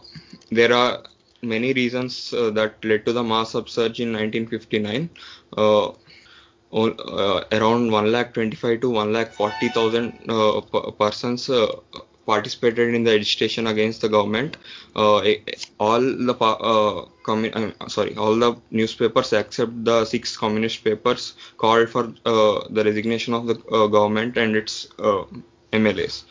there 0.50 0.72
are 0.72 1.04
many 1.42 1.72
reasons 1.74 2.32
uh, 2.32 2.50
that 2.50 2.84
led 2.84 3.04
to 3.06 3.12
the 3.12 3.22
mass 3.22 3.54
upsurge 3.54 4.00
in 4.00 4.12
1959. 4.12 5.10
Uh, 5.56 5.92
uh, 6.72 7.44
around 7.52 7.90
1 7.90 8.12
lakh 8.12 8.34
25 8.34 8.80
to 8.80 8.90
1 8.90 9.12
lakh 9.12 9.32
40,000 9.32 10.12
uh, 10.28 10.60
p- 10.60 10.90
persons 10.98 11.48
participated 12.26 12.94
in 12.94 13.04
the 13.04 13.12
agitation 13.12 13.66
against 13.68 14.00
the 14.02 14.08
government. 14.08 14.56
Uh, 14.96 15.18
eh, 15.18 15.36
all 15.80 16.00
the 16.00 16.34
uh, 16.34 17.06
commu- 17.24 17.54
uh, 17.80 17.88
sorry, 17.88 18.16
all 18.16 18.36
the 18.36 18.56
newspapers 18.70 19.32
except 19.32 19.84
the 19.84 20.04
six 20.04 20.36
communist 20.36 20.84
papers 20.84 21.34
called 21.56 21.88
for 21.88 22.04
uh, 22.26 22.64
the 22.70 22.84
resignation 22.84 23.34
of 23.34 23.46
the 23.46 23.56
uh, 23.72 23.86
government 23.86 24.36
and 24.36 24.56
its 24.56 24.88
uh, 24.98 25.24
MLAs. 25.72 26.24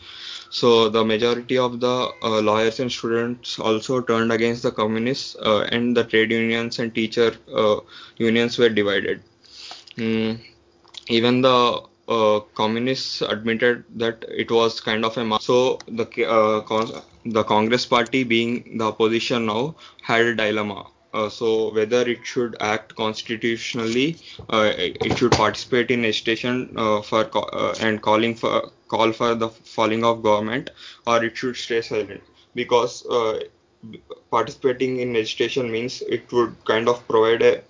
So 0.50 0.88
the 0.88 1.04
majority 1.04 1.58
of 1.58 1.80
the 1.80 2.10
lawyers 2.22 2.80
and 2.80 2.90
students 2.90 3.58
also 3.58 4.00
turned 4.00 4.32
against 4.32 4.62
the 4.62 4.70
communists, 4.70 5.36
and 5.42 5.96
the 5.96 6.04
trade 6.04 6.30
unions 6.30 6.78
and 6.78 6.94
teacher 6.94 7.32
unions 8.18 8.56
were 8.58 8.68
divided. 8.70 9.22
Mm, 9.96 10.40
even 11.08 11.40
the 11.42 11.82
uh, 12.08 12.40
communists 12.54 13.22
admitted 13.22 13.84
that 13.96 14.24
it 14.28 14.50
was 14.50 14.80
kind 14.80 15.04
of 15.04 15.16
a 15.16 15.24
mass. 15.24 15.44
So 15.44 15.78
the 15.88 16.06
uh, 16.28 17.00
the 17.24 17.44
Congress 17.44 17.86
party, 17.86 18.22
being 18.24 18.78
the 18.78 18.84
opposition 18.84 19.46
now, 19.46 19.76
had 20.02 20.26
a 20.26 20.34
dilemma. 20.34 20.86
Uh, 21.12 21.28
so 21.30 21.72
whether 21.72 22.02
it 22.08 22.24
should 22.24 22.56
act 22.60 22.94
constitutionally, 22.94 24.16
uh, 24.50 24.72
it 24.76 25.16
should 25.18 25.32
participate 25.32 25.90
in 25.90 26.04
agitation 26.04 26.72
uh, 26.76 27.00
for 27.00 27.28
uh, 27.34 27.74
and 27.80 28.02
calling 28.02 28.34
for 28.34 28.70
call 28.88 29.12
for 29.12 29.34
the 29.34 29.48
falling 29.48 30.04
of 30.04 30.22
government, 30.22 30.70
or 31.06 31.24
it 31.24 31.36
should 31.36 31.56
stay 31.56 31.80
silent 31.80 32.22
because 32.54 33.04
participating 34.30 35.00
in 35.00 35.16
agitation 35.16 35.70
means 35.70 36.02
it 36.02 36.30
would 36.32 36.54
kind 36.64 36.88
of 36.88 37.06
provide 37.08 37.42
a 37.42 37.62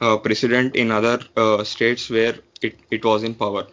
uh, 0.00 0.16
precedent 0.16 0.76
in 0.76 0.90
other 0.90 1.20
uh, 1.36 1.62
states 1.64 2.10
where 2.10 2.34
it, 2.60 2.78
it 2.90 3.04
was 3.04 3.22
in 3.22 3.34
power. 3.34 3.66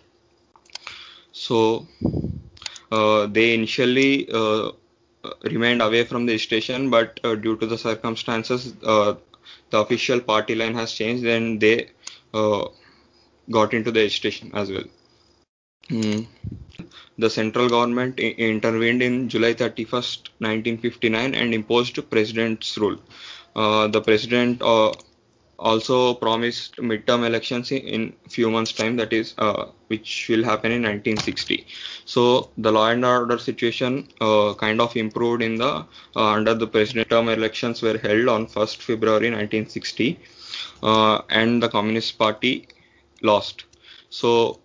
So 1.32 1.88
uh, 2.92 3.26
they 3.28 3.54
initially 3.54 4.30
uh, 4.32 4.72
remained 5.44 5.82
away 5.82 6.04
from 6.06 6.26
the 6.26 6.38
station, 6.38 6.90
but 6.90 7.20
uh, 7.24 7.36
due 7.36 7.58
to 7.58 7.66
the 7.66 7.78
circumstances, 7.78 8.74
the 9.72 9.80
official 9.80 10.20
party 10.22 10.56
line 10.56 10.76
has 10.76 10.94
changed, 10.94 11.26
and 11.26 11.60
they 11.62 11.90
got 13.52 13.74
into 13.74 13.92
the 13.92 14.10
station 14.10 14.52
as 14.54 14.72
well. 14.72 14.84
Mm. 15.90 16.26
The 17.20 17.30
central 17.30 17.70
government 17.70 18.20
i- 18.20 18.36
intervened 18.52 19.02
in 19.04 19.30
July 19.30 19.54
31st, 20.40 20.82
1959, 20.84 21.36
and 21.36 21.54
imposed 21.54 21.98
president's 22.10 22.78
rule. 22.78 22.98
Uh, 23.56 23.88
the 23.88 24.02
president 24.02 24.62
uh, 24.62 24.94
also 25.60 26.14
promised 26.14 26.78
midterm 26.78 27.26
elections 27.26 27.72
in, 27.72 28.14
few 28.30 28.50
months 28.50 28.72
time 28.72 28.96
that 28.96 29.12
is 29.14 29.34
uh, 29.38 29.66
which 29.88 30.28
will 30.30 30.44
happen 30.44 30.72
in 30.72 30.82
1960 30.82 31.66
so 32.06 32.50
the 32.58 32.72
law 32.72 32.90
and 32.90 33.04
order 33.04 33.38
situation 33.38 34.08
uh, 34.22 34.54
kind 34.54 34.80
of 34.80 34.96
improved 34.96 35.42
in 35.42 35.56
the 35.58 35.86
uh, 36.16 36.30
under 36.38 36.54
the 36.54 36.68
president 36.68 37.10
term 37.10 37.30
elections 37.30 37.82
were 37.82 37.98
held 37.98 38.28
on 38.30 38.48
1st 38.48 38.78
february 38.90 39.30
1960 39.30 40.20
uh, 40.84 41.22
and 41.30 41.62
the 41.62 41.70
communist 41.70 42.18
party 42.18 42.68
lost. 43.22 43.66
So 44.10 44.60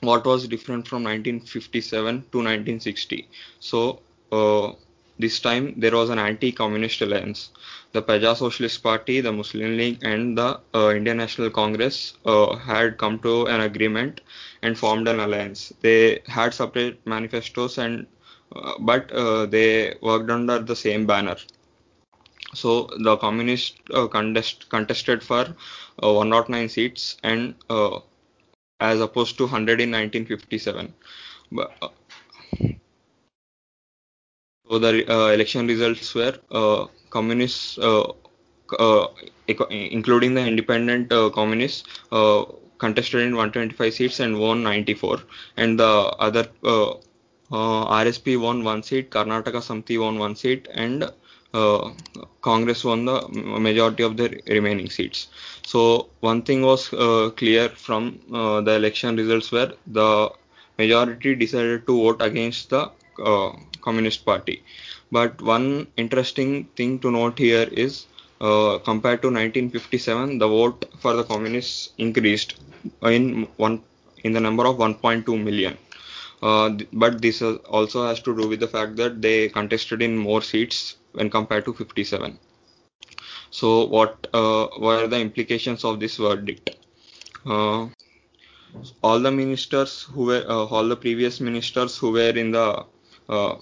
what 0.00 0.24
was 0.26 0.46
different 0.46 0.86
from 0.86 1.02
1957 1.02 2.14
to 2.32 2.38
1960 2.38 3.28
so 3.60 4.00
uh, 4.30 4.72
this 5.18 5.40
time 5.40 5.74
there 5.76 5.96
was 6.00 6.10
an 6.10 6.18
anti-communist 6.18 7.00
alliance 7.00 7.50
the 7.96 8.02
Praja 8.02 8.36
Socialist 8.36 8.82
Party, 8.82 9.20
the 9.22 9.32
Muslim 9.32 9.76
League, 9.76 9.98
and 10.02 10.36
the 10.36 10.60
uh, 10.74 10.90
Indian 10.94 11.16
National 11.16 11.50
Congress 11.50 12.14
uh, 12.26 12.54
had 12.56 12.98
come 12.98 13.18
to 13.20 13.46
an 13.46 13.62
agreement 13.62 14.20
and 14.62 14.78
formed 14.78 15.08
an 15.08 15.18
alliance. 15.20 15.72
They 15.80 16.20
had 16.26 16.52
separate 16.52 17.06
manifestos, 17.06 17.78
and 17.78 18.06
uh, 18.54 18.74
but 18.80 19.10
uh, 19.12 19.46
they 19.46 19.94
worked 20.02 20.30
under 20.30 20.58
the 20.58 20.76
same 20.76 21.06
banner. 21.06 21.36
So 22.54 22.90
the 22.98 23.16
communists 23.16 23.78
uh, 23.94 24.06
contest, 24.08 24.68
contested 24.68 25.22
for 25.22 25.44
uh, 26.02 26.12
109 26.12 26.68
seats, 26.68 27.16
and 27.22 27.54
as 28.80 29.00
opposed 29.00 29.38
to 29.38 29.44
100 29.44 29.80
in 29.80 29.90
1957. 29.90 30.92
But, 31.50 31.92
so 34.68 34.78
the 34.78 34.90
uh, 35.12 35.28
election 35.28 35.66
results 35.66 36.14
were 36.14 36.34
uh, 36.50 36.86
communists, 37.10 37.78
uh, 37.78 38.04
uh, 38.78 39.06
including 39.70 40.34
the 40.34 40.44
independent 40.46 41.12
uh, 41.12 41.30
communists, 41.30 41.84
contested 42.78 43.22
in 43.22 43.34
125 43.36 43.94
seats 43.94 44.20
and 44.20 44.38
won 44.38 44.62
94, 44.62 45.20
and 45.56 45.78
the 45.80 45.84
other 46.26 46.46
RSP 47.50 48.36
won 48.40 48.64
one 48.64 48.82
seat, 48.82 49.10
Karnataka 49.10 49.60
Samti 49.68 50.00
won 50.00 50.18
one 50.18 50.34
seat, 50.36 50.68
and 50.74 51.10
Congress 52.42 52.84
won 52.84 53.04
the 53.04 53.28
majority 53.30 54.02
of 54.02 54.16
the 54.16 54.40
remaining 54.48 54.90
seats. 54.90 55.28
So 55.64 56.08
one 56.20 56.42
thing 56.42 56.62
was 56.62 56.88
clear 57.36 57.68
from 57.70 58.20
the 58.30 58.72
election 58.74 59.16
results 59.16 59.52
were 59.52 59.72
the 59.86 60.30
majority 60.78 61.34
decided 61.34 61.86
to 61.86 61.96
vote 62.02 62.20
against 62.20 62.70
the 62.70 62.90
uh, 63.24 63.52
Communist 63.86 64.24
Party. 64.24 64.56
But 65.12 65.40
one 65.40 65.86
interesting 65.96 66.50
thing 66.76 66.98
to 67.00 67.10
note 67.10 67.38
here 67.38 67.68
is 67.86 68.06
uh, 68.40 68.78
compared 68.90 69.22
to 69.22 69.28
1957, 69.28 70.38
the 70.38 70.48
vote 70.48 70.84
for 71.00 71.14
the 71.14 71.24
communists 71.24 71.90
increased 71.96 72.56
in 73.02 73.48
one 73.56 73.82
in 74.24 74.32
the 74.32 74.40
number 74.40 74.66
of 74.66 74.76
1.2 74.76 75.42
million. 75.42 75.76
Uh, 76.42 76.70
but 76.92 77.22
this 77.22 77.40
also 77.42 78.06
has 78.06 78.20
to 78.20 78.36
do 78.36 78.46
with 78.48 78.60
the 78.60 78.68
fact 78.68 78.96
that 78.96 79.22
they 79.22 79.48
contested 79.48 80.02
in 80.02 80.16
more 80.16 80.42
seats 80.42 80.96
when 81.12 81.30
compared 81.30 81.64
to 81.64 81.72
57. 81.72 82.38
So, 83.50 83.86
what 83.86 84.26
uh, 84.34 84.66
were 84.78 85.06
the 85.06 85.18
implications 85.18 85.84
of 85.84 85.98
this 86.00 86.16
verdict? 86.16 86.70
Uh, 87.46 87.88
all 89.02 89.20
the 89.20 89.30
ministers 89.30 90.02
who 90.02 90.26
were, 90.26 90.44
uh, 90.46 90.66
all 90.66 90.86
the 90.86 90.96
previous 90.96 91.40
ministers 91.40 91.96
who 91.96 92.12
were 92.12 92.36
in 92.42 92.50
the 92.50 92.84
uh, 93.28 93.54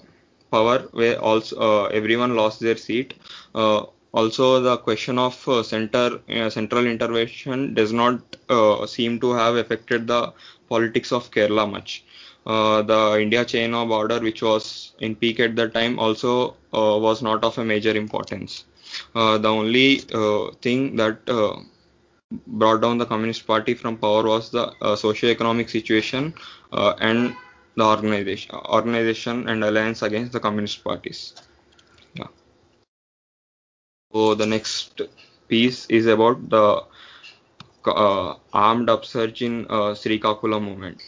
power 0.55 0.77
were 1.01 1.15
also 1.31 1.55
uh, 1.69 1.85
everyone 1.99 2.35
lost 2.35 2.59
their 2.59 2.77
seat. 2.87 3.13
Uh, 3.53 3.85
also, 4.15 4.61
the 4.61 4.77
question 4.77 5.19
of 5.19 5.35
uh, 5.49 5.61
center 5.61 6.21
uh, 6.29 6.49
central 6.49 6.85
intervention 6.87 7.73
does 7.73 7.91
not 7.91 8.37
uh, 8.49 8.85
seem 8.85 9.19
to 9.19 9.33
have 9.33 9.55
affected 9.55 10.07
the 10.07 10.21
politics 10.69 11.11
of 11.11 11.29
Kerala 11.31 11.69
much. 11.69 12.03
Uh, 12.45 12.81
the 12.81 13.17
India-China 13.21 13.85
border, 13.85 14.19
which 14.21 14.41
was 14.41 14.93
in 14.99 15.15
peak 15.15 15.39
at 15.41 15.55
that 15.57 15.73
time, 15.73 15.99
also 15.99 16.55
was 16.71 17.21
not 17.21 17.43
of 17.43 17.57
a 17.57 17.65
major 17.65 17.95
importance. 18.03 18.63
The 19.13 19.49
only 19.59 19.97
thing 20.61 20.95
that 20.95 21.17
brought 22.47 22.81
down 22.81 22.99
the 22.99 23.05
Communist 23.05 23.47
Party 23.47 23.73
from 23.73 23.97
power 23.97 24.23
was 24.23 24.51
the 24.51 24.95
socio-economic 24.95 25.69
situation 25.69 26.33
and 26.71 27.35
the 27.75 27.83
organization, 27.83 28.55
organization 28.55 29.47
and 29.49 29.63
alliance 29.63 30.01
against 30.01 30.31
the 30.31 30.39
Communist 30.39 30.83
parties. 30.83 31.33
Yeah. 32.13 32.27
So 34.13 34.35
the 34.35 34.45
next 34.45 35.01
piece 35.47 35.85
is 35.87 36.05
about 36.07 36.49
the 36.49 36.83
uh, 37.85 38.35
armed 38.53 38.89
upsurge 38.89 39.41
in 39.41 39.65
uh, 39.65 39.93
Srikakulam 39.93 40.63
movement. 40.63 41.01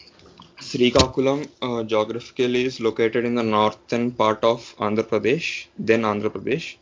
Srikakulam 0.58 1.48
uh, 1.62 1.82
geographically 1.84 2.64
is 2.64 2.80
located 2.80 3.24
in 3.24 3.34
the 3.34 3.42
northern 3.42 4.10
part 4.10 4.42
of 4.42 4.74
Andhra 4.78 5.04
Pradesh, 5.04 5.66
then 5.78 6.02
Andhra 6.02 6.30
Pradesh, 6.30 6.76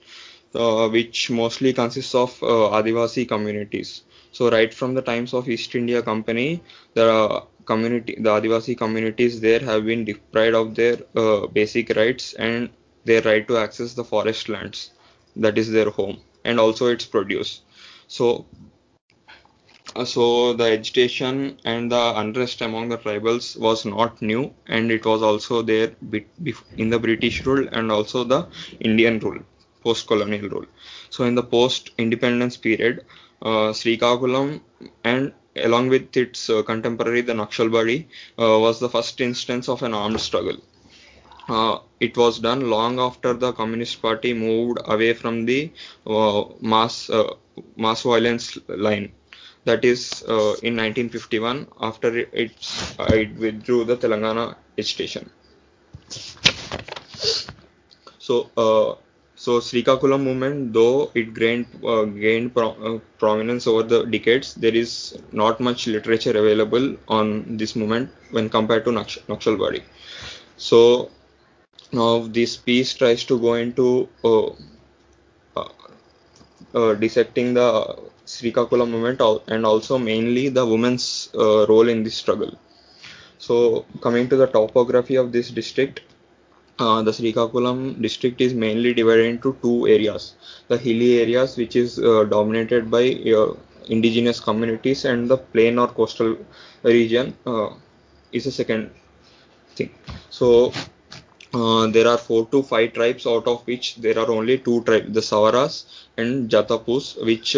uh, 0.55 0.89
which 0.89 1.31
mostly 1.31 1.73
consists 1.73 2.15
of 2.15 2.31
uh, 2.43 2.71
Adivasi 2.79 3.29
communities. 3.29 4.03
So 4.33 4.51
right 4.51 4.73
from 4.73 4.95
the 4.95 5.03
times 5.03 5.33
of 5.33 5.49
East 5.49 5.75
India 5.75 6.03
Company, 6.03 6.63
the 6.95 7.43
community, 7.67 8.17
the 8.19 8.31
Adivasi 8.31 8.77
communities 8.79 9.41
there 9.41 9.61
have 9.61 9.85
been 9.87 10.05
deprived 10.05 10.55
of 10.55 10.75
their 10.75 10.99
uh, 11.17 11.47
basic 11.49 11.95
rights 11.97 12.35
and 12.35 12.71
their 13.05 13.23
right 13.23 13.47
to 13.49 13.59
access 13.59 13.95
the 13.95 14.05
forest 14.05 14.49
lands, 14.49 14.91
that 15.37 15.59
is 15.59 15.71
their 15.71 15.91
home, 15.91 16.19
and 16.45 16.59
also 16.61 16.87
its 16.87 17.05
produce. 17.07 17.63
So 18.09 18.47
uh, 19.97 20.05
so 20.05 20.53
the 20.55 20.65
agitation 20.65 21.59
and 21.65 21.91
the 21.91 22.05
unrest 22.21 22.61
among 22.63 22.89
the 22.89 22.99
tribals 22.99 23.59
was 23.59 23.85
not 23.85 24.21
new 24.23 24.53
and 24.67 24.91
it 24.91 25.05
was 25.05 25.23
also 25.23 25.63
there 25.63 25.91
in 26.77 26.91
the 26.95 26.99
british 27.07 27.45
rule 27.47 27.67
and 27.73 27.91
also 27.97 28.25
the 28.25 28.41
indian 28.81 29.19
rule 29.21 29.41
post 29.85 30.07
colonial 30.07 30.49
rule 30.55 30.67
so 31.11 31.25
in 31.25 31.35
the 31.35 31.43
post 31.57 31.91
independence 31.99 32.57
period 32.57 33.05
uh, 33.43 33.69
srikakulam 33.81 34.61
and 35.05 35.33
along 35.65 35.89
with 35.89 36.17
its 36.17 36.49
uh, 36.51 36.63
contemporary 36.63 37.21
the 37.21 37.33
naxalbari 37.33 38.05
uh, 38.39 38.59
was 38.67 38.81
the 38.81 38.89
first 38.89 39.21
instance 39.21 39.69
of 39.69 39.83
an 39.83 39.95
armed 39.95 40.21
struggle 40.21 40.59
uh, 41.49 41.79
it 42.01 42.17
was 42.17 42.39
done 42.41 42.69
long 42.71 42.99
after 42.99 43.33
the 43.33 43.53
Communist 43.53 44.03
Party 44.03 44.33
moved 44.35 44.79
away 44.85 45.13
from 45.15 45.47
the 45.47 45.71
uh, 46.07 46.45
mass 46.61 47.09
uh, 47.09 47.35
mass 47.77 48.03
violence 48.03 48.59
line. 48.69 49.13
That 49.65 49.85
is 49.85 50.23
uh, 50.29 50.55
in 50.63 50.77
1951 50.77 51.67
after 51.81 52.17
it, 52.19 52.31
it 52.99 53.37
withdrew 53.37 53.85
the 53.85 53.97
Telangana 53.97 54.57
agitation. 54.79 55.31
So, 58.19 58.51
so 59.37 59.61
Srikakulam 59.61 60.25
movement, 60.25 60.73
though 60.73 61.11
it 61.15 61.35
gained 61.35 61.67
uh, 61.85 62.05
gained 62.05 62.55
pro- 62.55 62.77
uh, 62.89 62.99
prominence 63.19 63.67
over 63.67 63.83
the 63.83 64.05
decades, 64.05 64.55
there 64.55 64.75
is 64.75 65.17
not 65.33 65.61
much 65.61 65.87
literature 65.87 66.37
available 66.39 66.97
on 67.09 67.57
this 67.57 67.77
movement 67.77 68.11
when 68.31 68.49
compared 68.49 68.85
to 68.87 68.91
Naksh-. 68.91 69.83
So 70.57 71.11
now 71.93 72.21
this 72.29 72.57
piece 72.57 72.95
tries 72.95 73.25
to 73.25 73.39
go 73.39 73.55
into 73.55 74.09
uh, 74.25 74.47
uh, 75.57 75.69
uh, 76.75 76.95
dissecting 76.95 77.55
the 77.55 77.69
Srikakulam 78.27 78.91
movement 78.91 79.21
and 79.49 79.67
also 79.67 79.99
mainly 79.99 80.49
the 80.49 80.67
women's 80.67 81.31
uh, 81.35 81.67
role 81.67 81.89
in 81.89 82.03
this 82.03 82.15
struggle. 82.17 82.59
So 83.39 83.87
coming 84.01 84.29
to 84.31 84.37
the 84.37 84.47
topography 84.47 85.17
of 85.17 85.33
this 85.33 85.51
district, 85.51 86.01
uh, 86.79 87.03
the 87.03 87.11
Srikakulam 87.11 88.01
district 88.03 88.41
is 88.41 88.53
mainly 88.55 88.93
divided 88.95 89.27
into 89.27 89.57
two 89.63 89.87
areas. 89.87 90.35
The 90.69 90.79
hilly 90.79 91.21
areas, 91.21 91.57
which 91.57 91.77
is 91.77 91.99
uh, 91.99 92.25
dominated 92.25 92.91
by 92.91 93.13
uh, 93.35 93.55
indigenous 93.89 94.41
communities, 94.41 95.05
and 95.05 95.29
the 95.29 95.39
plain 95.39 95.79
or 95.79 95.89
coastal 95.89 96.37
region 96.83 97.37
uh, 97.47 97.71
is 98.33 98.47
a 98.47 98.53
second 98.53 98.91
thing. 99.75 99.91
So 100.31 100.73
there 101.53 102.07
are 102.07 102.19
four 102.19 102.47
to 102.49 102.63
five 102.63 102.93
tribes, 102.93 103.27
out 103.27 103.47
of 103.47 103.67
which 103.67 103.97
there 103.97 104.19
are 104.19 104.31
only 104.31 104.59
two 104.59 104.83
tribes, 104.85 105.13
the 105.15 105.21
Savaras 105.21 105.85
and 106.19 106.51
Jatapus, 106.51 107.25
which 107.25 107.57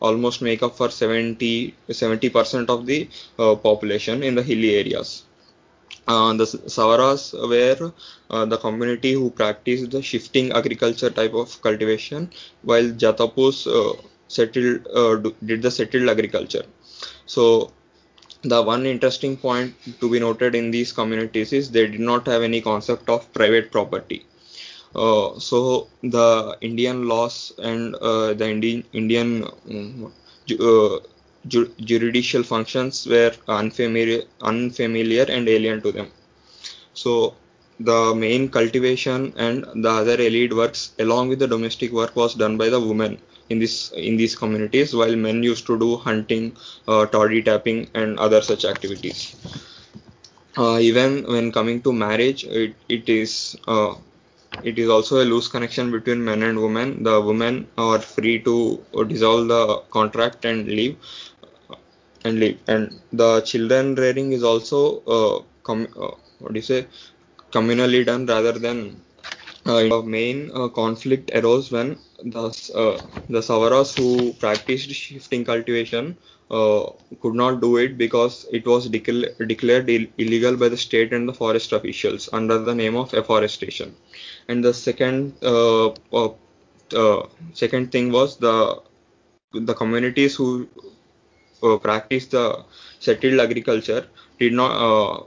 almost 0.00 0.42
make 0.42 0.62
up 0.62 0.76
for 0.76 0.90
70 0.90 1.74
percent 1.88 2.68
of 2.70 2.86
the 2.86 3.08
population 3.36 4.22
in 4.22 4.34
the 4.34 4.42
hilly 4.42 4.74
areas. 4.76 5.24
Uh, 6.10 6.32
the 6.40 6.46
Savaras 6.76 7.22
were 7.52 7.92
uh, 8.30 8.44
the 8.52 8.58
community 8.64 9.12
who 9.12 9.30
practiced 9.40 9.90
the 9.94 10.02
shifting 10.10 10.52
agriculture 10.60 11.10
type 11.10 11.34
of 11.42 11.60
cultivation, 11.66 12.30
while 12.62 12.88
Jatapus 13.02 13.58
uh, 13.78 13.94
settled 14.28 14.86
uh, 15.00 15.14
do- 15.24 15.36
did 15.50 15.62
the 15.62 15.70
settled 15.78 16.08
agriculture. 16.14 16.64
So 17.26 17.44
the 18.42 18.62
one 18.62 18.86
interesting 18.86 19.36
point 19.36 19.74
to 20.00 20.10
be 20.10 20.18
noted 20.20 20.54
in 20.54 20.70
these 20.70 20.92
communities 20.92 21.52
is 21.52 21.70
they 21.70 21.86
did 21.86 22.00
not 22.00 22.26
have 22.26 22.42
any 22.42 22.60
concept 22.60 23.08
of 23.08 23.32
private 23.32 23.70
property. 23.72 24.26
Uh, 24.94 25.38
so 25.38 25.88
the 26.02 26.56
Indian 26.60 27.08
laws 27.08 27.52
and 27.58 27.94
uh, 27.96 28.32
the 28.34 28.48
Indian 28.56 28.84
Indian 28.92 29.44
um, 29.70 30.12
ju- 31.46 31.72
ju- 31.78 31.98
judicial 32.00 32.42
functions 32.42 33.06
were 33.06 33.32
unfamiliar, 33.48 34.22
unfamiliar 34.42 35.24
and 35.28 35.48
alien 35.48 35.80
to 35.82 35.92
them. 35.92 36.10
So 36.94 37.36
the 37.80 38.14
main 38.14 38.48
cultivation 38.50 39.34
and 39.36 39.64
the 39.84 39.90
other 39.90 40.14
elite 40.20 40.52
works 40.54 40.92
along 40.98 41.28
with 41.28 41.38
the 41.40 41.48
domestic 41.48 41.92
work 41.92 42.14
was 42.16 42.34
done 42.34 42.56
by 42.58 42.68
the 42.68 42.80
women 42.80 43.18
in 43.50 43.58
this 43.58 43.90
in 43.92 44.16
these 44.16 44.34
communities 44.36 44.94
while 44.94 45.16
men 45.16 45.42
used 45.42 45.66
to 45.66 45.78
do 45.78 45.96
hunting 45.96 46.56
uh, 46.88 47.06
toddy 47.06 47.42
tapping 47.42 47.88
and 47.94 48.18
other 48.18 48.40
such 48.42 48.64
activities 48.64 49.34
uh, 50.58 50.78
even 50.80 51.24
when 51.32 51.50
coming 51.52 51.80
to 51.82 51.92
marriage 51.92 52.44
it, 52.44 52.74
it 52.88 53.08
is 53.08 53.56
uh, 53.66 53.94
it 54.62 54.78
is 54.78 54.88
also 54.88 55.22
a 55.22 55.26
loose 55.32 55.48
connection 55.48 55.90
between 55.90 56.24
men 56.24 56.42
and 56.42 56.60
women 56.60 57.02
the 57.02 57.16
women 57.20 57.66
are 57.78 57.98
free 58.00 58.38
to 58.48 58.56
dissolve 59.08 59.48
the 59.48 59.62
contract 59.98 60.44
and 60.44 60.66
leave 60.68 60.96
and 62.24 62.38
leave 62.40 62.58
and 62.68 63.00
the 63.12 63.40
children 63.50 63.94
rearing 63.94 64.32
is 64.32 64.42
also 64.42 64.80
uh, 65.16 65.36
com- 65.68 65.92
uh, 66.06 66.14
what 66.38 66.52
do 66.52 66.58
you 66.58 66.68
say 66.72 66.86
communally 67.52 68.04
done 68.04 68.26
rather 68.26 68.52
than 68.66 68.78
uh, 69.66 69.80
the 69.92 70.02
main 70.02 70.50
uh, 70.54 70.68
conflict 70.68 71.30
arose 71.34 71.70
when 71.70 71.98
the 72.36 72.44
uh, 72.82 72.96
the 73.28 73.40
Savaras 73.48 73.90
who 73.98 74.32
practiced 74.44 74.90
shifting 74.90 75.44
cultivation 75.44 76.16
uh, 76.50 76.86
could 77.22 77.34
not 77.34 77.60
do 77.60 77.76
it 77.76 77.96
because 77.98 78.46
it 78.52 78.66
was 78.66 78.88
decla- 78.88 79.32
declared 79.48 79.88
Ill- 79.90 80.06
illegal 80.18 80.56
by 80.56 80.68
the 80.68 80.76
state 80.76 81.12
and 81.12 81.28
the 81.28 81.34
forest 81.34 81.72
officials 81.72 82.28
under 82.32 82.58
the 82.58 82.74
name 82.74 82.96
of 82.96 83.12
afforestation. 83.14 83.94
And 84.48 84.64
the 84.64 84.74
second 84.74 85.34
uh, 85.42 85.90
uh, 86.94 87.26
second 87.52 87.92
thing 87.92 88.10
was 88.12 88.36
the 88.38 88.80
the 89.52 89.74
communities 89.74 90.36
who 90.36 90.68
uh, 91.62 91.76
practice 91.78 92.26
the 92.26 92.44
settled 92.98 93.40
agriculture 93.40 94.06
did 94.38 94.52
not 94.52 94.72
uh, 94.88 95.22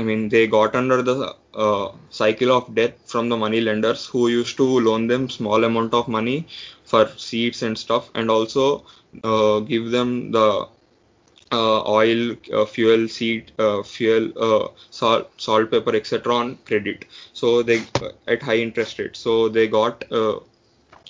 i 0.00 0.02
mean 0.08 0.28
they 0.28 0.46
got 0.46 0.74
under 0.80 1.02
the 1.02 1.34
uh, 1.54 1.88
cycle 2.10 2.52
of 2.56 2.74
debt 2.74 2.98
from 3.12 3.28
the 3.28 3.36
money 3.36 3.60
lenders 3.60 4.06
who 4.06 4.28
used 4.28 4.56
to 4.56 4.66
loan 4.88 5.06
them 5.06 5.28
small 5.30 5.64
amount 5.64 5.94
of 5.94 6.08
money 6.08 6.46
for 6.84 7.08
seeds 7.16 7.62
and 7.62 7.78
stuff 7.78 8.10
and 8.14 8.30
also 8.30 8.84
uh, 9.24 9.60
give 9.60 9.90
them 9.90 10.30
the 10.32 10.68
uh, 11.52 11.80
oil, 11.88 12.34
fuel, 12.66 13.06
seed, 13.06 13.52
fuel, 13.84 14.74
salt, 14.90 15.30
salt, 15.36 15.70
pepper, 15.70 15.94
etc. 15.94 16.34
on 16.34 16.56
credit. 16.66 17.04
So 17.34 17.62
they 17.62 17.84
at 18.26 18.42
high 18.42 18.56
interest 18.56 18.98
rate 18.98 19.16
So 19.16 19.48
they 19.48 19.68
got 19.68 20.04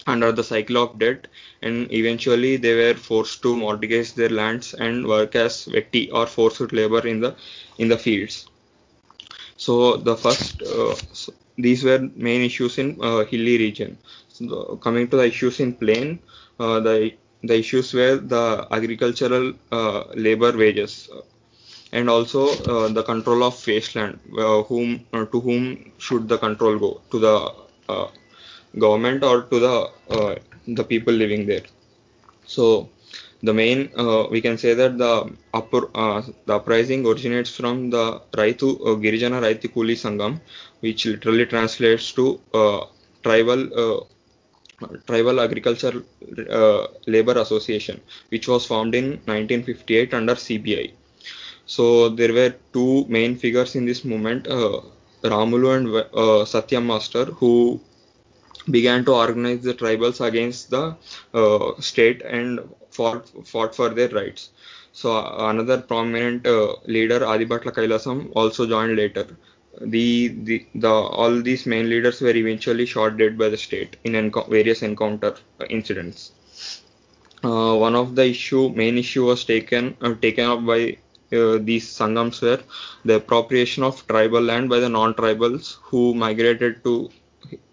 under 0.07 0.33
the 0.33 0.45
cycle 0.45 0.77
of 0.83 0.99
debt, 0.99 1.29
and 1.63 1.93
eventually 1.93 2.57
they 2.57 2.75
were 2.75 2.95
forced 2.95 3.43
to 3.43 3.57
mortgage 3.57 4.15
their 4.15 4.29
lands 4.31 4.75
and 4.75 5.07
work 5.07 5.35
as 5.37 5.67
vetti 5.67 6.11
or 6.13 6.27
forced 6.27 6.73
labor 6.73 7.07
in 7.07 7.21
the 7.21 7.35
in 7.79 7.89
the 7.89 7.99
fields. 7.99 8.47
So 9.57 9.97
the 9.97 10.17
first, 10.17 10.63
so 11.13 11.33
these 11.57 11.85
were 11.85 11.99
main 12.17 12.43
issues 12.43 12.79
in 12.79 12.97
hilly 13.31 13.59
region. 13.59 13.99
So 14.29 14.77
coming 14.83 15.09
to 15.09 15.17
the 15.17 15.25
issues 15.27 15.61
in 15.61 15.75
plain, 15.75 16.21
the 16.59 17.13
the 17.43 17.57
issues 17.59 17.93
were 17.95 18.17
the 18.17 18.67
agricultural 18.71 19.53
uh, 19.71 20.05
labor 20.15 20.53
wages 20.57 21.09
and 21.93 22.09
also 22.11 22.43
uh, 22.49 22.89
the 22.89 23.03
control 23.03 23.45
of 23.45 23.55
wasteland 23.67 24.19
uh, 24.39 24.63
whom 24.65 25.07
to 25.33 25.41
whom 25.41 25.93
should 25.99 26.29
the 26.29 26.39
control 26.39 26.79
go 26.79 27.01
to 27.11 27.19
the 27.19 27.35
government 28.85 29.23
or 29.31 29.37
to 29.51 29.59
the 29.67 29.75
the 30.79 30.85
people 30.93 31.15
living 31.23 31.47
there 31.51 31.67
so 32.55 32.89
the 33.49 33.55
main 33.61 33.79
uh, 34.03 34.25
we 34.31 34.41
can 34.47 34.57
say 34.65 34.73
that 34.81 34.93
the 34.99 35.13
upper 35.61 35.83
uh, 35.95 36.23
the 36.47 36.55
uprising 36.59 37.07
originates 37.07 37.51
from 37.59 37.91
the 37.91 38.05
Raitu 38.41 38.69
uh, 38.81 38.97
Girijana 39.05 39.41
Raitu 39.47 39.73
Kuli 39.73 39.95
Sangam 40.05 40.41
which 40.81 41.07
literally 41.07 41.47
translates 41.47 42.13
to 42.13 42.41
tribal 43.23 43.63
Tribal 45.07 45.41
Agriculture 45.41 46.05
uh, 46.51 46.87
Labor 47.07 47.39
Association, 47.39 48.01
which 48.29 48.47
was 48.47 48.67
formed 48.67 48.95
in 48.95 49.13
1958 49.25 50.13
under 50.13 50.35
CPI. 50.35 50.93
So 51.65 52.11
there 52.11 52.33
were 52.33 52.55
two 52.73 53.07
main 53.09 53.37
figures 53.37 53.75
in 53.75 53.87
this 53.87 54.05
movement, 54.05 54.47
uh, 54.47 54.81
Ramulu 55.23 55.77
and 55.77 55.89
uh, 55.97 56.45
Satyam 56.45 56.85
Master, 56.87 57.25
who 57.25 57.81
began 58.71 59.05
to 59.05 59.15
organize 59.15 59.63
the 59.63 59.75
tribals 59.75 60.25
against 60.27 60.71
the 60.71 60.97
uh, 61.35 61.81
state 61.81 62.23
and 62.23 62.61
fought, 62.91 63.29
fought 63.47 63.75
for 63.75 63.89
their 63.91 64.09
rights. 64.09 64.51
So 64.93 65.17
another 65.39 65.81
prominent 65.83 66.47
uh, 66.47 66.75
leader, 66.87 67.21
Adibhatla 67.21 67.73
Kailasam, 67.73 68.33
also 68.35 68.67
joined 68.67 68.97
later 68.97 69.27
the, 69.81 70.29
the, 70.29 70.67
the 70.75 70.89
all 70.91 71.43
these 71.43 71.67
main 71.67 71.89
leaders 71.89 72.21
were 72.21 72.31
eventually 72.31 72.87
shot 72.87 73.17
dead 73.17 73.37
by 73.39 73.49
the 73.49 73.57
state 73.57 73.97
in 74.05 74.13
enco- 74.15 74.49
various 74.49 74.83
encounter 74.83 75.37
incidents. 75.69 76.33
Uh, 77.45 77.77
one 77.77 77.95
of 77.95 78.15
the 78.15 78.27
issue, 78.27 78.71
main 78.71 78.99
issue 78.99 79.25
was 79.25 79.45
taken 79.45 79.97
uh, 80.01 80.15
taken 80.15 80.47
up 80.47 80.65
by 80.65 80.97
uh, 81.33 81.59
these 81.59 81.87
sangams 81.87 82.41
were 82.41 82.61
the 83.05 83.17
appropriation 83.17 83.83
of 83.83 84.07
tribal 84.07 84.41
land 84.41 84.69
by 84.69 84.81
the 84.81 84.89
non-tribals 84.89 85.77
who 85.83 86.15
migrated 86.15 86.83
to 86.85 87.11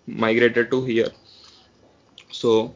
migrated 0.07 0.71
to 0.71 0.83
here. 0.83 1.11
So, 2.31 2.73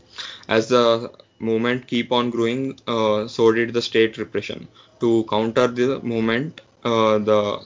as 0.48 0.70
the 0.70 1.12
movement 1.40 1.88
keep 1.88 2.12
on 2.12 2.30
growing, 2.30 2.80
uh, 2.88 3.28
so 3.28 3.52
did 3.52 3.74
the 3.74 3.82
state 3.82 4.18
repression. 4.18 4.68
To 5.02 5.26
counter 5.30 5.68
the 5.68 6.00
movement, 6.02 6.62
uh, 6.84 7.18
the 7.20 7.62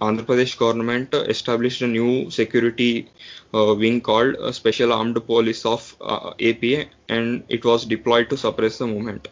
Andhra 0.00 0.24
Pradesh 0.26 0.58
government 0.58 1.14
established 1.14 1.80
a 1.82 1.86
new 1.86 2.30
security 2.30 3.08
uh, 3.54 3.74
wing 3.78 4.00
called 4.00 4.36
Special 4.54 4.92
Armed 4.92 5.24
Police 5.26 5.64
of 5.64 5.96
uh, 6.00 6.32
APA, 6.40 6.86
and 7.08 7.44
it 7.48 7.64
was 7.64 7.84
deployed 7.86 8.28
to 8.30 8.36
suppress 8.36 8.78
the 8.78 8.86
movement. 8.86 9.28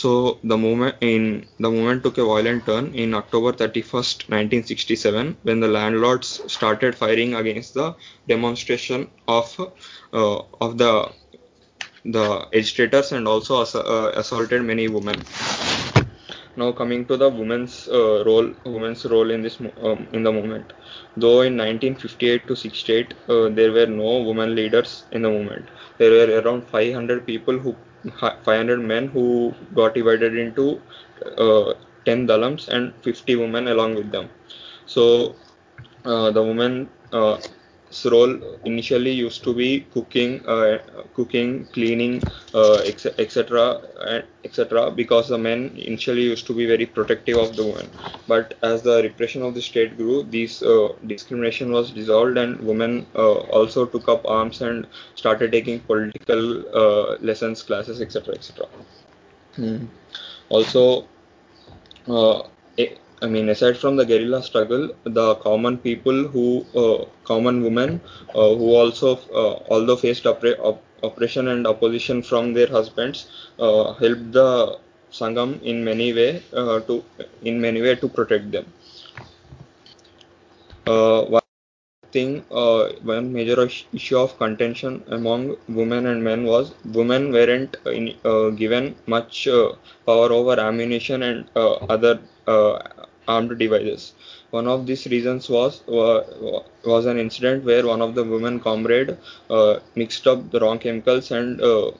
So 0.00 0.38
the 0.44 0.56
movement 0.58 0.96
in 1.00 1.46
the 1.58 1.70
took 2.04 2.18
a 2.18 2.24
violent 2.24 2.66
turn 2.66 2.94
in 2.94 3.14
October 3.14 3.52
31st, 4.30 4.64
1967, 4.64 5.36
when 5.42 5.60
the 5.60 5.68
landlords 5.68 6.28
started 6.52 6.94
firing 6.94 7.34
against 7.34 7.74
the 7.74 7.94
demonstration 8.28 9.08
of 9.26 9.46
uh, 10.12 10.38
of 10.60 10.76
the 10.78 10.92
the 12.04 12.26
agitators 12.54 13.12
and 13.12 13.26
also 13.26 13.62
ass- 13.62 13.74
uh, 13.74 14.12
assaulted 14.14 14.62
many 14.62 14.88
women. 14.88 15.22
Now 16.56 16.72
coming 16.72 17.04
to 17.06 17.16
the 17.16 17.28
women's 17.28 17.88
uh, 17.88 18.24
role 18.26 18.52
women's 18.64 19.04
role 19.06 19.30
in 19.30 19.42
this 19.42 19.58
um, 19.60 20.06
in 20.12 20.22
the 20.24 20.32
movement 20.32 20.72
though 21.16 21.40
in 21.42 21.56
1958 21.56 22.46
to 22.48 22.56
68 22.56 23.14
uh, 23.28 23.48
there 23.58 23.72
were 23.72 23.86
no 23.86 24.10
women 24.28 24.54
leaders 24.54 25.04
in 25.12 25.22
the 25.22 25.30
movement 25.30 25.68
there 25.98 26.10
were 26.18 26.40
around 26.40 26.64
500 26.64 27.26
people 27.26 27.58
who 27.58 27.76
500 28.12 28.80
men 28.80 29.08
who 29.08 29.54
got 29.74 29.94
divided 29.94 30.36
into 30.36 30.80
uh, 31.38 31.74
10 32.04 32.26
dalams 32.26 32.68
and 32.68 32.92
50 33.02 33.36
women 33.36 33.68
along 33.68 33.94
with 33.94 34.10
them. 34.10 34.28
So 34.86 35.34
uh, 36.04 36.30
the 36.30 36.42
women 36.42 36.88
uh, 37.12 37.38
role 38.04 38.58
initially 38.64 39.10
used 39.10 39.42
to 39.44 39.54
be 39.54 39.86
cooking, 39.92 40.44
uh, 40.46 40.78
cooking, 41.14 41.66
cleaning, 41.72 42.22
uh, 42.54 42.78
etc., 42.84 43.82
etc. 44.44 44.90
because 44.90 45.28
the 45.28 45.38
men 45.38 45.72
initially 45.76 46.22
used 46.22 46.46
to 46.46 46.54
be 46.54 46.66
very 46.66 46.86
protective 46.86 47.36
of 47.38 47.56
the 47.56 47.64
women. 47.64 47.88
But 48.26 48.54
as 48.62 48.82
the 48.82 49.02
repression 49.02 49.42
of 49.42 49.54
the 49.54 49.62
state 49.62 49.96
grew, 49.96 50.24
this 50.24 50.62
uh, 50.62 50.88
discrimination 51.06 51.72
was 51.72 51.90
dissolved, 51.90 52.36
and 52.38 52.60
women 52.60 53.06
uh, 53.14 53.34
also 53.58 53.86
took 53.86 54.08
up 54.08 54.28
arms 54.28 54.62
and 54.62 54.86
started 55.14 55.52
taking 55.52 55.80
political 55.80 56.64
uh, 56.76 57.16
lessons, 57.20 57.62
classes, 57.62 58.00
etc., 58.00 58.34
etc. 58.34 58.66
Hmm. 59.54 59.86
Also, 60.48 61.08
uh, 62.08 62.42
I 63.22 63.26
mean, 63.26 63.48
aside 63.50 63.76
from 63.76 63.96
the 63.96 64.04
guerrilla 64.06 64.42
struggle, 64.42 64.88
the 65.04 65.34
common 65.36 65.76
people 65.78 66.28
who, 66.28 66.64
uh, 66.74 67.04
common 67.24 67.62
women, 67.62 68.00
uh, 68.34 68.54
who 68.54 68.74
also, 68.74 69.16
uh, 69.34 69.58
although 69.70 69.96
faced 69.96 70.24
oppre- 70.24 70.58
op- 70.60 70.82
oppression 71.02 71.48
and 71.48 71.66
opposition 71.66 72.22
from 72.22 72.52
their 72.54 72.66
husbands, 72.68 73.26
uh, 73.58 73.92
helped 73.94 74.32
the 74.32 74.78
Sangam 75.12 75.60
in 75.62 75.84
many 75.84 76.12
way 76.12 76.42
uh, 76.54 76.80
to, 76.80 77.04
in 77.42 77.60
many 77.60 77.82
way 77.82 77.94
to 77.96 78.08
protect 78.08 78.50
them. 78.50 78.66
Uh, 80.86 81.22
one 81.24 81.42
thing, 82.12 82.42
one 82.50 83.32
major 83.32 83.68
issue 83.92 84.18
of 84.18 84.36
contention 84.38 85.02
among 85.08 85.56
women 85.68 86.06
and 86.06 86.22
men 86.24 86.44
was 86.44 86.72
women 86.94 87.32
weren't 87.32 87.76
in, 87.86 88.14
given 88.56 88.94
much 89.06 89.48
power 90.06 90.32
over 90.32 90.58
ammunition 90.60 91.22
and 91.22 91.48
other 91.56 92.20
armed 93.28 93.58
devices. 93.58 94.12
One 94.50 94.66
of 94.68 94.86
these 94.86 95.06
reasons 95.06 95.48
was 95.48 95.82
uh, 95.88 96.20
was 96.84 97.06
an 97.06 97.18
incident 97.18 97.64
where 97.64 97.86
one 97.86 98.02
of 98.02 98.14
the 98.14 98.24
women 98.24 98.60
comrade 98.60 99.16
uh, 99.50 99.80
mixed 99.94 100.26
up 100.26 100.50
the 100.50 100.60
wrong 100.60 100.78
chemicals 100.78 101.30
and 101.30 101.60
uh, 101.60 101.90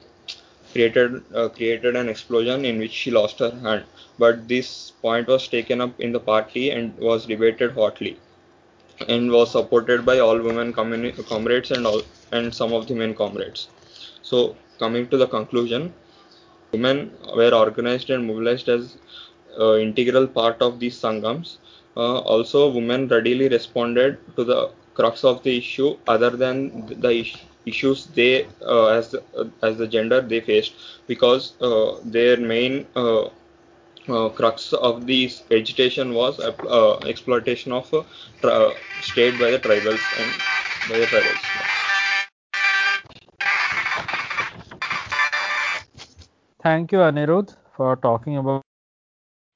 created 0.71 1.23
uh, 1.35 1.49
created 1.49 1.95
an 1.95 2.09
explosion 2.09 2.65
in 2.65 2.79
which 2.79 2.91
she 2.91 3.11
lost 3.11 3.39
her 3.39 3.51
hand. 3.51 3.83
But 4.19 4.47
this 4.47 4.91
point 5.01 5.27
was 5.27 5.47
taken 5.47 5.81
up 5.81 5.99
in 5.99 6.11
the 6.11 6.19
party 6.19 6.69
and 6.71 6.97
was 6.97 7.25
debated 7.25 7.71
hotly, 7.73 8.17
and 9.07 9.31
was 9.31 9.51
supported 9.51 10.05
by 10.05 10.19
all 10.19 10.39
women 10.39 10.73
comrades 10.73 11.71
and 11.71 11.87
all 11.87 12.01
and 12.31 12.53
some 12.53 12.73
of 12.73 12.87
the 12.87 12.95
men 12.95 13.13
comrades. 13.15 13.67
So 14.21 14.55
coming 14.79 15.07
to 15.09 15.17
the 15.17 15.27
conclusion, 15.27 15.93
women 16.71 17.11
were 17.35 17.53
organized 17.53 18.09
and 18.09 18.25
mobilized 18.27 18.69
as 18.69 18.97
integral 19.57 20.27
part 20.27 20.61
of 20.61 20.79
these 20.79 20.95
sangams. 20.95 21.57
Uh, 21.95 22.19
also, 22.19 22.69
women 22.69 23.07
readily 23.07 23.47
responded 23.49 24.17
to 24.35 24.43
the 24.43 24.69
crux 24.93 25.23
of 25.23 25.41
the 25.43 25.57
issue, 25.57 25.97
other 26.07 26.29
than 26.29 26.85
the 27.01 27.09
is- 27.09 27.37
issues 27.65 28.05
they, 28.07 28.45
uh, 28.65 28.87
as 28.87 29.09
the, 29.11 29.21
as 29.61 29.77
the 29.77 29.87
gender 29.87 30.21
they 30.21 30.39
faced, 30.39 30.73
because 31.07 31.53
their 32.05 32.37
main 32.37 32.85
uh, 32.95 34.29
crux 34.29 34.73
of 34.73 35.05
this 35.07 35.43
agitation 35.51 36.13
was 36.13 36.39
uh, 36.39 36.97
exploitation 37.05 37.71
of 37.71 37.91
uh, 37.93 38.03
tra- 38.41 38.73
state 39.01 39.37
by 39.39 39.51
the 39.51 39.59
tribals 39.59 40.03
and 40.19 40.31
by 40.89 40.97
the 40.99 41.05
tribals. 41.05 41.43
Thank 46.61 46.91
you, 46.91 46.99
Anirudh, 46.99 47.55
for 47.75 47.95
talking 47.95 48.37
about 48.37 48.63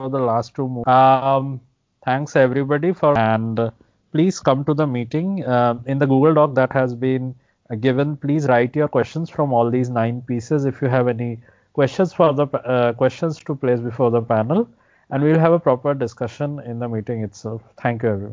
the 0.10 0.20
last 0.20 0.56
two 0.56 0.68
movies. 0.68 0.88
Um, 0.88 1.62
thanks 2.06 2.36
everybody 2.36 2.94
for 2.94 3.18
and 3.18 3.72
please 4.12 4.40
come 4.40 4.64
to 4.66 4.74
the 4.74 4.88
meeting 4.88 5.44
uh, 5.46 5.76
in 5.86 6.00
the 6.00 6.06
Google 6.06 6.34
Doc 6.34 6.56
that 6.56 6.72
has 6.74 6.94
been 6.94 7.36
given. 7.80 8.18
Please 8.18 8.48
write 8.48 8.76
your 8.76 8.88
questions 8.88 9.30
from 9.30 9.54
all 9.54 9.70
these 9.70 9.90
nine 9.90 10.22
pieces. 10.22 10.66
If 10.66 10.82
you 10.82 10.88
have 10.88 11.08
any 11.08 11.40
questions 11.74 12.14
for 12.14 12.34
the 12.34 12.48
uh, 12.48 12.94
questions 12.94 13.40
to 13.40 13.56
place 13.56 13.80
before 13.80 14.12
the 14.12 14.22
panel, 14.22 14.68
and 15.10 15.24
we'll 15.24 15.40
have 15.40 15.54
a 15.54 15.60
proper 15.60 15.94
discussion 15.94 16.60
in 16.66 16.80
the 16.80 16.88
meeting 16.88 17.24
itself. 17.24 17.62
Thank 17.82 18.04
you, 18.04 18.10
everyone. 18.10 18.30